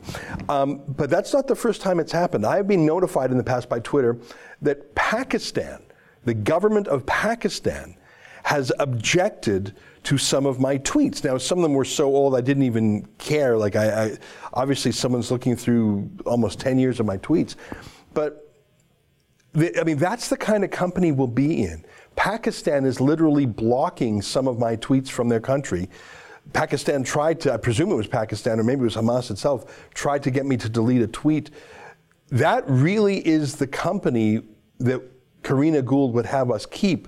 Um, 0.50 0.82
but 0.88 1.10
that's 1.10 1.34
not 1.34 1.48
the 1.48 1.56
first 1.56 1.82
time 1.82 2.00
it's 2.00 2.12
happened. 2.12 2.46
I 2.46 2.58
have 2.58 2.68
been 2.68 2.86
notified 2.86 3.32
in 3.32 3.38
the 3.38 3.44
past 3.44 3.70
by 3.70 3.80
Twitter 3.80 4.18
that 4.62 4.94
Pakistan, 4.96 5.82
the 6.26 6.34
government 6.34 6.88
of 6.88 7.06
Pakistan, 7.06 7.96
has 8.44 8.72
objected 8.80 9.76
to 10.04 10.18
some 10.18 10.46
of 10.46 10.60
my 10.60 10.78
tweets. 10.78 11.24
Now, 11.24 11.38
some 11.38 11.58
of 11.58 11.64
them 11.64 11.74
were 11.74 11.84
so 11.84 12.06
old 12.06 12.36
I 12.36 12.42
didn't 12.42 12.64
even 12.64 13.06
care. 13.18 13.58
Like, 13.58 13.76
I, 13.76 14.06
I 14.06 14.18
obviously 14.54 14.94
someone's 14.94 15.32
looking 15.32 15.56
through 15.56 16.10
almost 16.26 16.60
10 16.60 16.80
years 16.80 17.00
of 17.00 17.06
my 17.06 17.18
tweets. 17.18 17.56
But 18.14 18.48
I 19.58 19.84
mean, 19.84 19.98
that's 19.98 20.30
the 20.30 20.38
kind 20.38 20.64
of 20.64 20.72
company 20.72 21.12
we'll 21.12 21.28
be 21.28 21.64
in. 21.64 21.84
Pakistan 22.18 22.84
is 22.84 23.00
literally 23.00 23.46
blocking 23.46 24.22
some 24.22 24.48
of 24.48 24.60
my 24.60 24.76
tweets 24.76 25.08
from 25.08 25.30
their 25.30 25.40
country. 25.40 25.90
Pakistan 26.52 27.04
tried 27.04 27.40
to, 27.42 27.54
I 27.54 27.58
presume 27.58 27.92
it 27.92 27.96
was 27.96 28.08
Pakistan 28.08 28.60
or 28.60 28.64
maybe 28.64 28.82
it 28.82 28.84
was 28.84 28.96
Hamas 28.96 29.32
itself, 29.32 29.88
tried 29.94 30.24
to 30.24 30.32
get 30.32 30.46
me 30.46 30.58
to 30.58 30.68
delete 30.68 31.02
a 31.02 31.08
tweet. 31.08 31.52
That 32.30 32.66
really 32.68 33.26
is 33.26 33.56
the 33.56 33.68
company 33.68 34.42
that 34.80 35.02
Karina 35.44 35.82
Gould 35.82 36.14
would 36.14 36.26
have 36.26 36.52
us 36.52 36.66
keep 36.66 37.08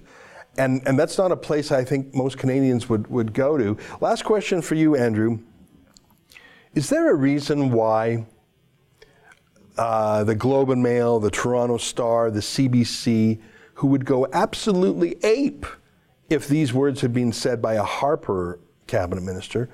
and, 0.59 0.85
and 0.85 0.99
that's 0.99 1.17
not 1.17 1.31
a 1.31 1.37
place 1.37 1.71
I 1.71 1.85
think 1.85 2.13
most 2.13 2.37
Canadians 2.37 2.89
would, 2.89 3.07
would 3.07 3.33
go 3.33 3.57
to. 3.57 3.77
Last 4.01 4.25
question 4.25 4.61
for 4.61 4.75
you, 4.75 4.95
Andrew. 4.95 5.39
Is 6.75 6.89
there 6.89 7.11
a 7.11 7.15
reason 7.15 7.71
why 7.71 8.25
uh, 9.77 10.25
the 10.25 10.35
Globe 10.35 10.69
and 10.69 10.83
Mail, 10.83 11.19
the 11.19 11.31
Toronto 11.31 11.77
Star, 11.77 12.29
the 12.29 12.41
CBC, 12.41 13.39
who 13.79 13.87
would 13.87 14.03
go 14.03 14.27
absolutely 14.33 15.15
ape 15.23 15.65
if 16.29 16.49
these 16.49 16.73
words 16.73 16.99
had 16.99 17.13
been 17.13 17.31
said 17.31 17.61
by 17.61 17.75
a 17.75 17.83
Harper 17.83 18.59
cabinet 18.87 19.21
minister, 19.21 19.69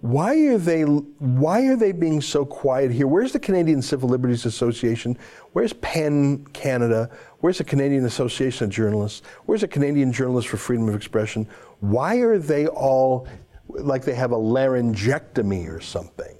why 0.00 0.34
are 0.48 0.58
they 0.58 0.82
why 0.82 1.64
are 1.66 1.76
they 1.76 1.92
being 1.92 2.20
so 2.20 2.44
quiet 2.44 2.90
here? 2.90 3.06
Where's 3.06 3.30
the 3.30 3.38
Canadian 3.38 3.80
Civil 3.80 4.08
Liberties 4.08 4.44
Association? 4.44 5.16
Where's 5.52 5.72
PEN 5.72 6.44
Canada? 6.46 7.08
Where's 7.42 7.58
the 7.58 7.64
Canadian 7.64 8.04
Association 8.06 8.64
of 8.64 8.70
Journalists? 8.70 9.22
Where's 9.46 9.60
the 9.60 9.68
Canadian 9.68 10.12
Journalists 10.12 10.50
for 10.50 10.56
Freedom 10.56 10.88
of 10.88 10.96
Expression? 10.96 11.46
Why 11.78 12.16
are 12.16 12.38
they 12.38 12.66
all 12.66 13.28
like 13.68 14.02
they 14.02 14.14
have 14.14 14.32
a 14.32 14.36
laryngectomy 14.36 15.72
or 15.72 15.80
something? 15.80 16.36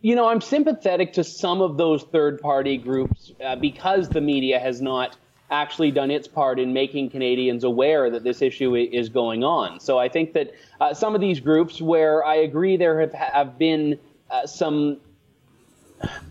You 0.00 0.16
know, 0.16 0.26
I'm 0.26 0.40
sympathetic 0.40 1.12
to 1.12 1.22
some 1.22 1.62
of 1.62 1.76
those 1.76 2.02
third 2.02 2.40
party 2.40 2.78
groups 2.78 3.30
uh, 3.44 3.54
because 3.54 4.08
the 4.08 4.20
media 4.20 4.58
has 4.58 4.82
not 4.82 5.16
actually 5.54 5.90
done 5.90 6.10
its 6.10 6.26
part 6.26 6.58
in 6.58 6.72
making 6.72 7.10
Canadians 7.10 7.64
aware 7.64 8.10
that 8.10 8.24
this 8.24 8.42
issue 8.42 8.74
is 8.74 9.08
going 9.08 9.44
on. 9.44 9.80
So 9.80 9.98
I 9.98 10.08
think 10.08 10.32
that 10.32 10.52
uh, 10.80 10.92
some 10.92 11.14
of 11.14 11.20
these 11.20 11.40
groups, 11.40 11.80
where 11.80 12.24
I 12.24 12.34
agree 12.36 12.76
there 12.76 13.00
have, 13.00 13.12
have 13.12 13.58
been 13.58 13.98
uh, 14.30 14.46
some 14.46 14.98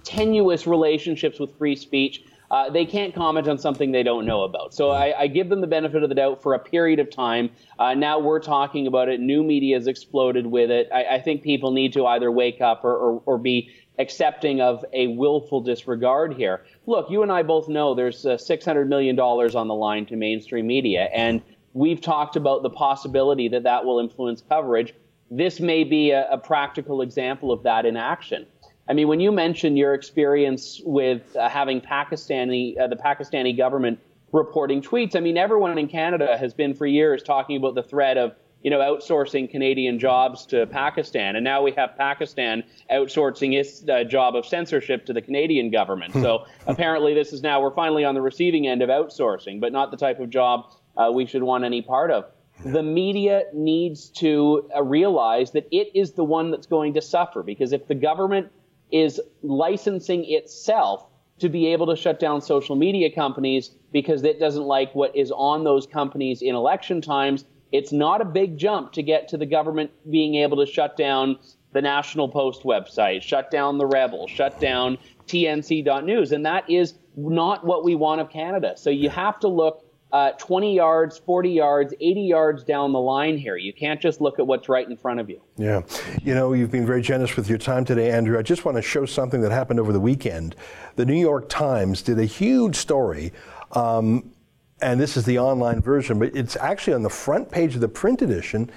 tenuous 0.03 0.67
relationships 0.67 1.39
with 1.39 1.57
free 1.57 1.75
speech, 1.75 2.23
uh, 2.51 2.69
they 2.69 2.85
can't 2.85 3.15
comment 3.15 3.47
on 3.47 3.57
something 3.57 3.91
they 3.91 4.03
don't 4.03 4.27
know 4.27 4.43
about. 4.43 4.75
So 4.75 4.91
I, 4.91 5.21
I, 5.21 5.27
give 5.27 5.49
them 5.49 5.59
the 5.59 5.67
benefit 5.67 6.03
of 6.03 6.09
the 6.09 6.15
doubt 6.15 6.43
for 6.43 6.53
a 6.53 6.59
period 6.59 6.99
of 6.99 7.09
time. 7.09 7.49
Uh, 7.79 7.95
now 7.95 8.19
we're 8.19 8.39
talking 8.39 8.85
about 8.85 9.09
it. 9.09 9.19
New 9.19 9.43
media 9.43 9.75
has 9.75 9.87
exploded 9.87 10.45
with 10.45 10.69
it. 10.69 10.87
I, 10.93 11.15
I 11.15 11.19
think 11.19 11.41
people 11.41 11.71
need 11.71 11.93
to 11.93 12.05
either 12.05 12.29
wake 12.29 12.61
up 12.61 12.83
or, 12.83 12.95
or, 12.95 13.23
or 13.25 13.37
be 13.39 13.71
accepting 13.99 14.61
of 14.61 14.83
a 14.93 15.07
willful 15.07 15.61
disregard 15.61 16.33
here. 16.35 16.65
Look, 16.87 17.09
you 17.09 17.21
and 17.21 17.31
I 17.31 17.43
both 17.43 17.67
know 17.67 17.93
there's 17.93 18.25
uh, 18.25 18.31
$600 18.31 18.87
million 18.87 19.19
on 19.19 19.67
the 19.67 19.73
line 19.73 20.05
to 20.07 20.15
mainstream 20.15 20.67
media, 20.67 21.09
and 21.13 21.41
we've 21.73 22.01
talked 22.01 22.35
about 22.35 22.63
the 22.63 22.69
possibility 22.69 23.47
that 23.49 23.63
that 23.63 23.85
will 23.85 23.99
influence 23.99 24.43
coverage. 24.47 24.93
This 25.29 25.59
may 25.59 25.83
be 25.83 26.11
a, 26.11 26.29
a 26.31 26.37
practical 26.37 27.01
example 27.01 27.51
of 27.51 27.63
that 27.63 27.85
in 27.85 27.97
action. 27.97 28.45
I 28.87 28.93
mean, 28.93 29.07
when 29.07 29.19
you 29.19 29.31
mention 29.31 29.77
your 29.77 29.93
experience 29.93 30.81
with 30.83 31.35
uh, 31.35 31.47
having 31.47 31.79
Pakistani, 31.79 32.79
uh, 32.79 32.87
the 32.87 32.97
Pakistani 32.97 33.55
government 33.55 33.99
reporting 34.31 34.81
tweets, 34.81 35.15
I 35.15 35.19
mean, 35.19 35.37
everyone 35.37 35.77
in 35.77 35.87
Canada 35.87 36.37
has 36.37 36.53
been 36.53 36.73
for 36.73 36.85
years 36.85 37.23
talking 37.23 37.55
about 37.55 37.75
the 37.75 37.83
threat 37.83 38.17
of 38.17 38.35
you 38.63 38.71
know, 38.71 38.79
outsourcing 38.79 39.49
Canadian 39.49 39.99
jobs 39.99 40.45
to 40.47 40.65
Pakistan, 40.67 41.35
and 41.35 41.43
now 41.43 41.61
we 41.61 41.71
have 41.73 41.97
Pakistan 41.97 42.63
outsourcing 42.89 43.53
its 43.59 43.87
uh, 43.87 44.03
job 44.05 44.35
of 44.35 44.45
censorship 44.45 45.05
to 45.05 45.13
the 45.13 45.21
Canadian 45.21 45.69
government. 45.69 46.13
so 46.13 46.45
apparently, 46.65 47.13
this 47.13 47.33
is 47.33 47.43
now 47.43 47.61
we're 47.61 47.75
finally 47.75 48.05
on 48.05 48.15
the 48.15 48.21
receiving 48.21 48.67
end 48.67 48.81
of 48.81 48.89
outsourcing, 48.89 49.59
but 49.59 49.71
not 49.71 49.91
the 49.91 49.97
type 49.97 50.19
of 50.19 50.29
job 50.29 50.73
uh, 50.97 51.11
we 51.13 51.25
should 51.25 51.43
want 51.43 51.63
any 51.63 51.81
part 51.81 52.09
of. 52.09 52.25
the 52.65 52.83
media 52.83 53.43
needs 53.53 54.09
to 54.09 54.69
uh, 54.75 54.81
realize 54.81 55.51
that 55.51 55.67
it 55.71 55.89
is 55.93 56.13
the 56.13 56.23
one 56.23 56.49
that's 56.51 56.67
going 56.67 56.93
to 56.93 57.01
suffer 57.01 57.43
because 57.43 57.73
if 57.73 57.87
the 57.87 57.95
government 57.95 58.49
is 58.91 59.19
licensing 59.41 60.23
itself 60.25 61.07
to 61.39 61.49
be 61.49 61.67
able 61.73 61.87
to 61.87 61.95
shut 61.95 62.19
down 62.19 62.41
social 62.41 62.75
media 62.75 63.13
companies 63.13 63.71
because 63.91 64.23
it 64.23 64.39
doesn't 64.39 64.63
like 64.63 64.93
what 64.95 65.15
is 65.15 65.31
on 65.31 65.63
those 65.63 65.87
companies 65.87 66.41
in 66.41 66.55
election 66.55 67.01
times, 67.01 67.43
it's 67.73 67.91
not 67.91 68.21
a 68.21 68.25
big 68.25 68.57
jump 68.57 68.93
to 68.93 69.03
get 69.03 69.27
to 69.29 69.37
the 69.37 69.47
government 69.47 69.91
being 70.09 70.35
able 70.35 70.63
to 70.63 70.71
shut 70.71 70.95
down 70.95 71.37
the 71.73 71.81
National 71.81 72.29
Post 72.29 72.63
website, 72.63 73.23
shut 73.23 73.49
down 73.49 73.79
the 73.79 73.85
Rebel, 73.85 74.27
shut 74.27 74.59
down 74.59 74.97
TNC.news. 75.27 76.31
And 76.31 76.45
that 76.45 76.69
is 76.69 76.93
not 77.17 77.65
what 77.65 77.83
we 77.83 77.95
want 77.95 78.21
of 78.21 78.29
Canada. 78.29 78.75
So 78.77 78.91
you 78.91 79.09
have 79.09 79.39
to 79.39 79.47
look 79.47 79.83
uh, 80.11 80.33
20 80.33 80.75
yards, 80.75 81.17
40 81.17 81.49
yards, 81.49 81.93
80 81.99 82.21
yards 82.21 82.63
down 82.63 82.93
the 82.93 82.99
line 82.99 83.35
here. 83.39 83.57
You 83.57 83.73
can't 83.73 83.99
just 83.99 84.21
look 84.21 84.37
at 84.37 84.45
what's 84.45 84.69
right 84.69 84.87
in 84.87 84.95
front 84.95 85.19
of 85.19 85.27
you. 85.27 85.41
Yeah. 85.57 85.81
You 86.21 86.35
know, 86.35 86.53
you've 86.53 86.69
been 86.69 86.85
very 86.85 87.01
generous 87.01 87.35
with 87.35 87.49
your 87.49 87.57
time 87.57 87.83
today, 87.85 88.11
Andrew. 88.11 88.37
I 88.37 88.43
just 88.43 88.63
want 88.63 88.77
to 88.77 88.83
show 88.83 89.07
something 89.07 89.41
that 89.41 89.51
happened 89.51 89.79
over 89.79 89.91
the 89.91 89.99
weekend. 89.99 90.55
The 90.95 91.05
New 91.07 91.19
York 91.19 91.49
Times 91.49 92.03
did 92.03 92.19
a 92.19 92.25
huge 92.25 92.75
story. 92.75 93.33
Um, 93.71 94.32
and 94.81 94.99
this 94.99 95.15
is 95.17 95.25
the 95.25 95.39
online 95.39 95.81
version, 95.81 96.19
but 96.19 96.35
it's 96.35 96.55
actually 96.55 96.93
on 96.93 97.03
the 97.03 97.09
front 97.09 97.51
page 97.51 97.75
of 97.75 97.81
the 97.81 97.87
print 97.87 98.21
edition. 98.21 98.69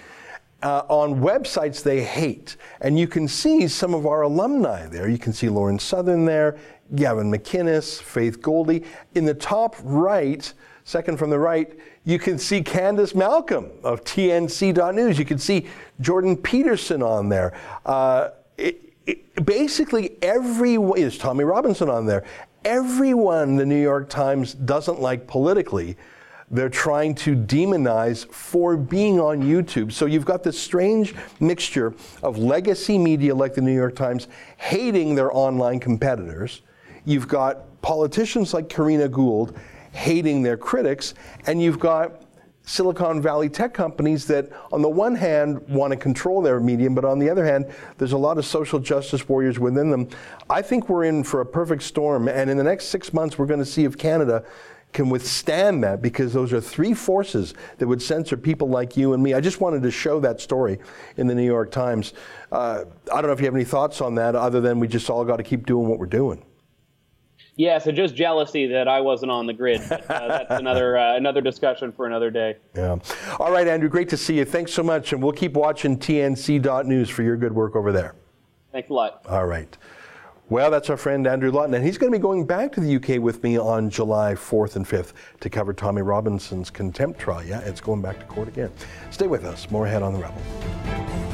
Uh, 0.62 0.82
on 0.88 1.20
websites 1.20 1.82
they 1.82 2.02
hate. 2.02 2.56
And 2.80 2.98
you 2.98 3.06
can 3.06 3.28
see 3.28 3.68
some 3.68 3.92
of 3.92 4.06
our 4.06 4.22
alumni 4.22 4.86
there. 4.86 5.06
You 5.06 5.18
can 5.18 5.34
see 5.34 5.50
Lauren 5.50 5.78
Southern 5.78 6.24
there, 6.24 6.58
Gavin 6.94 7.30
McInnes, 7.30 8.00
Faith 8.00 8.40
Goldy. 8.40 8.82
In 9.14 9.26
the 9.26 9.34
top 9.34 9.76
right, 9.82 10.50
Second 10.86 11.18
from 11.18 11.30
the 11.30 11.38
right, 11.38 11.76
you 12.04 12.16
can 12.16 12.38
see 12.38 12.62
Candice 12.62 13.12
Malcolm 13.12 13.72
of 13.82 14.04
TNC.news. 14.04 15.18
You 15.18 15.24
can 15.24 15.36
see 15.36 15.66
Jordan 16.00 16.36
Peterson 16.36 17.02
on 17.02 17.28
there. 17.28 17.58
Uh, 17.84 18.28
it, 18.56 18.92
it, 19.04 19.44
basically, 19.44 20.16
every 20.22 20.76
is 20.76 21.18
Tommy 21.18 21.42
Robinson 21.42 21.90
on 21.90 22.06
there. 22.06 22.24
Everyone 22.66 23.54
the 23.54 23.64
New 23.64 23.80
York 23.80 24.08
Times 24.08 24.52
doesn't 24.52 25.00
like 25.00 25.28
politically, 25.28 25.96
they're 26.50 26.68
trying 26.68 27.14
to 27.14 27.36
demonize 27.36 28.26
for 28.32 28.76
being 28.76 29.20
on 29.20 29.40
YouTube. 29.40 29.92
So 29.92 30.06
you've 30.06 30.24
got 30.24 30.42
this 30.42 30.60
strange 30.60 31.14
mixture 31.38 31.94
of 32.24 32.38
legacy 32.38 32.98
media 32.98 33.36
like 33.36 33.54
the 33.54 33.60
New 33.60 33.72
York 33.72 33.94
Times 33.94 34.26
hating 34.56 35.14
their 35.14 35.32
online 35.32 35.78
competitors. 35.78 36.62
You've 37.04 37.28
got 37.28 37.80
politicians 37.82 38.52
like 38.52 38.68
Karina 38.68 39.08
Gould 39.08 39.56
hating 39.92 40.42
their 40.42 40.56
critics, 40.56 41.14
and 41.46 41.62
you've 41.62 41.78
got 41.78 42.22
Silicon 42.66 43.22
Valley 43.22 43.48
tech 43.48 43.72
companies 43.72 44.26
that, 44.26 44.50
on 44.72 44.82
the 44.82 44.88
one 44.88 45.14
hand, 45.14 45.60
want 45.68 45.92
to 45.92 45.96
control 45.96 46.42
their 46.42 46.58
medium, 46.58 46.96
but 46.96 47.04
on 47.04 47.20
the 47.20 47.30
other 47.30 47.44
hand, 47.44 47.72
there's 47.96 48.12
a 48.12 48.18
lot 48.18 48.38
of 48.38 48.44
social 48.44 48.80
justice 48.80 49.28
warriors 49.28 49.60
within 49.60 49.88
them. 49.88 50.08
I 50.50 50.62
think 50.62 50.88
we're 50.88 51.04
in 51.04 51.22
for 51.22 51.40
a 51.40 51.46
perfect 51.46 51.84
storm, 51.84 52.26
and 52.26 52.50
in 52.50 52.56
the 52.56 52.64
next 52.64 52.86
six 52.86 53.12
months, 53.12 53.38
we're 53.38 53.46
going 53.46 53.60
to 53.60 53.64
see 53.64 53.84
if 53.84 53.96
Canada 53.96 54.44
can 54.92 55.08
withstand 55.10 55.84
that 55.84 56.02
because 56.02 56.32
those 56.32 56.52
are 56.52 56.60
three 56.60 56.92
forces 56.92 57.54
that 57.78 57.86
would 57.86 58.02
censor 58.02 58.36
people 58.36 58.68
like 58.68 58.96
you 58.96 59.12
and 59.12 59.22
me. 59.22 59.34
I 59.34 59.40
just 59.40 59.60
wanted 59.60 59.82
to 59.84 59.90
show 59.92 60.18
that 60.20 60.40
story 60.40 60.78
in 61.16 61.28
the 61.28 61.34
New 61.36 61.44
York 61.44 61.70
Times. 61.70 62.14
Uh, 62.50 62.84
I 63.12 63.20
don't 63.20 63.26
know 63.26 63.32
if 63.32 63.40
you 63.40 63.46
have 63.46 63.54
any 63.54 63.64
thoughts 63.64 64.00
on 64.00 64.16
that, 64.16 64.34
other 64.34 64.60
than 64.60 64.80
we 64.80 64.88
just 64.88 65.08
all 65.08 65.24
got 65.24 65.36
to 65.36 65.44
keep 65.44 65.66
doing 65.66 65.86
what 65.86 66.00
we're 66.00 66.06
doing. 66.06 66.44
Yeah, 67.56 67.78
so 67.78 67.90
just 67.90 68.14
jealousy 68.14 68.66
that 68.66 68.86
I 68.86 69.00
wasn't 69.00 69.30
on 69.32 69.46
the 69.46 69.54
grid. 69.54 69.80
But, 69.88 70.10
uh, 70.10 70.28
that's 70.28 70.50
another 70.60 70.98
uh, 70.98 71.16
another 71.16 71.40
discussion 71.40 71.90
for 71.90 72.06
another 72.06 72.30
day. 72.30 72.56
Yeah. 72.74 72.98
All 73.40 73.50
right, 73.50 73.66
Andrew. 73.66 73.88
Great 73.88 74.10
to 74.10 74.16
see 74.16 74.36
you. 74.38 74.44
Thanks 74.44 74.72
so 74.72 74.82
much, 74.82 75.12
and 75.12 75.22
we'll 75.22 75.32
keep 75.32 75.54
watching 75.54 75.98
TNC.news 75.98 77.08
for 77.08 77.22
your 77.22 77.36
good 77.36 77.52
work 77.52 77.74
over 77.74 77.92
there. 77.92 78.14
Thanks 78.72 78.90
a 78.90 78.92
lot. 78.92 79.22
All 79.26 79.46
right. 79.46 79.76
Well, 80.48 80.70
that's 80.70 80.90
our 80.90 80.96
friend 80.96 81.26
Andrew 81.26 81.50
Lawton, 81.50 81.74
and 81.74 81.84
he's 81.84 81.98
going 81.98 82.12
to 82.12 82.16
be 82.16 82.22
going 82.22 82.46
back 82.46 82.70
to 82.72 82.80
the 82.80 82.96
UK 82.96 83.20
with 83.20 83.42
me 83.42 83.58
on 83.58 83.90
July 83.90 84.34
4th 84.34 84.76
and 84.76 84.86
5th 84.86 85.12
to 85.40 85.50
cover 85.50 85.72
Tommy 85.72 86.02
Robinson's 86.02 86.70
contempt 86.70 87.18
trial. 87.18 87.42
Yeah, 87.42 87.60
it's 87.60 87.80
going 87.80 88.00
back 88.00 88.20
to 88.20 88.26
court 88.26 88.46
again. 88.46 88.70
Stay 89.10 89.26
with 89.26 89.44
us. 89.44 89.68
More 89.72 89.86
ahead 89.86 90.04
on 90.04 90.12
the 90.12 90.20
Rebel. 90.20 91.25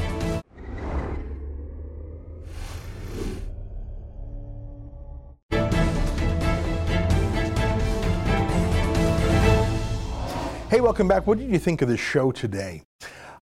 Hey, 10.73 10.81
welcome 10.81 11.07
back. 11.07 11.27
What 11.27 11.37
did 11.37 11.51
you 11.51 11.59
think 11.59 11.83
of 11.83 11.87
the 11.87 11.97
show 11.97 12.31
today? 12.31 12.81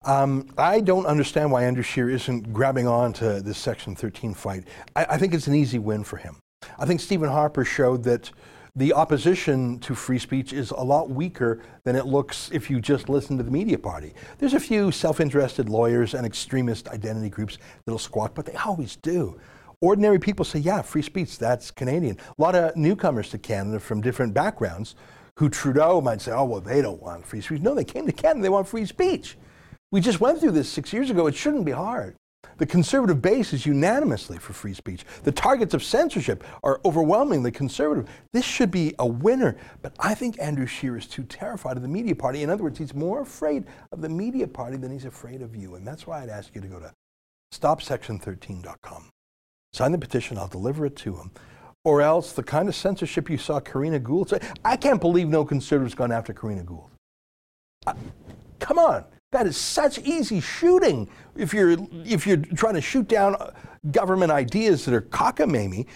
Um, 0.03 0.49
I 0.57 0.81
don't 0.81 1.05
understand 1.05 1.49
why 1.49 1.63
Andrew 1.63 1.81
Scheer 1.81 2.09
isn't 2.09 2.51
grabbing 2.51 2.89
on 2.89 3.13
to 3.13 3.41
this 3.41 3.57
Section 3.57 3.95
13 3.95 4.33
fight. 4.33 4.67
I, 4.97 5.05
I 5.11 5.17
think 5.17 5.33
it's 5.33 5.47
an 5.47 5.55
easy 5.55 5.79
win 5.79 6.03
for 6.03 6.17
him. 6.17 6.39
I 6.77 6.85
think 6.85 6.99
Stephen 6.99 7.29
Harper 7.29 7.63
showed 7.63 8.03
that 8.03 8.29
the 8.75 8.91
opposition 8.91 9.79
to 9.79 9.95
free 9.95 10.19
speech 10.19 10.51
is 10.51 10.71
a 10.71 10.83
lot 10.83 11.09
weaker 11.09 11.61
than 11.85 11.95
it 11.95 12.05
looks 12.05 12.51
if 12.51 12.69
you 12.69 12.81
just 12.81 13.07
listen 13.07 13.37
to 13.37 13.43
the 13.43 13.51
media 13.51 13.79
party. 13.79 14.13
There's 14.37 14.53
a 14.53 14.59
few 14.59 14.91
self-interested 14.91 15.69
lawyers 15.69 16.13
and 16.13 16.25
extremist 16.25 16.89
identity 16.89 17.29
groups 17.29 17.59
that'll 17.85 17.97
squawk, 17.97 18.35
but 18.35 18.45
they 18.45 18.55
always 18.55 18.97
do. 18.97 19.39
Ordinary 19.79 20.19
people 20.19 20.43
say, 20.43 20.59
yeah, 20.59 20.81
free 20.81 21.01
speech, 21.01 21.37
that's 21.37 21.71
Canadian. 21.71 22.17
A 22.37 22.41
lot 22.41 22.55
of 22.55 22.75
newcomers 22.75 23.29
to 23.29 23.37
Canada 23.37 23.79
from 23.79 24.01
different 24.01 24.33
backgrounds 24.33 24.95
who 25.41 25.49
Trudeau 25.49 26.01
might 26.01 26.21
say, 26.21 26.31
oh, 26.31 26.45
well, 26.45 26.61
they 26.61 26.83
don't 26.83 27.01
want 27.01 27.25
free 27.25 27.41
speech. 27.41 27.63
No, 27.63 27.73
they 27.73 27.83
came 27.83 28.05
to 28.05 28.11
Canada, 28.11 28.43
they 28.43 28.49
want 28.49 28.67
free 28.67 28.85
speech. 28.85 29.39
We 29.91 29.99
just 29.99 30.21
went 30.21 30.39
through 30.39 30.51
this 30.51 30.69
six 30.69 30.93
years 30.93 31.09
ago. 31.09 31.25
It 31.25 31.33
shouldn't 31.33 31.65
be 31.65 31.71
hard. 31.71 32.15
The 32.59 32.67
conservative 32.67 33.23
base 33.23 33.51
is 33.51 33.65
unanimously 33.65 34.37
for 34.37 34.53
free 34.53 34.75
speech. 34.75 35.03
The 35.23 35.31
targets 35.31 35.73
of 35.73 35.83
censorship 35.83 36.43
are 36.61 36.79
overwhelmingly 36.85 37.49
conservative. 37.49 38.07
This 38.33 38.45
should 38.45 38.69
be 38.69 38.93
a 38.99 39.07
winner. 39.07 39.57
But 39.81 39.95
I 39.99 40.13
think 40.13 40.39
Andrew 40.39 40.67
Scheer 40.67 40.95
is 40.95 41.07
too 41.07 41.23
terrified 41.23 41.75
of 41.75 41.81
the 41.81 41.89
media 41.89 42.13
party. 42.13 42.43
In 42.43 42.51
other 42.51 42.61
words, 42.61 42.77
he's 42.77 42.93
more 42.93 43.21
afraid 43.21 43.65
of 43.91 44.01
the 44.01 44.09
media 44.09 44.47
party 44.47 44.77
than 44.77 44.91
he's 44.91 45.05
afraid 45.05 45.41
of 45.41 45.55
you. 45.55 45.73
And 45.73 45.87
that's 45.87 46.05
why 46.05 46.21
I'd 46.21 46.29
ask 46.29 46.53
you 46.53 46.61
to 46.61 46.67
go 46.67 46.79
to 46.79 46.93
stopsection13.com. 47.51 49.09
Sign 49.73 49.91
the 49.91 49.97
petition, 49.97 50.37
I'll 50.37 50.47
deliver 50.47 50.85
it 50.85 50.95
to 50.97 51.15
him 51.15 51.31
or 51.83 52.01
else 52.01 52.33
the 52.33 52.43
kind 52.43 52.69
of 52.69 52.75
censorship 52.75 53.29
you 53.29 53.37
saw 53.37 53.59
Karina 53.59 53.99
Gould 53.99 54.29
say. 54.29 54.39
I 54.63 54.77
can't 54.77 55.01
believe 55.01 55.27
no 55.27 55.43
conservative's 55.43 55.95
gone 55.95 56.11
after 56.11 56.33
Karina 56.33 56.63
Gould. 56.63 56.89
Uh, 57.87 57.93
come 58.59 58.77
on, 58.77 59.05
that 59.31 59.47
is 59.47 59.57
such 59.57 59.99
easy 59.99 60.39
shooting. 60.39 61.09
If 61.35 61.53
you're 61.53 61.77
if 62.05 62.27
you're 62.27 62.37
trying 62.37 62.75
to 62.75 62.81
shoot 62.81 63.07
down 63.07 63.35
uh, 63.35 63.51
government 63.91 64.31
ideas 64.31 64.85
that 64.85 64.93
are 64.93 65.01
cockamamie, 65.01 65.87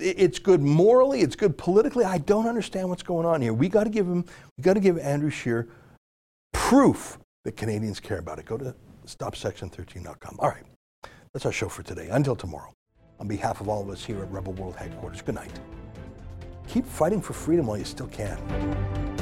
it's 0.00 0.38
good 0.38 0.60
morally, 0.60 1.20
it's 1.20 1.36
good 1.36 1.56
politically. 1.56 2.04
I 2.04 2.18
don't 2.18 2.46
understand 2.46 2.88
what's 2.88 3.02
going 3.02 3.26
on 3.26 3.42
here. 3.42 3.52
We 3.52 3.68
got 3.68 3.84
to 3.84 3.90
give 3.90 4.06
him, 4.06 4.24
we 4.56 4.62
got 4.62 4.74
to 4.74 4.80
give 4.80 4.98
Andrew 4.98 5.30
Scheer 5.30 5.68
proof 6.52 7.18
that 7.44 7.56
Canadians 7.56 8.00
care 8.00 8.18
about 8.18 8.38
it. 8.38 8.46
Go 8.46 8.56
to 8.56 8.74
stopsection13.com. 9.06 10.36
All 10.38 10.48
right, 10.48 10.64
that's 11.32 11.46
our 11.46 11.52
show 11.52 11.68
for 11.68 11.82
today. 11.82 12.08
Until 12.10 12.34
tomorrow. 12.36 12.73
On 13.20 13.28
behalf 13.28 13.60
of 13.60 13.68
all 13.68 13.82
of 13.82 13.88
us 13.90 14.04
here 14.04 14.20
at 14.22 14.30
Rebel 14.30 14.52
World 14.54 14.76
Headquarters, 14.76 15.22
good 15.22 15.36
night. 15.36 15.52
Keep 16.66 16.86
fighting 16.86 17.20
for 17.20 17.32
freedom 17.32 17.66
while 17.66 17.78
you 17.78 17.84
still 17.84 18.08
can. 18.08 19.13